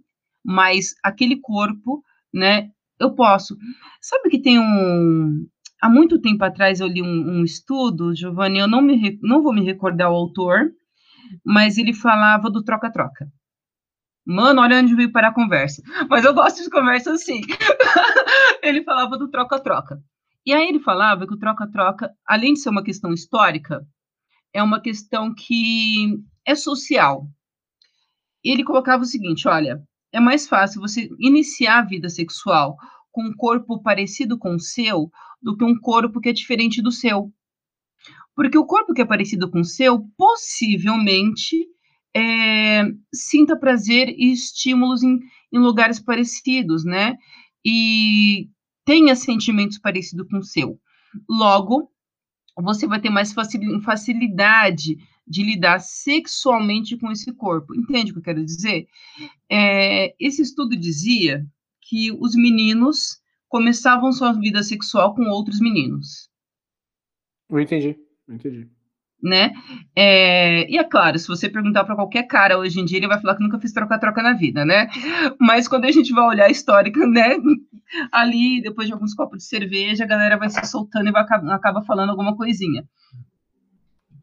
mas 0.43 0.87
aquele 1.01 1.39
corpo, 1.39 2.03
né? 2.33 2.67
Eu 2.99 3.15
posso. 3.15 3.55
Sabe 4.01 4.27
que 4.27 4.41
tem 4.41 4.59
um, 4.59 5.47
há 5.81 5.89
muito 5.89 6.19
tempo 6.19 6.43
atrás 6.43 6.81
eu 6.81 6.87
li 6.87 7.01
um, 7.01 7.39
um 7.39 7.45
estudo, 7.45 8.13
Giovanni, 8.13 8.59
eu 8.59 8.67
não, 8.67 8.81
me, 8.81 9.17
não 9.21 9.41
vou 9.41 9.53
me 9.53 9.63
recordar 9.63 10.11
o 10.11 10.15
autor, 10.15 10.69
mas 11.43 11.77
ele 11.77 11.93
falava 11.93 12.49
do 12.49 12.63
troca-troca. 12.63 13.27
Mano, 14.25 14.61
olha 14.61 14.79
onde 14.79 14.95
veio 14.95 15.11
parar 15.11 15.29
a 15.29 15.33
conversa. 15.33 15.81
Mas 16.09 16.23
eu 16.23 16.33
gosto 16.33 16.63
de 16.63 16.69
conversa 16.69 17.13
assim. 17.13 17.41
ele 18.61 18.83
falava 18.83 19.17
do 19.17 19.29
troca-troca. 19.29 20.01
E 20.45 20.53
aí 20.53 20.67
ele 20.67 20.79
falava 20.79 21.27
que 21.27 21.33
o 21.33 21.37
troca-troca, 21.37 22.11
além 22.25 22.53
de 22.53 22.61
ser 22.61 22.69
uma 22.69 22.83
questão 22.83 23.13
histórica, 23.13 23.85
é 24.53 24.61
uma 24.61 24.81
questão 24.81 25.33
que 25.33 26.19
é 26.45 26.55
social. 26.55 27.27
Ele 28.43 28.63
colocava 28.63 29.03
o 29.03 29.05
seguinte: 29.05 29.47
olha, 29.47 29.83
é 30.11 30.19
mais 30.19 30.47
fácil 30.47 30.81
você 30.81 31.09
iniciar 31.19 31.79
a 31.79 31.85
vida 31.85 32.09
sexual 32.09 32.77
com 33.11 33.23
um 33.23 33.33
corpo 33.35 33.81
parecido 33.81 34.37
com 34.37 34.55
o 34.55 34.59
seu 34.59 35.09
do 35.41 35.55
que 35.57 35.63
um 35.63 35.79
corpo 35.79 36.19
que 36.19 36.29
é 36.29 36.33
diferente 36.33 36.81
do 36.81 36.91
seu. 36.91 37.31
Porque 38.35 38.57
o 38.57 38.65
corpo 38.65 38.93
que 38.93 39.01
é 39.01 39.05
parecido 39.05 39.49
com 39.49 39.59
o 39.59 39.65
seu, 39.65 39.99
possivelmente, 40.17 41.67
é, 42.15 42.83
sinta 43.13 43.57
prazer 43.57 44.09
e 44.09 44.31
estímulos 44.31 45.03
em, 45.03 45.19
em 45.51 45.59
lugares 45.59 45.99
parecidos, 45.99 46.83
né? 46.83 47.17
E 47.65 48.49
tenha 48.85 49.15
sentimentos 49.15 49.77
parecidos 49.77 50.27
com 50.29 50.39
o 50.39 50.43
seu. 50.43 50.79
Logo, 51.29 51.91
você 52.57 52.87
vai 52.87 52.99
ter 52.99 53.09
mais 53.09 53.33
facilidade 53.83 54.97
de 55.27 55.43
lidar 55.43 55.79
sexualmente 55.79 56.97
com 56.97 57.11
esse 57.11 57.31
corpo. 57.33 57.75
Entende 57.75 58.11
o 58.11 58.15
que 58.15 58.19
eu 58.19 58.23
quero 58.23 58.43
dizer? 58.43 58.87
É, 59.49 60.13
esse 60.19 60.41
estudo 60.41 60.75
dizia 60.75 61.45
que 61.81 62.11
os 62.11 62.35
meninos 62.35 63.21
começavam 63.47 64.11
sua 64.11 64.33
vida 64.33 64.63
sexual 64.63 65.15
com 65.15 65.23
outros 65.29 65.59
meninos. 65.59 66.29
Não 67.49 67.59
entendi, 67.59 67.97
entendi. 68.33 68.67
Né? 69.23 69.53
É, 69.95 70.67
e 70.71 70.79
é 70.79 70.83
claro, 70.83 71.19
se 71.19 71.27
você 71.27 71.47
perguntar 71.47 71.83
para 71.83 71.95
qualquer 71.95 72.23
cara 72.23 72.57
hoje 72.57 72.79
em 72.79 72.85
dia, 72.85 72.97
ele 72.97 73.07
vai 73.07 73.21
falar 73.21 73.35
que 73.35 73.43
nunca 73.43 73.59
fez 73.59 73.71
troca-troca 73.71 74.23
na 74.23 74.33
vida, 74.33 74.65
né? 74.65 74.87
Mas 75.39 75.67
quando 75.67 75.85
a 75.85 75.91
gente 75.91 76.11
vai 76.11 76.25
olhar 76.25 76.45
a 76.45 76.49
histórica, 76.49 77.05
né? 77.05 77.37
Ali, 78.11 78.61
depois 78.63 78.87
de 78.87 78.93
alguns 78.93 79.13
copos 79.13 79.39
de 79.39 79.43
cerveja, 79.43 80.05
a 80.05 80.07
galera 80.07 80.37
vai 80.37 80.49
se 80.49 80.63
soltando 80.65 81.09
e 81.09 81.11
vai, 81.11 81.23
acaba 81.23 81.83
falando 81.83 82.09
alguma 82.09 82.35
coisinha. 82.35 82.83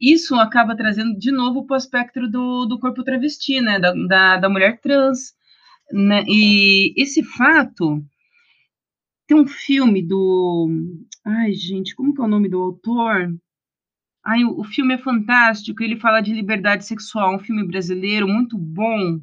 Isso 0.00 0.34
acaba 0.36 0.76
trazendo 0.76 1.16
de 1.16 1.30
novo 1.30 1.64
para 1.66 1.74
o 1.74 1.76
aspecto 1.76 2.28
do, 2.28 2.66
do 2.66 2.78
corpo 2.78 3.04
travesti, 3.04 3.60
né? 3.60 3.78
Da, 3.78 3.92
da, 3.92 4.36
da 4.38 4.48
mulher 4.48 4.80
trans. 4.80 5.34
Né? 5.92 6.24
E 6.26 6.92
esse 7.00 7.22
fato 7.22 8.02
tem 9.26 9.36
um 9.36 9.46
filme 9.46 10.02
do. 10.02 10.68
Ai, 11.24 11.52
gente, 11.52 11.94
como 11.94 12.14
que 12.14 12.20
é 12.20 12.24
o 12.24 12.28
nome 12.28 12.48
do 12.48 12.60
autor? 12.60 13.34
Ai, 14.28 14.44
o, 14.44 14.62
filme 14.62 14.92
é 14.92 14.98
fantástico, 14.98 15.82
ele 15.82 15.96
fala 15.96 16.20
de 16.20 16.34
liberdade 16.34 16.84
sexual, 16.84 17.34
um 17.34 17.38
filme 17.38 17.66
brasileiro 17.66 18.28
muito 18.28 18.58
bom. 18.58 19.18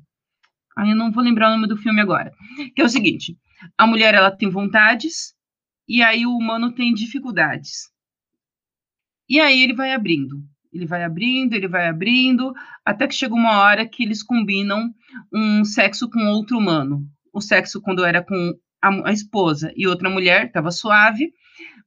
Ai, 0.76 0.93
eu 0.93 0.95
não 0.95 1.12
vou 1.12 1.24
lembrar 1.24 1.49
o 1.49 1.51
nome 1.51 1.68
do 1.68 1.78
filme 1.78 2.01
agora. 2.01 2.34
Que 2.74 2.82
é 2.82 2.84
o 2.84 2.89
seguinte: 2.89 3.38
a 3.78 3.86
mulher 3.86 4.16
ela 4.16 4.32
tem 4.32 4.49
vontades 4.49 5.36
e 5.88 6.01
aí 6.01 6.26
o 6.26 6.36
humano 6.36 6.74
tem 6.74 6.91
dificuldades. 6.91 7.91
E 9.30 9.39
aí 9.39 9.62
ele 9.62 9.76
vai 9.76 9.93
abrindo, 9.93 10.43
ele 10.74 10.88
vai 10.88 11.03
abrindo, 11.03 11.53
ele 11.53 11.68
vai 11.68 11.88
abrindo, 11.88 12.51
até 12.84 13.08
que 13.08 13.14
chega 13.14 13.36
uma 13.36 13.60
hora 13.60 13.88
que 13.88 14.01
eles 14.01 14.24
combinam 14.24 14.91
um 15.32 15.64
sexo 15.64 16.10
com 16.10 16.26
outro 16.30 16.58
humano. 16.58 17.08
O 17.32 17.41
sexo 17.41 17.80
quando 17.80 18.03
era 18.03 18.24
com 18.24 18.53
a, 18.82 19.10
a 19.10 19.14
esposa 19.14 19.72
e 19.76 19.86
outra 19.86 20.10
mulher, 20.10 20.47
estava 20.47 20.72
suave, 20.72 21.32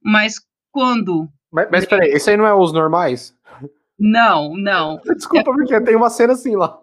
mas 0.01 0.39
quando. 0.71 1.29
Mas, 1.51 1.67
mas 1.71 1.85
peraí, 1.85 2.09
esse 2.11 2.29
aí 2.29 2.37
não 2.37 2.45
é 2.45 2.53
os 2.53 2.71
normais? 2.71 3.35
Não, 3.99 4.55
não. 4.55 4.99
Desculpa, 5.15 5.51
porque 5.51 5.81
tem 5.81 5.95
uma 5.95 6.09
cena 6.09 6.33
assim 6.33 6.55
lá. 6.55 6.79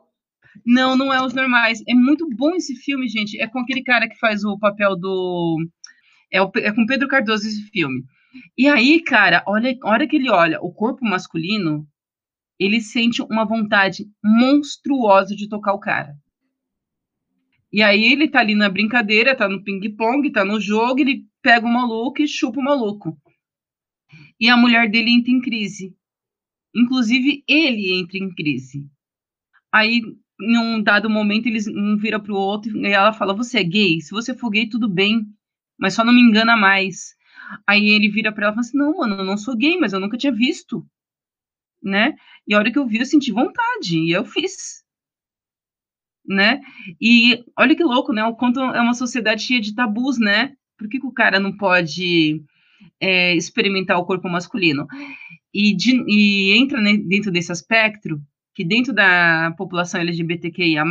Não, 0.64 0.96
não 0.96 1.12
é 1.12 1.24
os 1.24 1.34
normais. 1.34 1.82
É 1.88 1.94
muito 1.94 2.28
bom 2.36 2.54
esse 2.54 2.74
filme, 2.76 3.08
gente. 3.08 3.40
É 3.40 3.46
com 3.46 3.58
aquele 3.58 3.82
cara 3.82 4.08
que 4.08 4.18
faz 4.18 4.44
o 4.44 4.58
papel 4.58 4.96
do. 4.96 5.58
É, 6.32 6.40
o... 6.42 6.50
é 6.56 6.72
com 6.72 6.86
Pedro 6.86 7.08
Cardoso 7.08 7.46
esse 7.46 7.62
filme. 7.70 8.04
E 8.56 8.68
aí, 8.68 9.02
cara, 9.02 9.42
olha, 9.46 9.76
a 9.82 9.90
hora 9.90 10.06
que 10.06 10.16
ele 10.16 10.30
olha 10.30 10.60
o 10.60 10.72
corpo 10.72 11.04
masculino, 11.04 11.86
ele 12.58 12.80
sente 12.80 13.22
uma 13.22 13.44
vontade 13.44 14.06
monstruosa 14.22 15.34
de 15.34 15.48
tocar 15.48 15.72
o 15.72 15.80
cara. 15.80 16.14
E 17.72 17.82
aí 17.82 18.12
ele 18.12 18.28
tá 18.28 18.40
ali 18.40 18.54
na 18.54 18.68
brincadeira, 18.68 19.36
tá 19.36 19.48
no 19.48 19.62
ping-pong, 19.62 20.30
tá 20.30 20.44
no 20.44 20.60
jogo, 20.60 21.00
ele 21.00 21.24
pega 21.42 21.66
o 21.66 21.72
maluco 21.72 22.22
e 22.22 22.28
chupa 22.28 22.60
o 22.60 22.64
maluco. 22.64 23.16
E 24.40 24.48
a 24.48 24.56
mulher 24.56 24.90
dele 24.90 25.10
entra 25.10 25.30
em 25.30 25.40
crise. 25.40 25.94
Inclusive, 26.74 27.44
ele 27.48 27.94
entra 27.94 28.18
em 28.18 28.34
crise. 28.34 28.86
Aí, 29.72 30.02
em 30.40 30.58
um 30.58 30.82
dado 30.82 31.08
momento, 31.08 31.46
eles 31.46 31.66
um 31.66 31.96
vira 31.96 32.20
pro 32.20 32.34
outro 32.34 32.76
e 32.76 32.92
ela 32.92 33.12
fala: 33.12 33.34
Você 33.34 33.58
é 33.58 33.64
gay? 33.64 34.00
Se 34.00 34.10
você 34.10 34.34
for 34.34 34.50
gay, 34.50 34.68
tudo 34.68 34.88
bem, 34.88 35.26
mas 35.78 35.94
só 35.94 36.04
não 36.04 36.12
me 36.12 36.20
engana 36.20 36.56
mais. 36.56 37.14
Aí 37.66 37.88
ele 37.88 38.08
vira 38.08 38.32
pra 38.32 38.46
ela 38.46 38.52
e 38.52 38.56
fala 38.56 38.66
assim: 38.66 38.78
Não, 38.78 38.96
mano, 38.98 39.16
eu 39.16 39.24
não 39.24 39.36
sou 39.36 39.56
gay, 39.56 39.78
mas 39.78 39.92
eu 39.92 40.00
nunca 40.00 40.18
tinha 40.18 40.32
visto. 40.32 40.86
Né? 41.82 42.14
E 42.46 42.54
a 42.54 42.58
hora 42.58 42.70
que 42.72 42.78
eu 42.78 42.86
vi, 42.86 42.98
eu 42.98 43.06
senti 43.06 43.32
vontade, 43.32 43.98
e 43.98 44.10
eu 44.10 44.24
fiz 44.24 44.86
né? 46.26 46.60
E 47.00 47.44
olha 47.58 47.76
que 47.76 47.84
louco, 47.84 48.12
né? 48.12 48.24
O 48.24 48.34
quanto 48.34 48.60
é 48.60 48.80
uma 48.80 48.94
sociedade 48.94 49.42
cheia 49.42 49.60
de 49.60 49.74
tabus, 49.74 50.18
né? 50.18 50.56
Por 50.76 50.88
que, 50.88 50.98
que 50.98 51.06
o 51.06 51.12
cara 51.12 51.38
não 51.38 51.56
pode 51.56 52.42
é, 53.00 53.34
experimentar 53.34 53.98
o 53.98 54.04
corpo 54.04 54.28
masculino? 54.28 54.86
e, 55.56 55.74
de, 55.74 56.04
e 56.06 56.52
entra 56.58 56.78
dentro 56.82 57.32
desse 57.32 57.50
aspecto 57.50 58.20
que 58.54 58.62
dentro 58.62 58.92
da 58.92 59.54
população 59.56 60.00
LGBTQIA+, 60.00 60.84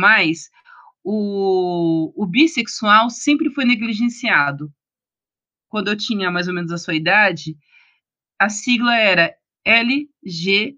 o, 1.04 2.12
o 2.20 2.26
bissexual 2.26 3.08
sempre 3.08 3.48
foi 3.50 3.64
negligenciado. 3.64 4.72
Quando 5.68 5.88
eu 5.88 5.96
tinha 5.96 6.32
mais 6.32 6.48
ou 6.48 6.54
menos 6.54 6.72
a 6.72 6.78
sua 6.78 6.96
idade, 6.96 7.56
a 8.40 8.48
sigla 8.48 8.96
era 8.96 9.32
LG, 9.64 10.76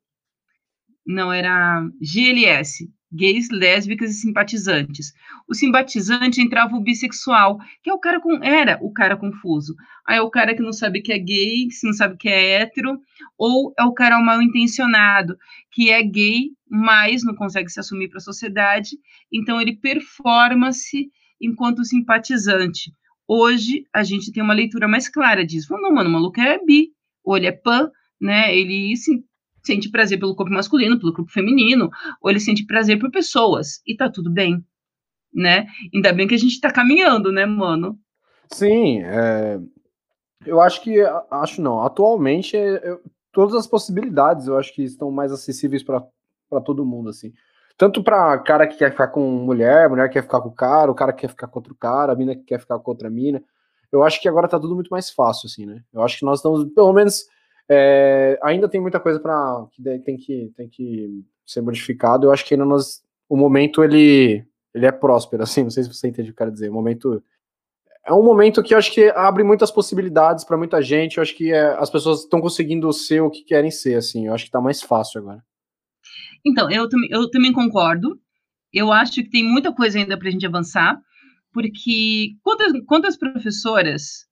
não 1.07 1.33
era 1.33 1.89
GLS, 2.01 2.91
gays, 3.13 3.49
lésbicas 3.51 4.11
e 4.11 4.15
simpatizantes. 4.15 5.13
O 5.49 5.55
simpatizante 5.55 6.41
entrava 6.41 6.77
o 6.77 6.81
bissexual, 6.81 7.59
que 7.83 7.91
é 7.91 7.93
o 7.93 7.99
cara 7.99 8.21
com 8.21 8.43
era 8.43 8.79
o 8.83 8.93
cara 8.93 9.17
confuso. 9.17 9.75
Aí 10.07 10.19
é 10.19 10.23
o 10.23 10.31
cara 10.31 10.55
que 10.55 10.63
não 10.63 10.73
sabe 10.73 11.01
que 11.01 11.13
é 11.13 11.19
gay, 11.19 11.69
que 11.69 11.87
não 11.87 11.93
sabe 11.93 12.17
que 12.17 12.29
é 12.29 12.61
hétero, 12.61 12.99
ou 13.37 13.73
é 13.79 13.85
o 13.85 13.93
cara 13.93 14.21
mal 14.21 14.43
intencionado, 14.43 15.37
que 15.73 15.91
é 15.91 16.03
gay, 16.03 16.51
mas 16.69 17.25
não 17.25 17.35
consegue 17.35 17.71
se 17.71 17.81
assumir 17.81 18.09
para 18.09 18.19
a 18.19 18.23
sociedade, 18.23 18.91
então 19.33 19.61
ele 19.61 19.77
performa-se 19.77 21.11
enquanto 21.41 21.85
simpatizante. 21.85 22.93
Hoje 23.27 23.85
a 23.93 24.03
gente 24.03 24.33
tem 24.33 24.43
uma 24.43 24.55
leitura 24.55 24.89
mais 24.89 25.09
clara 25.09 25.45
disso. 25.45 25.75
Não, 25.79 25.93
mano, 25.93 26.09
o 26.09 26.13
maluco 26.13 26.41
é 26.41 26.59
bi, 26.65 26.93
ou 27.23 27.37
ele 27.37 27.47
é 27.47 27.53
pan, 27.53 27.91
né? 28.21 28.57
Ele 28.57 28.97
se 28.97 29.23
sente 29.69 29.91
prazer 29.91 30.19
pelo 30.19 30.35
corpo 30.35 30.53
masculino, 30.53 30.99
pelo 30.99 31.13
corpo 31.13 31.31
feminino, 31.31 31.91
ou 32.23 32.31
ele 32.31 32.41
sente 32.41 32.67
prazer 32.67 32.99
por 32.99 33.11
pessoas, 33.11 33.83
e 33.87 33.95
tá 33.95 34.11
tudo 34.11 34.31
bem, 34.31 34.65
né? 35.33 35.67
Ainda 35.95 36.13
bem 36.13 36.27
que 36.27 36.35
a 36.35 36.39
gente 36.39 36.61
tá 36.61 36.73
caminhando, 36.73 37.31
né, 37.31 37.45
mano? 37.45 37.99
Sim, 38.51 39.03
é... 39.03 39.61
eu 40.47 40.61
acho 40.61 40.83
que, 40.83 40.97
acho 41.31 41.61
não, 41.61 41.83
atualmente, 41.83 42.57
é, 42.57 42.89
eu, 42.89 43.01
todas 43.31 43.55
as 43.55 43.67
possibilidades 43.67 44.47
eu 44.47 44.57
acho 44.57 44.75
que 44.75 44.83
estão 44.83 45.11
mais 45.11 45.31
acessíveis 45.31 45.83
para 45.83 46.03
todo 46.65 46.87
mundo, 46.87 47.11
assim. 47.11 47.33
Tanto 47.77 48.03
para 48.03 48.39
cara 48.39 48.67
que 48.67 48.77
quer 48.77 48.91
ficar 48.91 49.09
com 49.09 49.21
mulher, 49.21 49.89
mulher 49.89 50.09
que 50.09 50.15
quer 50.15 50.23
ficar 50.23 50.41
com 50.41 50.49
o 50.49 50.55
cara, 50.55 50.91
o 50.91 50.95
cara 50.95 51.13
que 51.13 51.21
quer 51.21 51.29
ficar 51.29 51.47
com 51.47 51.59
outro 51.61 51.77
cara, 51.77 52.13
a 52.13 52.17
mina 52.17 52.35
que 52.35 52.43
quer 52.43 52.59
ficar 52.59 52.79
com 52.81 52.91
outra 52.91 53.09
mina. 53.09 53.41
Eu 53.93 54.03
acho 54.03 54.21
que 54.21 54.29
agora 54.29 54.49
tá 54.49 54.59
tudo 54.59 54.75
muito 54.75 54.89
mais 54.89 55.11
fácil, 55.11 55.47
assim, 55.47 55.65
né? 55.65 55.83
Eu 55.93 56.03
acho 56.03 56.19
que 56.19 56.25
nós 56.25 56.41
estamos, 56.41 56.65
pelo 56.75 56.93
menos, 56.93 57.27
é, 57.69 58.39
ainda 58.43 58.69
tem 58.69 58.81
muita 58.81 58.99
coisa 58.99 59.21
para 59.21 59.67
que 59.73 59.83
tem 60.01 60.17
que 60.17 60.53
tem 60.57 60.69
que 60.69 61.25
ser 61.45 61.61
modificado. 61.61 62.27
Eu 62.27 62.33
acho 62.33 62.45
que 62.45 62.55
ainda 62.55 62.65
nós, 62.65 63.03
o 63.29 63.37
momento 63.37 63.85
ele 63.85 64.45
ele 64.75 64.87
é 64.87 64.93
próspero, 64.93 65.43
assim. 65.45 65.63
Não 65.63 65.71
sei 65.71 65.85
se 65.85 65.93
você 65.93 66.09
entende 66.09 66.31
o 66.31 66.33
que 66.33 66.41
eu 66.41 66.45
quero 66.45 66.53
dizer. 66.53 66.71
O 66.71 66.75
momento 66.75 67.23
é 68.05 68.13
um 68.13 68.23
momento 68.23 68.63
que 68.63 68.73
eu 68.73 68.79
acho 68.79 68.93
que 68.93 69.11
abre 69.11 69.45
muitas 69.45 69.71
possibilidades 69.71 70.45
para 70.45 70.57
muita 70.57 70.81
gente. 70.81 71.19
Eu 71.19 71.23
acho 71.23 71.37
que 71.37 71.53
é, 71.53 71.77
as 71.79 71.91
pessoas 71.91 72.21
estão 72.21 72.41
conseguindo 72.41 72.91
ser 72.93 73.21
o 73.21 73.31
que 73.31 73.45
querem 73.45 73.71
ser, 73.71 73.97
assim. 73.97 74.27
Eu 74.27 74.35
acho 74.35 74.45
que 74.45 74.49
está 74.49 74.61
mais 74.61 74.83
fácil 74.83 75.21
agora. 75.21 75.45
Então, 76.45 76.71
eu, 76.71 76.89
eu 77.11 77.31
também 77.31 77.53
concordo. 77.53 78.19
Eu 78.73 78.93
acho 78.93 79.13
que 79.13 79.29
tem 79.29 79.45
muita 79.45 79.75
coisa 79.75 79.99
ainda 79.99 80.19
para 80.19 80.29
a 80.29 80.31
gente 80.31 80.47
avançar, 80.47 80.99
porque 81.53 82.37
quantas, 82.43 82.73
quantas 82.87 83.17
professoras 83.17 84.28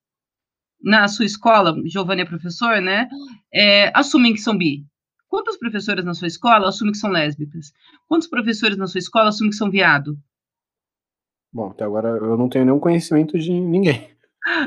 na 0.87 1.09
sua 1.09 1.25
escola, 1.25 1.75
Giovanni 1.85 2.23
é 2.23 2.25
professor, 2.25 2.81
né? 2.81 3.09
É, 3.53 3.91
assumem 3.93 4.33
que 4.33 4.41
são 4.41 4.57
bi. 4.57 4.87
Quantas 5.27 5.59
professoras 5.59 6.05
na 6.05 6.15
sua 6.15 6.29
escola 6.29 6.69
assumem 6.69 6.93
que 6.93 6.99
são 6.99 7.11
lésbicas? 7.11 7.73
Quantos 8.07 8.29
professores 8.29 8.79
na 8.79 8.87
sua 8.87 9.01
escola 9.01 9.31
assumem 9.31 9.51
que 9.51 9.57
são 9.57 9.69
viado? 9.69 10.17
Bom, 11.53 11.71
até 11.71 11.83
agora 11.83 12.11
eu 12.11 12.37
não 12.37 12.49
tenho 12.49 12.65
nenhum 12.65 12.79
conhecimento 12.79 13.37
de 13.37 13.51
ninguém. 13.51 14.09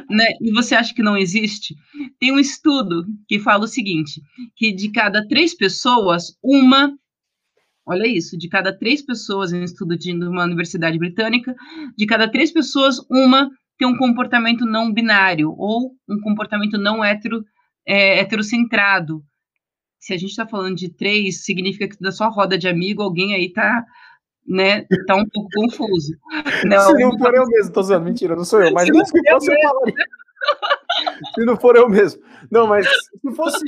Né? 0.09 0.25
E 0.41 0.51
você 0.51 0.75
acha 0.75 0.93
que 0.93 1.01
não 1.01 1.15
existe? 1.15 1.73
Tem 2.19 2.33
um 2.33 2.39
estudo 2.39 3.05
que 3.29 3.39
fala 3.39 3.63
o 3.63 3.67
seguinte: 3.67 4.21
que 4.53 4.73
de 4.73 4.91
cada 4.91 5.25
três 5.25 5.55
pessoas, 5.55 6.37
uma. 6.43 6.93
Olha 7.85 8.05
isso, 8.05 8.37
de 8.37 8.49
cada 8.49 8.77
três 8.77 9.01
pessoas, 9.01 9.53
em 9.53 9.61
um 9.61 9.63
estudo 9.63 9.97
de 9.97 10.11
uma 10.11 10.43
universidade 10.43 10.99
britânica, 10.99 11.55
de 11.97 12.05
cada 12.05 12.29
três 12.29 12.51
pessoas, 12.51 12.99
uma 13.09 13.49
ter 13.79 13.85
um 13.85 13.97
comportamento 13.97 14.65
não 14.65 14.93
binário 14.93 15.55
ou 15.57 15.95
um 16.07 16.19
comportamento 16.19 16.77
não 16.77 17.03
hetero, 17.03 17.43
é, 17.87 18.19
heterocentrado. 18.19 19.23
Se 19.97 20.13
a 20.13 20.17
gente 20.17 20.31
está 20.31 20.45
falando 20.45 20.75
de 20.75 20.89
três, 20.89 21.45
significa 21.45 21.87
que 21.87 21.97
da 21.99 22.11
sua 22.11 22.27
roda 22.27 22.57
de 22.57 22.67
amigo, 22.67 23.01
alguém 23.01 23.33
aí 23.33 23.45
está 23.45 23.85
né, 24.45 24.85
tá 25.07 25.15
um 25.15 25.25
pouco 25.27 25.49
confuso. 25.55 26.13
Não, 26.67 26.87
se 26.87 26.93
não 26.93 27.17
for 27.17 27.33
eu 27.33 27.45
mesmo, 27.47 27.71
tô 27.71 27.81
zoando, 27.81 28.05
mentira, 28.05 28.35
não 28.35 28.43
sou 28.43 28.61
eu, 28.61 28.73
mas 28.73 28.89
não, 28.89 29.05
se 29.05 29.11
fosse 29.31 29.51
eu 29.51 29.61
falaria. 29.61 29.95
se 31.35 31.45
não 31.45 31.57
for 31.57 31.75
eu 31.75 31.87
mesmo. 31.87 32.21
Não, 32.51 32.67
mas 32.67 32.85
se 32.87 33.35
fosse 33.35 33.65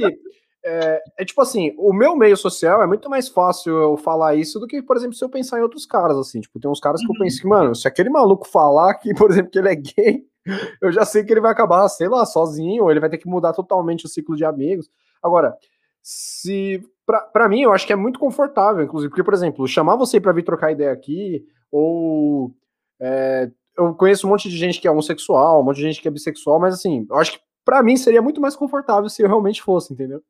é, 0.63 1.01
é, 1.17 1.25
tipo 1.25 1.41
assim, 1.41 1.73
o 1.77 1.91
meu 1.91 2.15
meio 2.15 2.37
social 2.37 2.83
é 2.83 2.87
muito 2.87 3.09
mais 3.09 3.27
fácil 3.27 3.75
eu 3.75 3.97
falar 3.97 4.35
isso 4.35 4.59
do 4.59 4.67
que, 4.67 4.81
por 4.81 4.95
exemplo, 4.95 5.15
se 5.15 5.23
eu 5.23 5.29
pensar 5.29 5.59
em 5.59 5.63
outros 5.63 5.85
caras, 5.85 6.17
assim, 6.17 6.39
tipo, 6.39 6.59
tem 6.59 6.69
uns 6.69 6.79
caras 6.79 7.01
que 7.01 7.11
eu 7.11 7.17
penso 7.17 7.41
que, 7.41 7.47
mano, 7.47 7.73
se 7.73 7.87
aquele 7.87 8.09
maluco 8.09 8.47
falar 8.47 8.93
que, 8.95 9.13
por 9.13 9.31
exemplo, 9.31 9.51
que 9.51 9.59
ele 9.59 9.69
é 9.69 9.75
gay, 9.75 10.25
eu 10.81 10.91
já 10.91 11.05
sei 11.05 11.23
que 11.23 11.33
ele 11.33 11.41
vai 11.41 11.51
acabar, 11.51 11.87
sei 11.89 12.07
lá, 12.07 12.25
sozinho, 12.25 12.83
ou 12.83 12.91
ele 12.91 12.99
vai 12.99 13.09
ter 13.09 13.17
que 13.17 13.27
mudar 13.27 13.53
totalmente 13.53 14.05
o 14.05 14.09
ciclo 14.09 14.35
de 14.35 14.45
amigos. 14.45 14.89
Agora, 15.21 15.55
se. 16.01 16.81
Pra, 17.05 17.21
pra 17.21 17.49
mim, 17.49 17.61
eu 17.61 17.73
acho 17.73 17.85
que 17.85 17.93
é 17.93 17.95
muito 17.95 18.19
confortável, 18.19 18.83
inclusive, 18.83 19.09
porque, 19.09 19.23
por 19.23 19.33
exemplo, 19.33 19.67
chamar 19.67 19.95
você 19.95 20.19
para 20.19 20.31
vir 20.31 20.43
trocar 20.43 20.71
ideia 20.71 20.91
aqui, 20.91 21.45
ou. 21.71 22.51
É, 22.99 23.49
eu 23.77 23.95
conheço 23.95 24.27
um 24.27 24.29
monte 24.29 24.49
de 24.49 24.57
gente 24.57 24.79
que 24.79 24.87
é 24.87 24.91
homossexual, 24.91 25.61
um 25.61 25.63
monte 25.63 25.77
de 25.77 25.83
gente 25.83 26.01
que 26.01 26.07
é 26.07 26.11
bissexual, 26.11 26.59
mas 26.59 26.75
assim, 26.75 27.05
eu 27.09 27.17
acho 27.17 27.33
que 27.33 27.39
para 27.65 27.81
mim 27.81 27.97
seria 27.97 28.21
muito 28.21 28.41
mais 28.41 28.55
confortável 28.55 29.09
se 29.09 29.21
eu 29.21 29.27
realmente 29.27 29.61
fosse, 29.61 29.93
entendeu? 29.93 30.21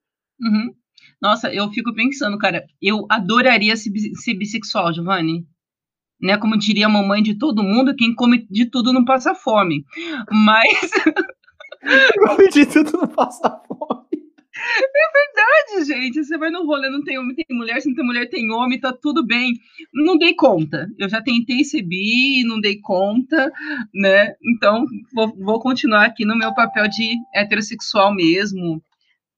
Uhum. 0.42 0.74
Nossa, 1.22 1.54
eu 1.54 1.70
fico 1.72 1.94
pensando, 1.94 2.38
cara, 2.38 2.66
eu 2.82 3.06
adoraria 3.10 3.76
ser, 3.76 3.92
ser 4.16 4.34
bissexual, 4.34 4.94
Giovanni. 4.94 5.46
Né, 6.20 6.38
como 6.38 6.58
diria 6.58 6.86
a 6.86 6.90
mamãe 6.90 7.24
de 7.24 7.36
todo 7.36 7.64
mundo, 7.64 7.96
quem 7.96 8.14
come 8.14 8.46
de 8.50 8.68
tudo 8.68 8.94
não 8.94 9.04
passa 9.04 9.34
fome. 9.34 9.84
Mas. 10.32 10.92
come 12.28 12.48
de 12.50 12.66
tudo 12.66 12.92
não 12.94 13.08
passa 13.08 13.50
fome. 13.68 14.02
É 14.54 15.74
verdade, 15.74 15.88
gente. 15.88 16.24
Você 16.24 16.38
vai 16.38 16.52
no 16.52 16.66
rolê, 16.66 16.90
não 16.90 17.04
tem 17.04 17.18
homem, 17.18 17.36
tem 17.36 17.46
mulher, 17.58 17.82
se 17.82 17.88
não 17.88 17.96
tem 17.96 18.06
mulher, 18.06 18.30
tem 18.30 18.52
homem, 18.52 18.80
tá 18.80 18.94
tudo 18.94 19.26
bem. 19.26 19.54
Não 19.94 20.18
dei 20.18 20.36
conta. 20.36 20.88
Eu 21.00 21.10
já 21.10 21.22
tentei 21.22 21.64
ser 21.64 21.82
bi, 21.82 22.44
não 22.46 22.60
dei 22.60 22.80
conta, 22.80 23.52
né? 23.94 24.36
Então, 24.44 24.86
vou, 25.14 25.36
vou 25.38 25.60
continuar 25.60 26.06
aqui 26.06 26.26
no 26.26 26.38
meu 26.38 26.54
papel 26.54 26.88
de 26.88 27.16
heterossexual 27.34 28.14
mesmo, 28.14 28.84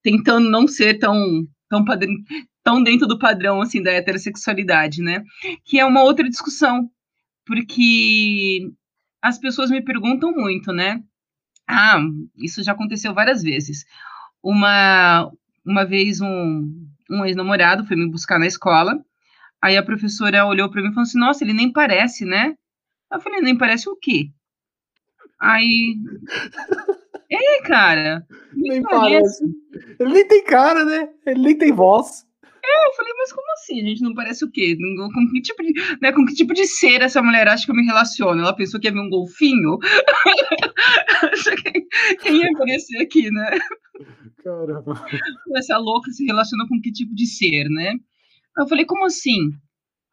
tentando 0.04 0.49
não 0.49 0.68
ser 0.68 0.99
tão 0.99 1.47
tão 1.70 1.84
tão 2.64 2.84
dentro 2.84 3.08
do 3.08 3.20
padrão 3.20 3.62
assim 3.62 3.82
da 3.82 3.91
heterossexualidade, 3.91 5.01
né? 5.01 5.24
Que 5.66 5.80
é 5.80 5.86
uma 5.86 6.04
outra 6.04 6.30
discussão, 6.30 6.89
porque 7.45 8.72
as 9.22 9.39
pessoas 9.39 9.72
me 9.72 9.82
perguntam 9.84 10.32
muito, 10.34 10.74
né? 10.74 11.01
Ah, 11.68 11.99
isso 12.38 12.64
já 12.64 12.74
aconteceu 12.74 13.14
várias 13.14 13.43
vezes. 13.43 13.86
Uma 14.43 15.32
uma 15.66 15.86
vez 15.86 16.22
um, 16.22 16.72
um 17.10 17.26
ex-namorado 17.26 17.86
foi 17.86 17.95
me 17.97 18.10
buscar 18.10 18.39
na 18.39 18.47
escola, 18.47 18.99
aí 19.62 19.78
a 19.78 19.84
professora 19.84 20.45
olhou 20.45 20.70
para 20.72 20.82
mim 20.82 20.89
e 20.89 20.93
falou 20.93 21.04
assim: 21.04 21.20
"Nossa, 21.20 21.43
ele 21.43 21.54
nem 21.54 21.72
parece, 21.72 22.26
né?" 22.26 22.56
Eu 23.14 23.22
falei: 23.22 23.41
"Nem 23.41 23.58
parece 23.58 23.89
o 23.89 23.95
quê?" 23.97 24.32
Aí 25.39 25.95
é, 27.34 27.61
cara. 27.63 28.25
Nem 28.55 28.81
parece. 28.81 29.43
Ele 29.99 30.13
nem 30.13 30.27
tem 30.27 30.43
cara, 30.43 30.86
né? 30.86 31.09
Ele 31.25 31.41
nem 31.41 31.57
tem 31.57 31.71
voz. 31.71 32.25
É, 32.65 32.88
eu 32.88 32.93
falei, 32.93 33.13
mas 33.17 33.34
como 33.34 33.51
assim? 33.53 33.81
A 33.81 33.84
gente 33.84 34.01
não 34.01 34.13
parece 34.13 34.45
o 34.45 34.49
quê? 34.49 34.77
Com 35.13 35.29
que 35.31 35.41
tipo 35.41 35.61
de, 35.63 35.73
né, 36.01 36.13
com 36.13 36.25
que 36.25 36.34
tipo 36.34 36.53
de 36.53 36.65
ser 36.65 37.01
essa 37.01 37.21
mulher 37.21 37.47
acha 37.47 37.65
que 37.65 37.71
eu 37.71 37.75
me 37.75 37.86
relaciono? 37.86 38.41
Ela 38.41 38.55
pensou 38.55 38.79
que 38.79 38.88
ia 38.88 38.93
ver 38.93 38.99
um 38.99 39.09
golfinho? 39.09 39.77
quem, 41.61 41.88
quem 42.21 42.38
ia 42.38 42.49
aparecer 42.51 43.01
aqui, 43.01 43.29
né? 43.29 43.59
Caramba. 44.43 45.05
Essa 45.57 45.77
louca 45.77 46.09
se 46.11 46.25
relaciona 46.25 46.65
com 46.67 46.79
que 46.79 46.91
tipo 46.91 47.13
de 47.13 47.27
ser, 47.27 47.67
né? 47.69 47.95
Eu 48.57 48.67
falei, 48.67 48.86
como 48.86 49.05
assim? 49.05 49.51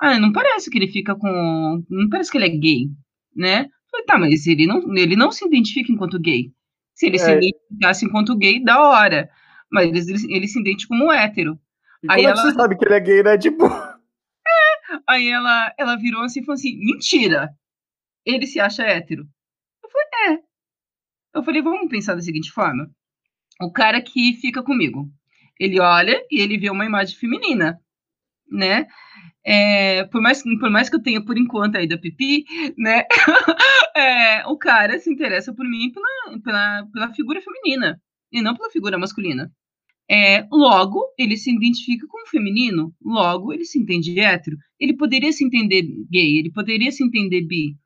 Ah, 0.01 0.19
não 0.19 0.33
parece 0.33 0.71
que 0.71 0.79
ele 0.79 0.89
fica 0.89 1.15
com. 1.15 1.85
Não 1.89 2.09
parece 2.09 2.33
que 2.33 2.39
ele 2.39 2.47
é 2.47 2.57
gay, 2.57 2.89
né? 3.37 3.65
Eu 3.65 3.91
falei, 3.91 4.07
tá, 4.07 4.19
mas 4.19 4.47
ele 4.47 4.67
não, 4.67 4.97
ele 4.97 5.15
não 5.15 5.31
se 5.31 5.47
identifica 5.47 5.93
enquanto 5.93 6.19
gay. 6.19 6.51
Se 7.01 7.07
ele 7.07 7.17
é. 7.17 7.19
se 7.19 7.31
identificasse 7.33 8.05
enquanto 8.05 8.37
gay, 8.37 8.63
da 8.63 8.79
hora. 8.79 9.31
Mas 9.73 9.89
ele, 9.89 10.01
ele, 10.01 10.37
ele 10.37 10.47
se 10.47 10.61
identifica 10.61 10.95
como 10.95 11.11
hétero. 11.11 11.59
E 12.03 12.13
aí 12.13 12.25
como 12.25 12.29
ela... 12.29 12.31
é 12.31 12.35
que 12.35 12.41
você 12.51 12.55
sabe 12.55 12.77
que 12.77 12.85
ele 12.85 12.95
é 12.95 13.01
gay, 13.01 13.23
né? 13.23 13.39
Tipo. 13.41 13.65
É. 13.65 14.99
Aí 15.09 15.29
ela, 15.29 15.75
ela 15.79 15.97
virou 15.97 16.21
assim 16.23 16.41
e 16.41 16.45
falou 16.45 16.57
assim: 16.57 16.77
mentira! 16.79 17.49
Ele 18.27 18.47
se 18.47 18.61
acha 18.61 18.83
hétero. 18.83 19.27
Eu 19.83 19.89
falei, 19.89 20.37
é. 20.37 20.43
Eu 21.35 21.43
falei, 21.43 21.63
vamos 21.63 21.89
pensar 21.89 22.15
da 22.15 22.21
seguinte 22.21 22.53
forma. 22.53 22.91
O 23.63 23.73
cara 23.73 24.03
que 24.03 24.35
fica 24.35 24.63
comigo, 24.63 25.11
ele 25.59 25.81
olha 25.81 26.23
e 26.31 26.39
ele 26.39 26.59
vê 26.59 26.69
uma 26.69 26.85
imagem 26.85 27.17
feminina, 27.17 27.81
né? 28.51 28.87
É, 29.45 30.05
por, 30.05 30.21
mais, 30.21 30.43
por 30.43 30.71
mais 30.71 30.91
que 30.91 30.97
eu 30.97 31.03
tenha 31.03 31.25
por 31.25 31.39
enquanto 31.39 31.77
aí 31.77 31.87
da 31.89 31.97
pipi, 31.99 32.45
né? 32.77 33.05
é, 33.97 34.47
o 34.47 34.57
cara 34.57 34.99
se 34.99 35.11
interessa 35.11 35.55
por 35.55 35.67
mim 35.67 35.91
pela, 35.93 36.41
pela, 36.43 36.87
pela 36.93 37.15
figura 37.15 37.41
feminina 37.41 38.01
e 38.33 38.43
não 38.43 38.55
pela 38.55 38.71
figura 38.71 38.99
masculina. 38.99 39.51
É, 40.11 40.45
logo, 40.51 41.07
ele 41.17 41.37
se 41.37 41.55
identifica 41.55 42.05
como 42.09 42.27
feminino, 42.27 42.93
logo, 43.01 43.53
ele 43.53 43.65
se 43.65 43.79
entende 43.79 44.19
hétero. 44.19 44.57
Ele 44.79 44.97
poderia 44.97 45.33
se 45.33 45.45
entender 45.45 45.83
gay, 46.11 46.39
ele 46.39 46.51
poderia 46.51 46.91
se 46.91 47.05
entender 47.05 47.43
bi, 47.43 47.77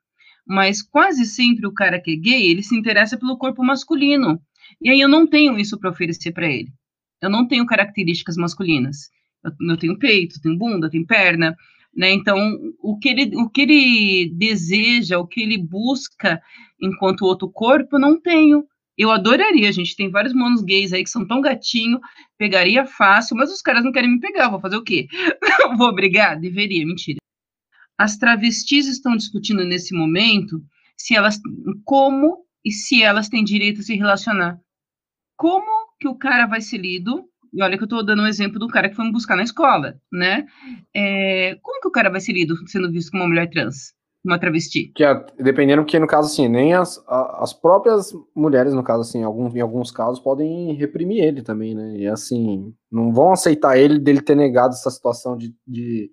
mas 0.47 0.83
quase 0.83 1.27
sempre 1.27 1.67
o 1.67 1.73
cara 1.73 2.01
que 2.01 2.13
é 2.13 2.17
gay, 2.17 2.51
ele 2.51 2.63
se 2.63 2.77
interessa 2.77 3.19
pelo 3.19 3.37
corpo 3.37 3.63
masculino. 3.63 4.41
E 4.81 4.91
aí 4.91 5.01
eu 5.01 5.09
não 5.09 5.27
tenho 5.27 5.59
isso 5.59 5.79
para 5.79 5.91
oferecer 5.91 6.33
para 6.33 6.51
ele. 6.51 6.73
Eu 7.21 7.31
não 7.31 7.47
tenho 7.47 7.67
características 7.67 8.37
masculinas. 8.37 9.11
Eu, 9.45 9.77
tenho 9.77 9.99
peito, 9.99 10.41
tenho 10.41 10.57
bunda, 10.57 10.91
tenho 10.91 11.07
perna, 11.07 11.57
né? 11.95 12.13
Então, 12.13 12.39
o 12.83 12.99
que, 12.99 13.09
ele, 13.09 13.37
o 13.37 13.49
que 13.49 13.61
ele 13.63 14.31
deseja, 14.35 15.19
o 15.19 15.27
que 15.27 15.43
ele 15.43 15.59
busca 15.59 16.43
enquanto 16.81 17.27
outro 17.27 17.51
corpo, 17.51 17.97
eu 17.97 18.01
não 18.01 18.21
tenho. 18.21 18.65
Eu 18.97 19.11
adoraria, 19.11 19.73
gente. 19.73 19.97
Tem 19.97 20.11
vários 20.11 20.33
monos 20.33 20.63
gays 20.63 20.93
aí 20.93 21.03
que 21.03 21.11
são 21.11 21.27
tão 21.27 21.41
gatinho, 21.41 22.01
pegaria 22.39 22.87
fácil, 22.87 23.37
mas 23.37 23.53
os 23.53 23.61
caras 23.61 23.85
não 23.85 23.93
querem 23.93 24.11
me 24.11 24.21
pegar. 24.21 24.49
Vou 24.49 24.61
fazer 24.61 24.77
o 24.77 24.85
quê? 24.85 25.09
Vou 25.77 25.95
brigar? 25.95 26.39
Deveria, 26.39 26.87
mentira. 26.87 27.19
As 27.99 28.17
travestis 28.17 28.87
estão 28.87 29.17
discutindo 29.17 29.65
nesse 29.65 29.95
momento 29.95 30.63
se 30.97 31.15
elas 31.15 31.41
como 31.85 32.45
e 32.65 32.73
se 32.73 33.03
elas 33.03 33.29
têm 33.29 33.45
direito 33.45 33.81
a 33.81 33.83
se 33.83 33.95
relacionar. 33.95 34.59
Como 35.37 35.95
que 36.01 36.09
o 36.09 36.17
cara 36.17 36.47
vai 36.47 36.61
ser 36.61 36.79
lido 36.79 37.29
e 37.55 37.63
olha 37.63 37.77
que 37.77 37.85
eu 37.85 37.87
estou 37.87 38.05
dando 38.05 38.23
um 38.23 38.27
exemplo 38.27 38.59
do 38.59 38.67
cara 38.67 38.89
que 38.89 38.97
foi 38.97 39.05
me 39.05 39.13
buscar 39.13 39.37
na 39.37 39.45
escola, 39.45 39.95
né? 40.13 40.45
É, 40.93 41.57
como 41.63 41.81
que 41.81 41.87
o 41.87 41.93
cara 41.93 42.11
vai 42.11 42.21
ser 42.21 42.33
lido 42.33 42.57
sendo 42.67 42.91
visto 42.91 43.13
como 43.13 43.23
uma 43.23 43.29
mulher 43.29 43.49
trans? 43.49 43.95
Uma 44.25 44.41
travesti? 44.41 44.91
Que 44.95 45.05
é, 45.05 45.15
dependendo, 45.39 45.85
que 45.85 45.99
no 45.99 46.07
caso, 46.07 46.33
assim, 46.33 46.49
nem 46.49 46.75
as, 46.75 47.01
as 47.07 47.53
próprias 47.53 48.13
mulheres, 48.35 48.75
no 48.75 48.83
caso, 48.83 49.03
assim, 49.03 49.23
alguns, 49.23 49.55
em 49.55 49.61
alguns 49.61 49.93
casos, 49.93 50.19
podem 50.19 50.73
reprimir 50.73 51.23
ele 51.23 51.43
também, 51.43 51.77
né? 51.77 51.97
E 51.97 52.09
assim, 52.09 52.75
não 52.91 53.13
vão 53.13 53.33
aceitar 53.33 53.79
ele 53.79 54.01
dele 54.01 54.21
ter 54.21 54.35
negado 54.35 54.75
essa 54.75 54.91
situação 54.91 55.37
de, 55.37 55.55
de, 55.65 56.11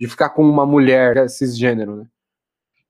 de 0.00 0.08
ficar 0.08 0.30
com 0.30 0.42
uma 0.42 0.66
mulher 0.66 1.28
cisgênero, 1.28 1.96
né? 1.96 2.06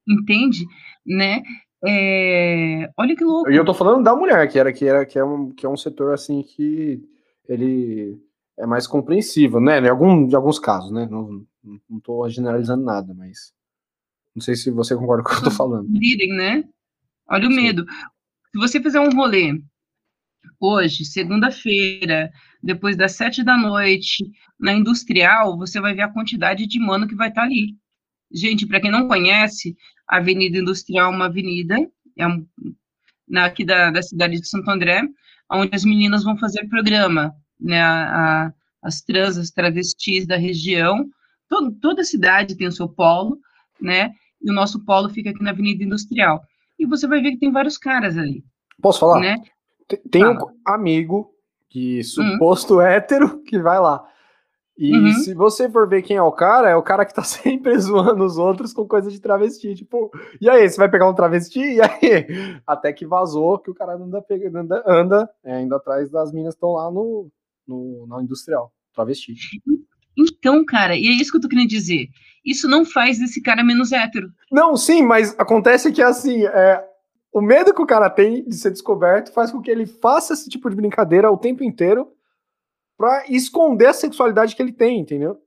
Entende? 0.09 0.65
Né? 1.07 1.43
É... 1.87 2.89
Olha 2.97 3.15
que 3.15 3.25
louco. 3.25 3.51
E 3.51 3.57
eu 3.57 3.65
tô 3.65 3.75
falando 3.75 4.03
da 4.03 4.17
mulher, 4.17 4.49
que 4.49 4.59
era 4.59 4.73
que 4.73 4.87
era 4.87 5.05
que 5.05 5.19
é 5.19 5.25
um, 5.25 5.51
que 5.51 5.67
é 5.67 5.69
um 5.69 5.77
setor 5.77 6.15
assim 6.15 6.43
que 6.43 7.03
ele 7.49 8.18
é 8.59 8.66
mais 8.66 8.86
compreensível, 8.86 9.61
né? 9.61 9.80
Em, 9.80 9.88
algum, 9.88 10.26
de 10.26 10.36
alguns 10.36 10.59
casos, 10.59 10.91
né? 10.91 11.07
Não, 11.11 11.45
não 11.88 12.01
tô 12.01 12.28
generalizando 12.28 12.84
nada, 12.84 13.14
mas 13.14 13.53
não 14.34 14.43
sei 14.43 14.55
se 14.55 14.70
você 14.70 14.95
concorda 14.95 15.22
com 15.22 15.30
o 15.30 15.32
que 15.32 15.41
eu 15.41 15.45
tô 15.45 15.51
falando. 15.51 15.88
Virem, 15.99 16.36
né? 16.36 16.64
Olha 17.28 17.49
o 17.49 17.53
Sim. 17.53 17.57
medo. 17.57 17.84
Se 18.53 18.59
você 18.59 18.80
fizer 18.80 19.01
um 19.01 19.14
rolê 19.14 19.61
hoje, 20.59 21.05
segunda-feira, 21.05 22.30
depois 22.62 22.97
das 22.97 23.12
sete 23.12 23.43
da 23.43 23.57
noite, 23.57 24.24
na 24.59 24.72
industrial, 24.72 25.57
você 25.57 25.80
vai 25.80 25.95
ver 25.95 26.03
a 26.03 26.12
quantidade 26.12 26.66
de 26.66 26.78
mano 26.78 27.09
que 27.09 27.14
vai 27.14 27.28
estar 27.28 27.43
tá 27.43 27.47
ali. 27.47 27.76
Gente, 28.32 28.66
para 28.66 28.80
quem 28.80 28.91
não 28.91 29.09
conhece, 29.09 29.76
a 30.07 30.18
Avenida 30.18 30.59
Industrial 30.59 31.12
é 31.12 31.16
uma 31.16 31.26
avenida, 31.26 31.76
é 32.16 32.26
um, 32.26 32.47
na, 33.28 33.47
aqui 33.47 33.64
da, 33.64 33.91
da 33.91 34.03
cidade 34.03 34.41
de 34.41 34.47
Santo 34.47 34.70
André, 34.70 35.03
onde 35.51 35.75
as 35.75 35.85
meninas 35.85 36.25
vão 36.25 36.37
fazer 36.37 36.69
programa, 36.69 37.35
né, 37.59 37.81
a, 37.81 38.47
a, 38.47 38.53
as 38.83 39.01
trans, 39.01 39.37
as 39.37 39.51
travestis 39.51 40.27
da 40.27 40.37
região, 40.37 41.07
todo, 41.49 41.73
toda 41.73 42.05
cidade 42.05 42.57
tem 42.57 42.69
o 42.69 42.73
seu 42.73 42.89
polo, 42.89 43.39
né, 43.81 44.13
e 44.41 44.51
o 44.51 44.55
nosso 44.55 44.85
polo 44.85 45.11
fica 45.11 45.31
aqui 45.31 45.43
na 45.43 45.51
Avenida 45.51 45.85
Industrial. 45.85 46.41
E 46.79 46.87
você 46.87 47.07
vai 47.07 47.21
ver 47.21 47.33
que 47.33 47.39
tem 47.39 47.53
vários 47.53 47.77
caras 47.77 48.17
ali. 48.17 48.43
Posso 48.81 49.01
falar? 49.01 49.21
Né? 49.21 49.37
Tem 50.11 50.25
um 50.25 50.39
amigo 50.65 51.31
que 51.69 52.01
hum. 52.01 52.05
suposto 52.05 52.75
uhum. 52.75 52.81
hétero 52.81 53.43
que 53.43 53.59
vai 53.59 53.79
lá. 53.79 54.03
E 54.81 54.97
uhum. 54.97 55.12
se 55.12 55.35
você 55.35 55.68
for 55.68 55.87
ver 55.87 56.01
quem 56.01 56.16
é 56.16 56.22
o 56.22 56.33
cara, 56.33 56.70
é 56.70 56.74
o 56.74 56.83
cara 56.83 57.05
que 57.05 57.12
tá 57.12 57.22
sempre 57.22 57.78
zoando 57.78 58.24
os 58.24 58.39
outros 58.39 58.72
com 58.72 58.89
coisa 58.89 59.11
de 59.11 59.20
travesti. 59.20 59.74
Tipo, 59.74 60.11
e 60.41 60.49
aí, 60.49 60.66
você 60.66 60.78
vai 60.78 60.91
pegar 60.91 61.07
um 61.07 61.14
travesti? 61.14 61.61
E 61.61 61.83
aí? 61.83 62.26
Até 62.66 62.91
que 62.91 63.05
vazou 63.05 63.59
que 63.59 63.70
o 63.70 63.74
cara 63.74 63.93
anda, 63.93 64.24
anda, 64.55 64.83
anda 64.87 65.31
é, 65.45 65.61
indo 65.61 65.74
atrás 65.74 66.11
das 66.11 66.33
minas 66.33 66.55
que 66.55 66.57
estão 66.57 66.72
lá 66.72 66.91
no, 66.91 67.31
no, 67.68 68.07
na 68.07 68.22
industrial, 68.22 68.72
travesti. 68.95 69.35
Então, 70.18 70.64
cara, 70.64 70.97
e 70.97 71.07
é 71.09 71.12
isso 71.12 71.31
que 71.31 71.37
eu 71.37 71.43
tô 71.43 71.49
querendo 71.49 71.68
dizer. 71.68 72.09
Isso 72.43 72.66
não 72.66 72.87
faz 72.87 73.18
desse 73.18 73.43
cara 73.43 73.62
menos 73.62 73.93
hétero. 73.93 74.31
Não, 74.51 74.78
sim, 74.78 75.03
mas 75.03 75.39
acontece 75.39 75.93
que 75.93 76.01
assim, 76.01 76.47
é, 76.47 76.83
o 77.31 77.43
medo 77.43 77.74
que 77.74 77.83
o 77.83 77.87
cara 77.87 78.09
tem 78.09 78.43
de 78.49 78.57
ser 78.57 78.70
descoberto 78.70 79.31
faz 79.31 79.51
com 79.51 79.61
que 79.61 79.70
ele 79.70 79.85
faça 79.85 80.33
esse 80.33 80.49
tipo 80.49 80.70
de 80.70 80.76
brincadeira 80.76 81.31
o 81.31 81.37
tempo 81.37 81.62
inteiro 81.62 82.09
para 83.01 83.25
esconder 83.31 83.87
a 83.87 83.95
sexualidade 83.95 84.55
que 84.55 84.61
ele 84.61 84.75
tem, 84.75 85.01
entendeu? 85.01 85.39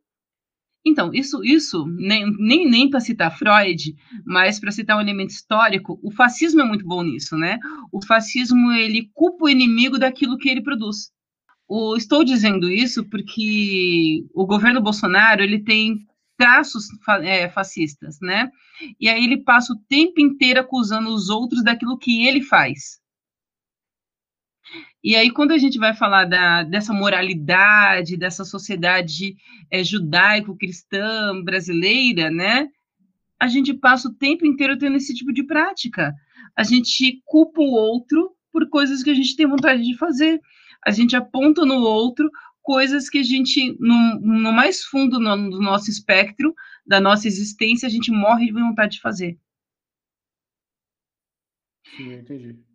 Então, 0.84 1.14
isso, 1.14 1.44
isso 1.44 1.86
nem, 1.86 2.26
nem, 2.40 2.68
nem 2.68 2.90
para 2.90 3.00
citar 3.00 3.38
Freud, 3.38 3.94
mas 4.26 4.60
para 4.60 4.72
citar 4.72 4.98
um 4.98 5.02
elemento 5.02 5.30
histórico, 5.30 6.00
o 6.02 6.10
fascismo 6.10 6.62
é 6.62 6.66
muito 6.66 6.84
bom 6.84 7.04
nisso, 7.04 7.38
né? 7.38 7.60
O 7.92 8.04
fascismo, 8.04 8.72
ele 8.72 9.08
culpa 9.14 9.46
o 9.46 9.50
inimigo 9.50 10.00
daquilo 10.00 10.36
que 10.36 10.50
ele 10.50 10.64
produz. 10.64 11.12
O, 11.68 11.96
estou 11.96 12.24
dizendo 12.24 12.72
isso 12.72 13.08
porque 13.08 14.26
o 14.34 14.48
governo 14.48 14.82
Bolsonaro, 14.82 15.44
ele 15.44 15.60
tem 15.64 16.08
traços 16.36 16.88
é, 17.22 17.48
fascistas, 17.50 18.18
né? 18.20 18.50
E 19.00 19.08
aí 19.08 19.24
ele 19.24 19.44
passa 19.44 19.74
o 19.74 19.80
tempo 19.88 20.20
inteiro 20.20 20.60
acusando 20.60 21.14
os 21.14 21.30
outros 21.30 21.64
daquilo 21.64 22.00
que 22.00 22.26
ele 22.26 22.42
faz. 22.42 23.00
E 25.04 25.18
aí, 25.18 25.30
quando 25.30 25.52
a 25.52 25.58
gente 25.58 25.78
vai 25.78 25.94
falar 25.94 26.24
da, 26.24 26.64
dessa 26.64 26.94
moralidade, 26.94 28.16
dessa 28.16 28.46
sociedade 28.46 29.36
é, 29.70 29.84
judaico-cristã 29.84 31.44
brasileira, 31.44 32.32
né? 32.32 32.70
A 33.38 33.48
gente 33.48 33.74
passa 33.74 34.08
o 34.08 34.14
tempo 34.14 34.46
inteiro 34.46 34.78
tendo 34.78 34.96
esse 34.96 35.14
tipo 35.14 35.34
de 35.34 35.44
prática. 35.44 36.14
A 36.56 36.64
gente 36.64 37.22
culpa 37.26 37.60
o 37.60 37.74
outro 37.74 38.34
por 38.50 38.70
coisas 38.70 39.04
que 39.04 39.10
a 39.10 39.14
gente 39.14 39.36
tem 39.36 39.46
vontade 39.46 39.84
de 39.84 39.98
fazer. 39.98 40.40
A 40.86 40.92
gente 40.92 41.18
aponta 41.18 41.66
no 41.66 41.80
outro 41.80 42.32
coisas 42.62 43.10
que 43.10 43.18
a 43.18 43.24
gente, 43.24 43.76
no, 43.80 44.20
no 44.22 44.54
mais 44.54 44.84
fundo 44.86 45.20
no, 45.20 45.50
do 45.50 45.60
nosso 45.60 45.90
espectro, 45.90 46.56
da 46.88 47.02
nossa 47.02 47.28
existência, 47.28 47.88
a 47.88 47.92
gente 47.92 48.10
morre 48.10 48.46
de 48.46 48.54
vontade 48.54 48.94
de 48.94 49.02
fazer. 49.02 49.38
Sim, 51.84 52.14
entendi. 52.14 52.73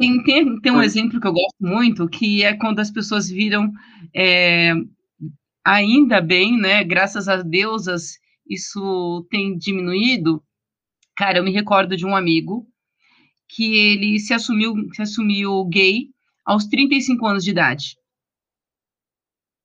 Tem, 0.00 0.22
tem, 0.22 0.60
tem 0.62 0.72
um 0.72 0.82
exemplo 0.82 1.20
que 1.20 1.26
eu 1.26 1.32
gosto 1.32 1.58
muito, 1.60 2.08
que 2.08 2.42
é 2.42 2.56
quando 2.56 2.80
as 2.80 2.90
pessoas 2.90 3.28
viram, 3.28 3.70
é, 4.16 4.72
ainda 5.62 6.22
bem, 6.22 6.58
né, 6.58 6.82
graças 6.82 7.28
a 7.28 7.36
deusas, 7.42 8.18
isso 8.48 9.26
tem 9.30 9.58
diminuído. 9.58 10.42
Cara, 11.14 11.36
eu 11.36 11.44
me 11.44 11.52
recordo 11.52 11.98
de 11.98 12.06
um 12.06 12.16
amigo 12.16 12.66
que 13.46 13.76
ele 13.76 14.18
se 14.18 14.32
assumiu, 14.32 14.74
se 14.94 15.02
assumiu 15.02 15.66
gay 15.66 16.08
aos 16.46 16.64
35 16.64 17.26
anos 17.26 17.44
de 17.44 17.50
idade. 17.50 17.98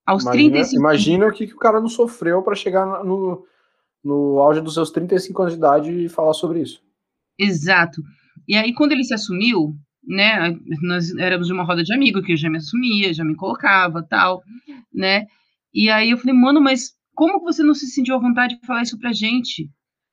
Aos 0.05 0.23
imagina, 0.23 0.51
35 0.51 0.79
Imagina 0.81 1.27
o 1.27 1.31
que, 1.31 1.47
que 1.47 1.53
o 1.53 1.59
cara 1.59 1.79
não 1.79 1.87
sofreu 1.87 2.43
para 2.43 2.55
chegar 2.55 3.05
no, 3.05 3.47
no 4.03 4.39
auge 4.39 4.59
dos 4.59 4.73
seus 4.73 4.91
35 4.91 5.41
anos 5.41 5.53
de 5.53 5.59
idade 5.59 5.91
e 5.91 6.09
falar 6.09 6.33
sobre 6.33 6.61
isso. 6.61 6.83
Exato. 7.39 8.01
E 8.45 8.53
aí, 8.55 8.73
quando 8.73 8.91
ele 8.91 9.05
se 9.05 9.13
assumiu, 9.13 9.73
né? 10.07 10.57
Nós 10.81 11.15
éramos 11.15 11.47
de 11.47 11.53
uma 11.53 11.63
roda 11.63 11.83
de 11.83 11.93
amigo 11.93 12.21
que 12.21 12.33
eu 12.33 12.37
já 12.37 12.49
me 12.49 12.57
assumia, 12.57 13.13
já 13.13 13.23
me 13.23 13.35
colocava, 13.35 14.03
tal, 14.03 14.43
né? 14.93 15.25
E 15.73 15.89
aí 15.89 16.11
eu 16.11 16.17
falei, 16.17 16.33
mano, 16.33 16.61
mas 16.61 16.91
como 17.13 17.39
que 17.39 17.45
você 17.45 17.63
não 17.63 17.73
se 17.73 17.87
sentiu 17.87 18.15
à 18.15 18.19
vontade 18.19 18.59
de 18.59 18.65
falar 18.65 18.83
isso 18.83 18.99
pra 18.99 19.13
gente? 19.13 19.69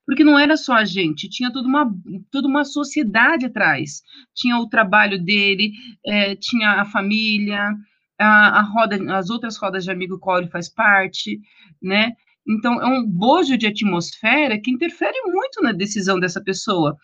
Porque 0.07 0.25
não 0.25 0.39
era 0.39 0.57
só 0.57 0.75
a 0.75 0.85
gente, 0.85 1.29
tinha 1.29 1.53
toda 1.53 1.69
uma, 1.69 1.93
toda 2.31 2.49
uma 2.49 2.65
sociedade 2.65 3.47
atrás. 3.47 4.03
Tinha 4.35 4.59
o 4.59 4.69
trabalho 4.69 5.23
dele, 5.23 5.73
é, 6.05 6.35
tinha 6.35 6.81
a 6.81 6.85
família, 6.85 7.73
a, 8.19 8.61
a, 8.61 8.63
roda, 8.63 8.99
as 9.17 9.31
outras 9.31 9.57
rodas 9.57 9.85
de 9.85 9.91
amigo 9.91 10.19
qual 10.19 10.39
ele 10.39 10.51
faz 10.51 10.69
parte, 10.69 11.41
né? 11.81 12.13
Então, 12.47 12.81
é 12.81 12.87
um 12.87 13.07
bojo 13.07 13.57
de 13.57 13.67
atmosfera 13.67 14.61
que 14.61 14.71
interfere 14.71 15.17
muito 15.27 15.63
na 15.63 15.73
decisão 15.73 16.19
dessa 16.19 16.43
pessoa. 16.43 16.97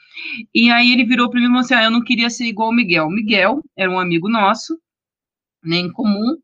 E 0.54 0.70
aí 0.70 0.92
ele 0.92 1.04
virou 1.04 1.30
para 1.30 1.40
mim 1.40 1.46
e 1.46 1.48
falou 1.48 1.60
assim: 1.60 1.74
ah, 1.74 1.84
eu 1.84 1.90
não 1.90 2.02
queria 2.02 2.28
ser 2.30 2.46
igual 2.46 2.70
o 2.70 2.74
Miguel. 2.74 3.08
Miguel 3.08 3.62
era 3.76 3.90
um 3.90 3.98
amigo 4.00 4.28
nosso, 4.28 4.78
né, 5.64 5.88
comum, 5.92 6.36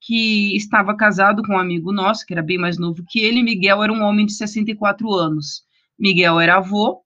que 0.00 0.56
estava 0.56 0.96
casado 0.96 1.42
com 1.42 1.54
um 1.54 1.58
amigo 1.58 1.92
nosso, 1.92 2.26
que 2.26 2.34
era 2.34 2.42
bem 2.42 2.58
mais 2.58 2.78
novo 2.78 3.04
que 3.08 3.20
ele. 3.20 3.42
Miguel 3.42 3.82
era 3.82 3.92
um 3.92 4.02
homem 4.02 4.26
de 4.26 4.32
64 4.34 5.12
anos. 5.14 5.62
Miguel 5.98 6.40
era 6.40 6.56
avô, 6.56 7.04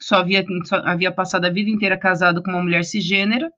só 0.00 0.16
havia, 0.16 0.44
só 0.64 0.76
havia 0.76 1.12
passado 1.12 1.44
a 1.46 1.50
vida 1.50 1.70
inteira 1.70 1.98
casado 1.98 2.42
com 2.42 2.50
uma 2.50 2.62
mulher 2.62 2.84
cisgênera, 2.84 3.50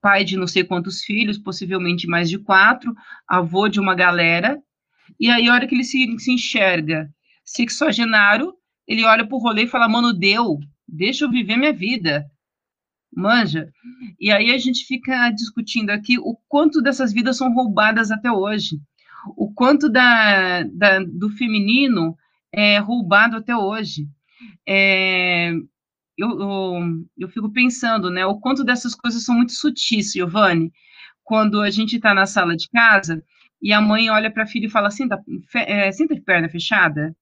pai 0.00 0.24
de 0.24 0.36
não 0.36 0.46
sei 0.46 0.64
quantos 0.64 1.02
filhos, 1.02 1.38
possivelmente 1.38 2.06
mais 2.06 2.28
de 2.28 2.38
quatro, 2.38 2.94
avô 3.28 3.68
de 3.68 3.80
uma 3.80 3.94
galera, 3.94 4.62
e 5.18 5.30
aí, 5.30 5.48
a 5.48 5.54
hora 5.54 5.66
que 5.66 5.74
ele 5.74 5.84
se, 5.84 6.18
se 6.18 6.32
enxerga 6.32 7.08
sexagenário, 7.44 8.54
ele 8.86 9.04
olha 9.04 9.26
pro 9.26 9.38
rolê 9.38 9.64
e 9.64 9.68
fala, 9.68 9.88
mano, 9.88 10.12
deu, 10.12 10.58
deixa 10.86 11.24
eu 11.24 11.30
viver 11.30 11.56
minha 11.56 11.72
vida. 11.72 12.26
Manja? 13.14 13.70
E 14.18 14.30
aí 14.32 14.50
a 14.50 14.58
gente 14.58 14.84
fica 14.86 15.30
discutindo 15.30 15.90
aqui 15.90 16.18
o 16.18 16.36
quanto 16.48 16.82
dessas 16.82 17.12
vidas 17.12 17.36
são 17.36 17.52
roubadas 17.54 18.10
até 18.10 18.30
hoje, 18.30 18.80
o 19.36 19.52
quanto 19.52 19.88
da, 19.88 20.64
da 20.64 20.98
do 20.98 21.30
feminino 21.30 22.16
é 22.52 22.78
roubado 22.78 23.36
até 23.36 23.56
hoje. 23.56 24.08
É, 24.66 25.52
eu, 26.18 26.40
eu, 26.40 27.06
eu, 27.18 27.28
fico 27.28 27.50
pensando, 27.52 28.10
né, 28.10 28.26
o 28.26 28.38
quanto 28.38 28.64
dessas 28.64 28.94
coisas 28.94 29.24
são 29.24 29.36
muito 29.36 29.52
sutis, 29.52 30.12
Giovanni, 30.12 30.72
quando 31.22 31.60
a 31.60 31.70
gente 31.70 31.96
está 31.96 32.12
na 32.14 32.26
sala 32.26 32.56
de 32.56 32.68
casa 32.68 33.22
e 33.64 33.72
a 33.72 33.80
mãe 33.80 34.10
olha 34.10 34.30
para 34.30 34.42
a 34.42 34.46
filha 34.46 34.66
e 34.66 34.70
fala, 34.70 34.90
senta, 34.90 35.18
é, 35.54 35.90
senta 35.90 36.14
de 36.14 36.20
perna 36.20 36.50
fechada, 36.50 37.16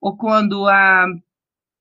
ou 0.00 0.16
quando 0.16 0.66
a 0.66 1.06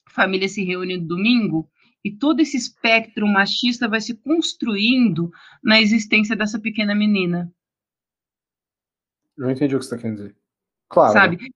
família 0.07 0.47
se 0.47 0.63
reúne 0.63 0.97
no 0.97 1.07
domingo 1.07 1.67
e 2.05 2.11
todo 2.11 2.41
esse 2.41 2.55
espectro 2.55 3.27
machista 3.27 3.89
vai 3.89 3.99
se 3.99 4.13
construindo 4.13 5.31
na 5.63 5.81
existência 5.81 6.35
dessa 6.35 6.59
pequena 6.59 6.93
menina. 6.93 7.51
Não 9.35 9.49
entendi 9.49 9.75
o 9.75 9.79
que 9.79 9.85
você 9.85 9.95
está 9.95 9.97
querendo 9.97 10.17
dizer. 10.17 10.35
Claro. 10.87 11.13
Sabe? 11.13 11.37
Né? 11.37 11.47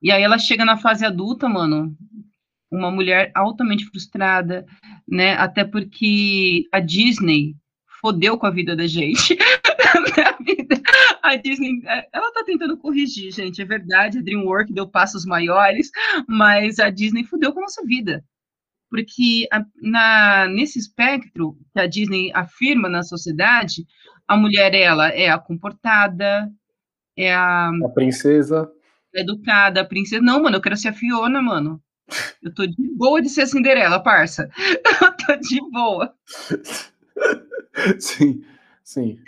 E 0.00 0.12
aí 0.12 0.22
ela 0.22 0.38
chega 0.38 0.64
na 0.64 0.76
fase 0.76 1.04
adulta, 1.04 1.48
mano, 1.48 1.96
uma 2.70 2.92
mulher 2.92 3.32
altamente 3.34 3.86
frustrada, 3.86 4.64
né? 5.08 5.34
Até 5.34 5.64
porque 5.64 6.68
a 6.70 6.78
Disney 6.78 7.56
fodeu 8.00 8.38
com 8.38 8.46
a 8.46 8.50
vida 8.50 8.76
da 8.76 8.86
gente. 8.86 9.36
a 11.24 11.36
Disney, 11.36 11.82
ela 12.12 12.32
tá 12.32 12.44
tentando 12.44 12.76
corrigir, 12.76 13.32
gente, 13.32 13.62
é 13.62 13.64
verdade, 13.64 14.18
a 14.18 14.22
DreamWorks 14.22 14.74
deu 14.74 14.86
passos 14.86 15.24
maiores, 15.24 15.90
mas 16.28 16.78
a 16.78 16.90
Disney 16.90 17.24
fodeu 17.24 17.52
com 17.52 17.60
a 17.60 17.62
nossa 17.62 17.82
vida. 17.84 18.22
Porque 18.90 19.48
a, 19.50 19.64
na, 19.80 20.46
nesse 20.48 20.78
espectro 20.78 21.58
que 21.72 21.80
a 21.80 21.86
Disney 21.86 22.30
afirma 22.34 22.88
na 22.88 23.02
sociedade, 23.02 23.86
a 24.28 24.36
mulher, 24.36 24.74
ela 24.74 25.08
é 25.08 25.30
a 25.30 25.38
comportada, 25.38 26.50
é 27.16 27.34
a... 27.34 27.70
A 27.70 27.88
princesa. 27.88 28.70
Educada, 29.14 29.80
a 29.80 29.84
princesa. 29.84 30.22
Não, 30.22 30.42
mano, 30.42 30.56
eu 30.56 30.60
quero 30.60 30.76
ser 30.76 30.88
a 30.88 30.92
Fiona, 30.92 31.40
mano. 31.40 31.82
Eu 32.42 32.52
tô 32.54 32.66
de 32.66 32.76
boa 32.96 33.22
de 33.22 33.30
ser 33.30 33.42
a 33.42 33.46
Cinderela, 33.46 34.02
parça. 34.02 34.48
Eu 35.00 35.16
tô 35.16 35.36
de 35.36 35.58
boa. 35.70 36.14
Sim, 37.98 38.44
sim. 38.84 39.18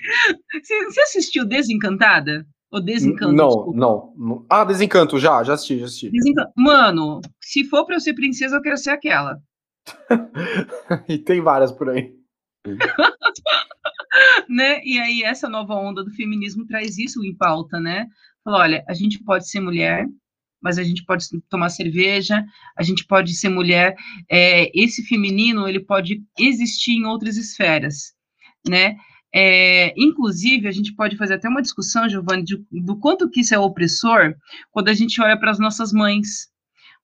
Você, 0.52 1.00
assistiu 1.00 1.44
Desencantada? 1.44 2.46
Ou 2.70 2.80
Desencanto? 2.80 3.32
Não, 3.32 3.72
não, 3.74 4.14
não, 4.16 4.46
Ah, 4.48 4.64
Desencanto, 4.64 5.18
já, 5.18 5.42
já 5.42 5.54
assisti, 5.54 5.78
já 5.78 5.86
assisti. 5.86 6.10
Desencanto. 6.10 6.52
Mano, 6.56 7.20
se 7.40 7.64
for 7.64 7.84
pra 7.86 7.96
eu 7.96 8.00
ser 8.00 8.14
princesa, 8.14 8.56
eu 8.56 8.62
quero 8.62 8.76
ser 8.76 8.90
aquela. 8.90 9.40
e 11.08 11.18
tem 11.18 11.40
várias 11.40 11.72
por 11.72 11.88
aí. 11.90 12.14
né? 14.48 14.82
E 14.84 14.98
aí, 14.98 15.22
essa 15.22 15.48
nova 15.48 15.74
onda 15.74 16.04
do 16.04 16.10
feminismo 16.12 16.66
traz 16.66 16.98
isso 16.98 17.24
em 17.24 17.34
pauta, 17.34 17.80
né? 17.80 18.06
Fala, 18.44 18.58
olha, 18.58 18.84
a 18.88 18.94
gente 18.94 19.22
pode 19.24 19.48
ser 19.48 19.60
mulher, 19.60 20.06
mas 20.60 20.78
a 20.78 20.82
gente 20.82 21.04
pode 21.04 21.26
tomar 21.48 21.68
cerveja, 21.68 22.44
a 22.76 22.82
gente 22.82 23.06
pode 23.06 23.34
ser 23.34 23.48
mulher. 23.48 23.94
É, 24.30 24.70
esse 24.78 25.04
feminino 25.04 25.68
ele 25.68 25.80
pode 25.80 26.22
existir 26.38 26.92
em 26.92 27.04
outras 27.04 27.36
esferas, 27.36 28.14
né? 28.68 28.96
É, 29.38 29.92
inclusive, 29.98 30.66
a 30.66 30.72
gente 30.72 30.94
pode 30.94 31.14
fazer 31.14 31.34
até 31.34 31.46
uma 31.46 31.60
discussão, 31.60 32.08
Giovanni, 32.08 32.42
de, 32.42 32.64
do 32.72 32.98
quanto 32.98 33.28
que 33.28 33.40
isso 33.40 33.54
é 33.54 33.58
opressor 33.58 34.34
quando 34.70 34.88
a 34.88 34.94
gente 34.94 35.20
olha 35.20 35.38
para 35.38 35.50
as 35.50 35.58
nossas 35.58 35.92
mães. 35.92 36.48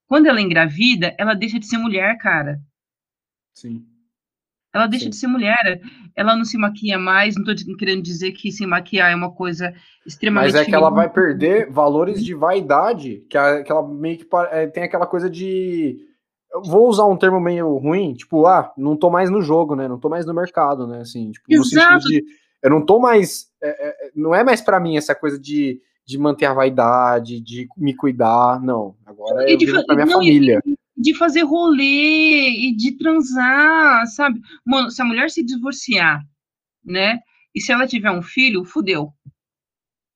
Quando 0.06 0.26
ela 0.26 0.40
engravida, 0.40 1.14
ela 1.18 1.34
deixa 1.34 1.58
de 1.58 1.66
ser 1.66 1.76
mulher, 1.76 2.16
cara. 2.16 2.58
Sim. 3.52 3.84
Ela 4.74 4.86
deixa 4.86 5.04
Sim. 5.04 5.10
de 5.10 5.16
ser 5.16 5.26
mulher, 5.26 5.82
ela 6.16 6.34
não 6.34 6.46
se 6.46 6.56
maquia 6.56 6.98
mais, 6.98 7.36
não 7.36 7.44
estou 7.44 7.76
querendo 7.76 8.00
dizer 8.00 8.32
que 8.32 8.50
se 8.50 8.64
maquiar 8.64 9.12
é 9.12 9.14
uma 9.14 9.30
coisa 9.30 9.74
extremamente. 10.06 10.52
Mas 10.52 10.62
é 10.62 10.64
que 10.64 10.74
ela 10.74 10.88
vai 10.88 11.10
perder 11.10 11.70
valores 11.70 12.24
de 12.24 12.32
vaidade, 12.34 13.26
que, 13.28 13.36
a, 13.36 13.62
que 13.62 13.70
ela 13.70 13.86
meio 13.86 14.16
que 14.16 14.26
é, 14.50 14.66
tem 14.68 14.84
aquela 14.84 15.06
coisa 15.06 15.28
de. 15.28 15.98
Eu 16.52 16.62
vou 16.62 16.88
usar 16.88 17.06
um 17.06 17.16
termo 17.16 17.40
meio 17.40 17.76
ruim, 17.78 18.12
tipo, 18.12 18.46
ah, 18.46 18.72
não 18.76 18.96
tô 18.96 19.10
mais 19.10 19.30
no 19.30 19.40
jogo, 19.40 19.74
né? 19.74 19.88
Não 19.88 19.98
tô 19.98 20.08
mais 20.08 20.26
no 20.26 20.34
mercado, 20.34 20.86
né? 20.86 21.00
Assim, 21.00 21.30
tipo, 21.30 21.46
Exato. 21.48 21.94
no 21.94 22.02
sentido 22.02 22.24
de. 22.24 22.24
Eu 22.62 22.70
não 22.70 22.84
tô 22.84 22.98
mais. 22.98 23.46
É, 23.62 23.88
é, 23.88 24.10
não 24.14 24.34
é 24.34 24.44
mais 24.44 24.60
para 24.60 24.78
mim 24.78 24.96
essa 24.96 25.14
coisa 25.14 25.38
de, 25.38 25.80
de 26.06 26.18
manter 26.18 26.46
a 26.46 26.54
vaidade, 26.54 27.40
de 27.40 27.66
me 27.76 27.94
cuidar, 27.94 28.60
não. 28.60 28.94
Agora 29.06 29.50
é 29.50 29.56
pra 29.56 29.94
minha 29.94 30.06
não, 30.06 30.12
família. 30.12 30.60
E, 30.66 30.76
de 30.96 31.14
fazer 31.14 31.42
rolê 31.42 32.50
e 32.50 32.76
de 32.76 32.96
transar, 32.98 34.06
sabe? 34.06 34.40
Mano, 34.64 34.90
se 34.90 35.00
a 35.00 35.04
mulher 35.04 35.30
se 35.30 35.42
divorciar, 35.42 36.20
né? 36.84 37.20
E 37.54 37.60
se 37.60 37.72
ela 37.72 37.86
tiver 37.86 38.10
um 38.10 38.22
filho, 38.22 38.64
fudeu. 38.64 39.12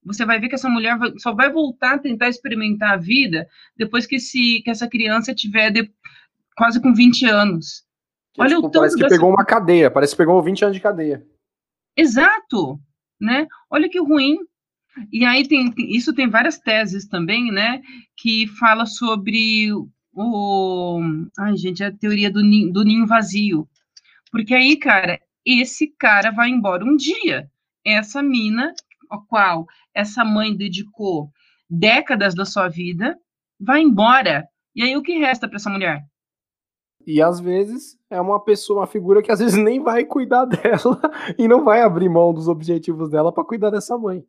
Você 0.04 0.24
vai 0.24 0.38
ver 0.38 0.48
que 0.48 0.54
essa 0.54 0.68
mulher 0.68 0.96
só 1.18 1.34
vai 1.34 1.50
voltar 1.50 1.94
a 1.94 1.98
tentar 1.98 2.28
experimentar 2.28 2.92
a 2.92 2.96
vida 2.96 3.48
depois 3.76 4.06
que, 4.06 4.20
se, 4.20 4.62
que 4.62 4.70
essa 4.70 4.88
criança 4.88 5.34
tiver 5.34 5.70
de, 5.70 5.92
quase 6.56 6.80
com 6.80 6.92
20 6.92 7.26
anos. 7.26 7.84
Que, 8.34 8.42
Olha 8.42 8.56
tipo, 8.56 8.66
o 8.66 8.70
tanto 8.70 8.80
Parece 8.80 8.96
que 8.96 9.02
dessa... 9.02 9.14
pegou 9.14 9.30
uma 9.30 9.44
cadeia, 9.44 9.90
parece 9.90 10.12
que 10.12 10.18
pegou 10.18 10.42
20 10.42 10.64
anos 10.64 10.76
de 10.76 10.82
cadeia. 10.82 11.26
Exato, 11.96 12.78
né? 13.20 13.46
Olha 13.70 13.88
que 13.88 13.98
ruim. 13.98 14.38
E 15.12 15.24
aí 15.24 15.46
tem, 15.46 15.72
isso 15.76 16.14
tem 16.14 16.28
várias 16.28 16.58
teses 16.58 17.06
também, 17.06 17.52
né? 17.52 17.82
Que 18.16 18.46
fala 18.46 18.86
sobre 18.86 19.70
o. 20.12 21.00
Ai, 21.38 21.56
gente, 21.56 21.84
a 21.84 21.92
teoria 21.92 22.30
do 22.30 22.42
ninho, 22.42 22.72
do 22.72 22.82
ninho 22.82 23.06
vazio. 23.06 23.68
Porque 24.30 24.54
aí, 24.54 24.76
cara, 24.76 25.20
esse 25.44 25.88
cara 25.98 26.30
vai 26.30 26.48
embora 26.48 26.84
um 26.84 26.96
dia. 26.96 27.50
Essa 27.84 28.22
mina, 28.22 28.74
a 29.10 29.18
qual 29.18 29.66
essa 29.94 30.24
mãe 30.24 30.56
dedicou 30.56 31.30
décadas 31.68 32.34
da 32.34 32.44
sua 32.44 32.68
vida, 32.68 33.18
vai 33.60 33.80
embora. 33.80 34.46
E 34.74 34.82
aí 34.82 34.96
o 34.96 35.02
que 35.02 35.18
resta 35.18 35.46
para 35.48 35.56
essa 35.56 35.70
mulher? 35.70 36.04
E 37.06 37.22
às 37.22 37.38
vezes 37.38 37.96
é 38.10 38.20
uma 38.20 38.42
pessoa, 38.42 38.80
uma 38.80 38.86
figura 38.86 39.22
que 39.22 39.30
às 39.30 39.38
vezes 39.38 39.56
nem 39.56 39.80
vai 39.80 40.04
cuidar 40.04 40.44
dela 40.46 41.00
e 41.38 41.46
não 41.46 41.64
vai 41.64 41.82
abrir 41.82 42.08
mão 42.08 42.34
dos 42.34 42.48
objetivos 42.48 43.10
dela 43.10 43.32
para 43.32 43.44
cuidar 43.44 43.70
dessa 43.70 43.96
mãe. 43.96 44.24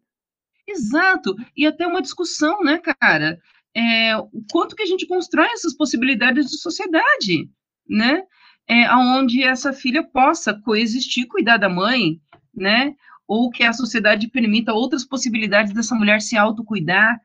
Exato. 0.68 1.36
E 1.56 1.66
até 1.66 1.88
uma 1.88 2.02
discussão, 2.02 2.62
né, 2.62 2.78
cara? 2.78 3.40
é, 3.78 4.18
o 4.18 4.44
quanto 4.52 4.76
que 4.76 4.82
a 4.82 4.88
gente 4.88 5.06
constrói 5.06 5.46
essas 5.52 5.76
possibilidades 5.76 6.50
de 6.50 6.58
sociedade, 6.58 7.48
né? 7.88 8.24
É, 8.68 8.92
onde 8.96 9.44
essa 9.44 9.72
filha 9.72 10.04
possa 10.04 10.52
coexistir, 10.52 11.28
cuidar 11.28 11.58
da 11.58 11.70
mãe, 11.70 12.20
né? 12.54 12.96
Ou 13.28 13.52
que 13.52 13.64
a 13.64 13.72
sociedade 13.72 14.28
permita 14.30 14.74
outras 14.74 15.06
possibilidades 15.06 15.74
dessa 15.74 15.94
mulher 15.94 16.22
se 16.22 16.36
autocuidar. 16.36 17.22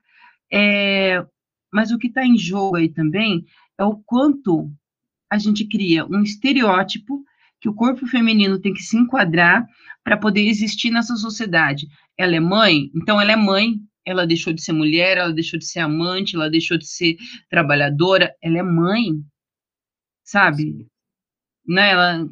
É, 0.53 1.25
mas 1.73 1.91
o 1.91 1.99
que 1.99 2.09
está 2.09 2.23
em 2.23 2.37
jogo 2.37 2.77
aí 2.77 2.91
também 2.91 3.47
é 3.79 3.85
o 3.85 3.97
quanto 4.05 4.71
a 5.33 5.39
gente 5.39 5.67
cria 5.67 6.05
um 6.05 6.23
estereótipo 6.23 7.25
que 7.59 7.67
o 7.67 7.75
corpo 7.75 8.07
feminino 8.07 8.61
tem 8.61 8.75
que 8.75 8.83
se 8.83 8.99
enquadrar 8.99 9.67
para 10.05 10.19
poder 10.19 10.43
existir 10.47 10.91
nessa 10.91 11.17
sociedade. 11.17 11.89
Ela 12.19 12.37
é 12.37 12.41
mãe, 12.41 12.91
então 12.95 13.19
ela 13.19 13.33
é 13.33 13.37
mãe, 13.37 13.81
ela 14.05 14.27
deixou 14.27 14.53
de 14.53 14.63
ser 14.63 14.75
mulher, 14.75 15.17
ela 15.17 15.33
deixou 15.33 15.59
de 15.59 15.65
ser 15.65 15.79
amante, 15.81 16.37
ela 16.37 16.51
deixou 16.51 16.77
de 16.77 16.87
ser 16.87 17.17
trabalhadora, 17.49 18.31
ela 18.43 18.59
é 18.59 18.63
mãe, 18.63 19.25
sabe? 20.23 20.87
Né? 21.67 21.93
Ela, 21.93 22.29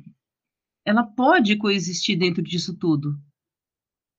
ela 0.85 1.03
pode 1.03 1.57
coexistir 1.57 2.19
dentro 2.19 2.43
disso 2.43 2.77
tudo, 2.77 3.17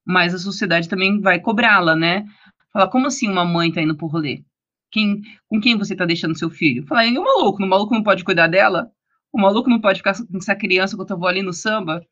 mas 0.04 0.34
a 0.34 0.40
sociedade 0.40 0.90
também 0.90 1.22
vai 1.22 1.40
cobrá-la, 1.40 1.96
né? 1.96 2.26
Fala, 2.74 2.90
como 2.90 3.06
assim 3.06 3.30
uma 3.30 3.46
mãe 3.46 3.72
tá 3.72 3.80
indo 3.80 3.96
pro 3.96 4.08
rolê? 4.08 4.44
Quem, 4.92 5.22
com 5.48 5.60
quem 5.60 5.78
você 5.78 5.96
tá 5.96 6.06
deixando 6.06 6.38
seu 6.38 6.50
filho? 6.50 6.86
Fala, 6.86 7.06
é 7.06 7.10
o 7.10 7.24
maluco, 7.24 7.64
o 7.64 7.68
maluco 7.68 7.94
não 7.94 8.04
pode 8.04 8.24
cuidar 8.24 8.48
dela? 8.48 8.92
O 9.32 9.40
maluco 9.40 9.70
não 9.70 9.80
pode 9.80 10.00
ficar 10.00 10.14
com 10.14 10.38
essa 10.38 10.56
criança 10.56 10.98
quando 10.98 11.12
eu 11.12 11.18
vou 11.18 11.28
ali 11.28 11.42
no 11.42 11.54
samba? 11.54 12.06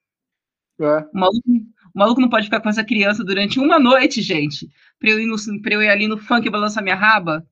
É. 0.79 0.99
O 1.13 1.19
maluco, 1.19 1.49
o 1.93 1.99
maluco 1.99 2.21
não 2.21 2.29
pode 2.29 2.45
ficar 2.45 2.61
com 2.61 2.69
essa 2.69 2.83
criança 2.83 3.23
durante 3.23 3.59
uma 3.59 3.77
noite, 3.77 4.21
gente, 4.21 4.69
pra 4.97 5.09
eu 5.09 5.19
ir, 5.19 5.25
no, 5.25 5.35
pra 5.61 5.73
eu 5.73 5.83
ir 5.83 5.89
ali 5.89 6.07
no 6.07 6.17
funk 6.17 6.47
e 6.47 6.51
balançar 6.51 6.81
minha 6.81 6.95
raba. 6.95 7.45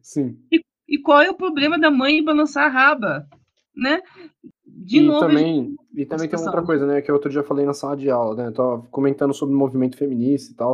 Sim. 0.00 0.38
E, 0.52 0.62
e 0.88 0.98
qual 0.98 1.20
é 1.20 1.30
o 1.30 1.36
problema 1.36 1.78
da 1.78 1.90
mãe 1.90 2.22
balançar 2.22 2.66
a 2.66 2.68
raba? 2.68 3.26
Né? 3.74 4.00
De 4.64 4.98
e 4.98 5.00
novo. 5.00 5.26
Também, 5.26 5.74
e 5.94 6.06
também 6.06 6.28
tem 6.28 6.38
outra 6.38 6.62
coisa, 6.62 6.86
né? 6.86 7.02
Que 7.02 7.10
outro 7.10 7.30
dia 7.30 7.40
eu 7.40 7.44
falei 7.44 7.66
na 7.66 7.74
sala 7.74 7.96
de 7.96 8.08
aula, 8.08 8.36
né? 8.36 8.46
Eu 8.48 8.52
tava 8.52 8.82
comentando 8.90 9.34
sobre 9.34 9.54
o 9.54 9.58
movimento 9.58 9.96
feminista 9.96 10.52
e 10.52 10.54
tal. 10.54 10.72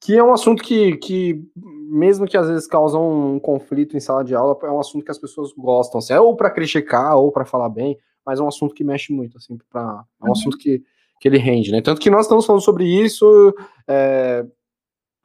Que 0.00 0.16
é 0.16 0.22
um 0.22 0.32
assunto 0.32 0.62
que, 0.62 0.96
que, 0.98 1.42
mesmo 1.56 2.26
que 2.26 2.36
às 2.36 2.48
vezes 2.48 2.66
causa 2.66 2.98
um 2.98 3.38
conflito 3.40 3.96
em 3.96 4.00
sala 4.00 4.24
de 4.24 4.34
aula, 4.34 4.56
é 4.62 4.70
um 4.70 4.80
assunto 4.80 5.04
que 5.04 5.10
as 5.10 5.18
pessoas 5.18 5.52
gostam, 5.52 5.98
assim, 5.98 6.12
é 6.12 6.20
ou 6.20 6.36
para 6.36 6.50
criticar 6.50 7.16
ou 7.16 7.32
para 7.32 7.44
falar 7.44 7.68
bem, 7.68 7.98
mas 8.24 8.38
é 8.38 8.42
um 8.42 8.48
assunto 8.48 8.74
que 8.74 8.84
mexe 8.84 9.12
muito, 9.12 9.36
assim, 9.38 9.58
pra, 9.68 10.04
é 10.20 10.24
um 10.24 10.28
uhum. 10.28 10.32
assunto 10.32 10.56
que 10.56 10.82
que 11.20 11.28
ele 11.28 11.38
rende, 11.38 11.72
né? 11.72 11.80
Tanto 11.80 12.00
que 12.00 12.10
nós 12.10 12.22
estamos 12.22 12.46
falando 12.46 12.62
sobre 12.62 12.84
isso 12.84 13.54
é, 13.86 14.44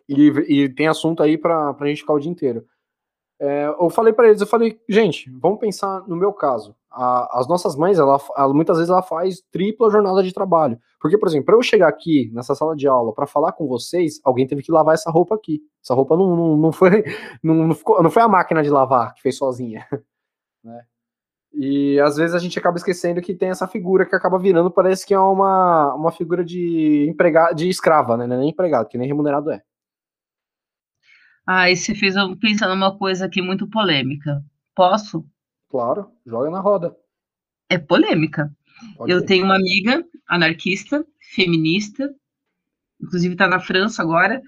e, 0.10 0.28
e, 0.48 0.70
tem 0.70 0.88
assunto 0.88 1.22
aí 1.22 1.38
para 1.38 1.76
a 1.80 1.86
gente 1.86 2.02
ficar 2.02 2.14
o 2.14 2.20
dia 2.20 2.32
inteiro. 2.32 2.66
É, 3.46 3.68
eu 3.68 3.90
falei 3.90 4.14
para 4.14 4.30
eles, 4.30 4.40
eu 4.40 4.48
falei, 4.48 4.80
gente, 4.88 5.30
vamos 5.42 5.60
pensar 5.60 6.08
no 6.08 6.16
meu 6.16 6.32
caso. 6.32 6.74
A, 6.90 7.40
as 7.40 7.46
nossas 7.46 7.76
mães, 7.76 8.00
ela, 8.00 8.18
ela, 8.38 8.54
muitas 8.54 8.78
vezes 8.78 8.90
ela 8.90 9.02
faz 9.02 9.42
tripla 9.52 9.90
jornada 9.90 10.24
de 10.24 10.34
trabalho. 10.34 10.80
Porque, 10.98 11.18
por 11.18 11.28
exemplo, 11.28 11.48
para 11.48 11.56
eu 11.56 11.62
chegar 11.62 11.90
aqui 11.90 12.32
nessa 12.34 12.56
sala 12.56 12.74
de 12.74 12.88
aula 12.88 13.14
para 13.14 13.28
falar 13.28 13.52
com 13.52 13.68
vocês, 13.68 14.22
alguém 14.24 14.48
teve 14.48 14.64
que 14.64 14.72
lavar 14.72 14.94
essa 14.94 15.12
roupa 15.12 15.36
aqui. 15.36 15.60
Essa 15.84 15.94
roupa 15.94 16.16
não, 16.16 16.38
não, 16.38 16.56
não 16.56 16.72
foi 16.72 17.04
não, 17.44 17.68
não, 17.68 17.76
ficou, 17.76 18.02
não 18.02 18.10
foi 18.10 18.22
a 18.22 18.30
máquina 18.30 18.64
de 18.64 18.70
lavar 18.70 19.14
que 19.14 19.22
fez 19.22 19.38
sozinha, 19.38 19.86
né? 20.64 20.82
E 21.54 22.00
às 22.00 22.16
vezes 22.16 22.34
a 22.34 22.40
gente 22.40 22.58
acaba 22.58 22.78
esquecendo 22.78 23.22
que 23.22 23.36
tem 23.36 23.50
essa 23.50 23.68
figura 23.68 24.06
que 24.06 24.16
acaba 24.16 24.40
virando, 24.40 24.72
parece 24.72 25.06
que 25.06 25.14
é 25.14 25.20
uma, 25.20 25.94
uma 25.96 26.12
figura 26.14 26.46
de 26.46 27.08
empregado, 27.10 27.56
de 27.56 27.68
escrava, 27.68 28.16
né? 28.16 28.26
Não 28.26 28.38
é 28.38 28.40
nem 28.40 28.50
empregado, 28.52 28.88
que 28.88 28.98
nem 28.98 29.08
remunerado 29.08 29.52
é. 29.52 29.62
Ah, 31.46 31.70
e 31.70 31.76
você 31.76 31.94
fez 31.94 32.16
eu 32.16 32.36
pensar 32.38 32.70
numa 32.70 32.98
coisa 32.98 33.26
aqui 33.26 33.42
muito 33.42 33.68
polêmica. 33.68 34.44
Posso? 34.76 35.26
Claro, 35.70 36.12
joga 36.26 36.50
na 36.50 36.60
roda. 36.60 36.96
É 37.70 37.78
polêmica. 37.78 38.56
Pode 38.98 39.12
eu 39.12 39.26
tenho 39.26 39.46
uma 39.46 39.56
amiga 39.56 40.06
anarquista, 40.28 41.06
feminista, 41.34 42.14
inclusive 43.02 43.34
está 43.34 43.48
na 43.48 43.60
França 43.60 44.02
agora, 44.02 44.42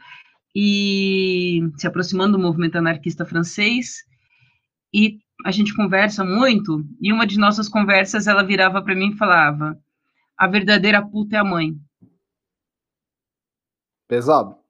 e 0.55 1.61
se 1.77 1.85
aproximando 1.85 2.37
do 2.37 2.43
movimento 2.43 2.77
anarquista 2.77 3.25
francês, 3.25 4.03
e 4.93 5.19
a 5.45 5.51
gente 5.51 5.75
conversa 5.75 6.23
muito, 6.23 6.85
e 7.01 7.11
uma 7.11 7.27
de 7.27 7.37
nossas 7.37 7.67
conversas 7.67 8.27
ela 8.27 8.43
virava 8.43 8.81
para 8.81 8.95
mim 8.95 9.11
e 9.11 9.17
falava: 9.17 9.77
a 10.37 10.47
verdadeira 10.47 11.05
puta 11.05 11.35
é 11.35 11.39
a 11.39 11.43
mãe. 11.43 11.75
Pesado. 14.07 14.64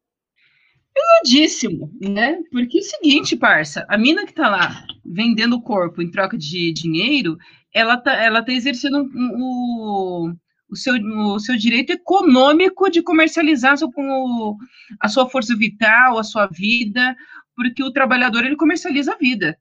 Pesadíssimo, 1.22 1.92
né? 2.02 2.40
Porque 2.52 2.78
é 2.78 2.82
o 2.82 2.84
seguinte, 2.84 3.36
parça, 3.36 3.86
a 3.90 3.98
mina 3.98 4.26
que 4.26 4.34
tá 4.34 4.50
lá 4.50 4.86
vendendo 5.06 5.56
o 5.56 5.62
corpo 5.62 6.02
em 6.02 6.12
troca 6.12 6.38
de 6.38 6.74
dinheiro, 6.74 7.38
ela 7.74 7.98
tá, 7.98 8.14
ela 8.14 8.44
tá 8.44 8.52
exercendo 8.52 9.10
o, 9.14 10.32
o, 10.70 10.76
seu, 10.76 10.96
o 10.96 11.40
seu 11.40 11.58
direito 11.58 11.92
econômico 11.92 12.90
de 12.90 13.02
comercializar 13.02 13.78
seu, 13.78 13.90
o, 13.96 14.58
a 15.00 15.08
sua 15.08 15.30
força 15.30 15.56
vital, 15.56 16.18
a 16.18 16.24
sua 16.24 16.48
vida, 16.48 17.16
porque 17.56 17.84
o 17.84 17.92
trabalhador 17.92 18.46
ele 18.46 18.56
comercializa 18.56 19.14
a 19.14 19.18
vida. 19.18 19.58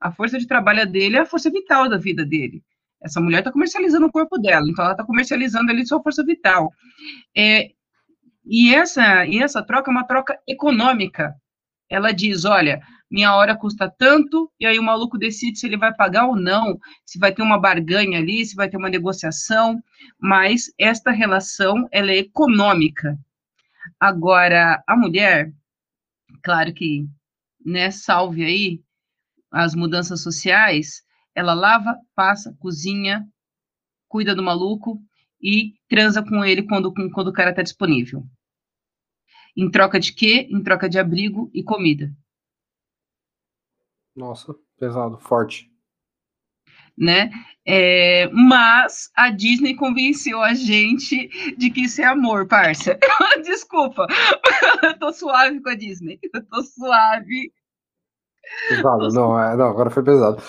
A 0.00 0.12
força 0.12 0.38
de 0.38 0.46
trabalho 0.46 0.90
dele 0.90 1.16
é 1.16 1.20
a 1.20 1.26
força 1.26 1.50
vital 1.50 1.88
da 1.88 1.96
vida 1.96 2.24
dele. 2.24 2.62
Essa 3.02 3.20
mulher 3.20 3.40
está 3.40 3.52
comercializando 3.52 4.06
o 4.06 4.12
corpo 4.12 4.38
dela, 4.38 4.66
então 4.68 4.82
ela 4.82 4.94
está 4.94 5.04
comercializando 5.04 5.70
ali 5.70 5.86
sua 5.86 6.02
força 6.02 6.24
vital. 6.24 6.70
É, 7.36 7.70
e 8.44 8.74
essa, 8.74 9.26
e 9.26 9.42
essa 9.42 9.62
troca 9.62 9.90
é 9.90 9.92
uma 9.92 10.06
troca 10.06 10.38
econômica. 10.46 11.34
Ela 11.88 12.12
diz: 12.12 12.44
olha, 12.44 12.82
minha 13.10 13.34
hora 13.34 13.56
custa 13.56 13.88
tanto, 13.88 14.50
e 14.58 14.66
aí 14.66 14.78
o 14.78 14.82
maluco 14.82 15.18
decide 15.18 15.58
se 15.58 15.66
ele 15.66 15.76
vai 15.76 15.94
pagar 15.94 16.26
ou 16.26 16.36
não, 16.36 16.78
se 17.04 17.18
vai 17.18 17.32
ter 17.32 17.42
uma 17.42 17.58
barganha 17.58 18.18
ali, 18.18 18.44
se 18.44 18.56
vai 18.56 18.68
ter 18.68 18.76
uma 18.76 18.90
negociação, 18.90 19.82
mas 20.18 20.72
esta 20.78 21.10
relação 21.10 21.88
ela 21.92 22.10
é 22.10 22.18
econômica. 22.18 23.18
Agora, 24.00 24.82
a 24.86 24.96
mulher, 24.96 25.52
claro 26.42 26.72
que, 26.74 27.06
né, 27.64 27.90
salve 27.90 28.44
aí 28.44 28.82
as 29.50 29.74
mudanças 29.74 30.20
sociais, 30.22 31.02
ela 31.34 31.54
lava, 31.54 31.96
passa, 32.14 32.56
cozinha, 32.58 33.24
cuida 34.08 34.34
do 34.34 34.42
maluco, 34.42 35.00
e 35.44 35.74
transa 35.86 36.22
com 36.22 36.42
ele 36.42 36.62
quando, 36.62 36.90
quando 37.12 37.28
o 37.28 37.32
cara 37.32 37.50
está 37.50 37.62
disponível. 37.62 38.24
Em 39.54 39.70
troca 39.70 40.00
de 40.00 40.14
quê? 40.14 40.48
Em 40.50 40.62
troca 40.62 40.88
de 40.88 40.98
abrigo 40.98 41.50
e 41.52 41.62
comida. 41.62 42.10
Nossa, 44.16 44.54
pesado, 44.78 45.18
forte. 45.18 45.70
Né? 46.96 47.30
É, 47.66 48.28
mas 48.28 49.10
a 49.14 49.28
Disney 49.28 49.74
convenceu 49.74 50.40
a 50.40 50.54
gente 50.54 51.28
de 51.56 51.70
que 51.70 51.82
isso 51.82 52.00
é 52.00 52.04
amor, 52.04 52.46
parça. 52.46 52.98
Desculpa, 53.44 54.06
eu 54.82 54.98
tô 54.98 55.12
suave 55.12 55.60
com 55.60 55.68
a 55.68 55.74
Disney. 55.74 56.18
Eu 56.32 56.44
tô 56.46 56.62
suave. 56.62 57.52
Pesado, 58.68 59.08
não, 59.08 59.38
é, 59.38 59.56
não, 59.56 59.66
agora 59.66 59.90
foi 59.90 60.02
pesado. 60.02 60.42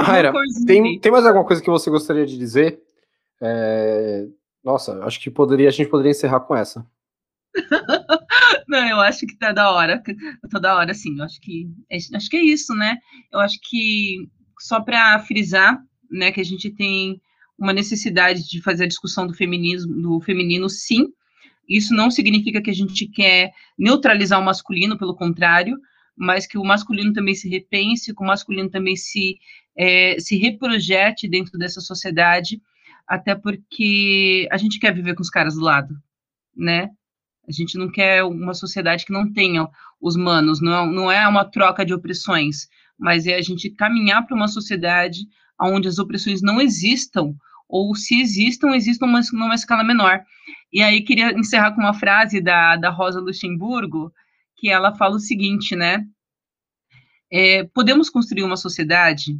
Raira, 0.00 0.32
tem, 0.66 0.98
tem 0.98 1.12
mais 1.12 1.24
alguma 1.24 1.44
coisa 1.44 1.62
que 1.62 1.70
você 1.70 1.90
gostaria 1.90 2.26
de 2.26 2.36
dizer? 2.36 2.82
É... 3.40 4.26
Nossa, 4.62 5.02
acho 5.04 5.20
que 5.20 5.30
poderia, 5.30 5.68
a 5.68 5.72
gente 5.72 5.88
poderia 5.88 6.10
encerrar 6.10 6.40
com 6.40 6.54
essa. 6.54 6.86
Não, 8.68 8.86
eu 8.88 9.00
acho 9.00 9.26
que 9.26 9.36
tá 9.36 9.52
da 9.52 9.72
hora, 9.72 10.02
tá 10.50 10.58
da 10.58 10.76
hora, 10.76 10.94
sim. 10.94 11.18
Eu 11.18 11.24
acho 11.24 11.40
que 11.40 11.68
é, 11.90 11.96
acho 11.96 12.30
que 12.30 12.36
é 12.36 12.42
isso, 12.42 12.74
né? 12.74 12.98
Eu 13.32 13.40
acho 13.40 13.58
que 13.62 14.28
só 14.58 14.80
para 14.80 15.18
frisar, 15.20 15.82
né, 16.10 16.30
que 16.30 16.40
a 16.40 16.44
gente 16.44 16.70
tem 16.70 17.20
uma 17.58 17.72
necessidade 17.72 18.48
de 18.48 18.62
fazer 18.62 18.84
a 18.84 18.88
discussão 18.88 19.26
do 19.26 19.34
feminismo, 19.34 19.92
do 20.00 20.20
feminino, 20.20 20.68
sim. 20.68 21.08
Isso 21.68 21.94
não 21.94 22.10
significa 22.10 22.60
que 22.60 22.70
a 22.70 22.74
gente 22.74 23.06
quer 23.06 23.52
neutralizar 23.78 24.40
o 24.40 24.44
masculino, 24.44 24.98
pelo 24.98 25.14
contrário, 25.14 25.78
mas 26.16 26.46
que 26.46 26.58
o 26.58 26.64
masculino 26.64 27.12
também 27.12 27.34
se 27.34 27.48
repense, 27.48 28.14
que 28.14 28.22
o 28.22 28.26
masculino 28.26 28.68
também 28.68 28.96
se 28.96 29.38
é, 29.76 30.18
se 30.18 30.36
reprojete 30.36 31.28
dentro 31.28 31.58
dessa 31.58 31.80
sociedade 31.80 32.60
até 33.10 33.34
porque 33.34 34.46
a 34.52 34.56
gente 34.56 34.78
quer 34.78 34.94
viver 34.94 35.16
com 35.16 35.22
os 35.22 35.28
caras 35.28 35.54
do 35.54 35.60
lado, 35.60 36.00
né? 36.56 36.90
A 37.48 37.50
gente 37.50 37.76
não 37.76 37.90
quer 37.90 38.22
uma 38.22 38.54
sociedade 38.54 39.04
que 39.04 39.12
não 39.12 39.32
tenha 39.32 39.68
os 40.00 40.14
manos, 40.14 40.60
não, 40.60 40.86
não 40.86 41.10
é 41.10 41.26
uma 41.26 41.44
troca 41.44 41.84
de 41.84 41.92
opressões, 41.92 42.68
mas 42.96 43.26
é 43.26 43.34
a 43.34 43.42
gente 43.42 43.68
caminhar 43.70 44.24
para 44.24 44.36
uma 44.36 44.46
sociedade 44.46 45.26
onde 45.60 45.88
as 45.88 45.98
opressões 45.98 46.40
não 46.40 46.60
existam, 46.60 47.34
ou 47.68 47.96
se 47.96 48.20
existam, 48.20 48.76
existam 48.76 49.06
numa, 49.06 49.20
numa 49.32 49.54
escala 49.56 49.82
menor. 49.82 50.22
E 50.72 50.80
aí 50.80 51.02
queria 51.02 51.32
encerrar 51.36 51.72
com 51.72 51.80
uma 51.80 51.92
frase 51.92 52.40
da, 52.40 52.76
da 52.76 52.90
Rosa 52.90 53.18
Luxemburgo, 53.18 54.12
que 54.56 54.68
ela 54.68 54.94
fala 54.94 55.16
o 55.16 55.20
seguinte, 55.20 55.74
né? 55.74 56.06
É, 57.28 57.64
podemos 57.74 58.08
construir 58.08 58.44
uma 58.44 58.56
sociedade, 58.56 59.36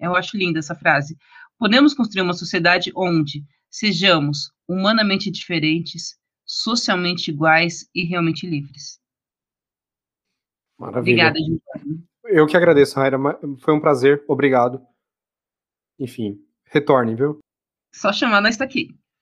eu 0.00 0.16
acho 0.16 0.36
linda 0.36 0.58
essa 0.58 0.74
frase, 0.74 1.16
Podemos 1.64 1.94
construir 1.94 2.20
uma 2.20 2.34
sociedade 2.34 2.92
onde 2.94 3.42
sejamos 3.70 4.52
humanamente 4.68 5.30
diferentes, 5.30 6.14
socialmente 6.44 7.30
iguais 7.30 7.88
e 7.94 8.04
realmente 8.04 8.46
livres. 8.46 9.00
Maravilha. 10.78 11.30
Obrigada, 11.30 11.38
Juliana. 11.38 12.04
Eu 12.24 12.46
que 12.46 12.54
agradeço, 12.54 12.96
Raira. 12.96 13.16
Foi 13.60 13.72
um 13.72 13.80
prazer. 13.80 14.22
Obrigado. 14.28 14.86
Enfim, 15.98 16.38
retorne, 16.66 17.14
viu? 17.14 17.38
Só 17.94 18.12
chamar, 18.12 18.42
nós 18.42 18.56
está 18.56 18.66
aqui. 18.66 18.94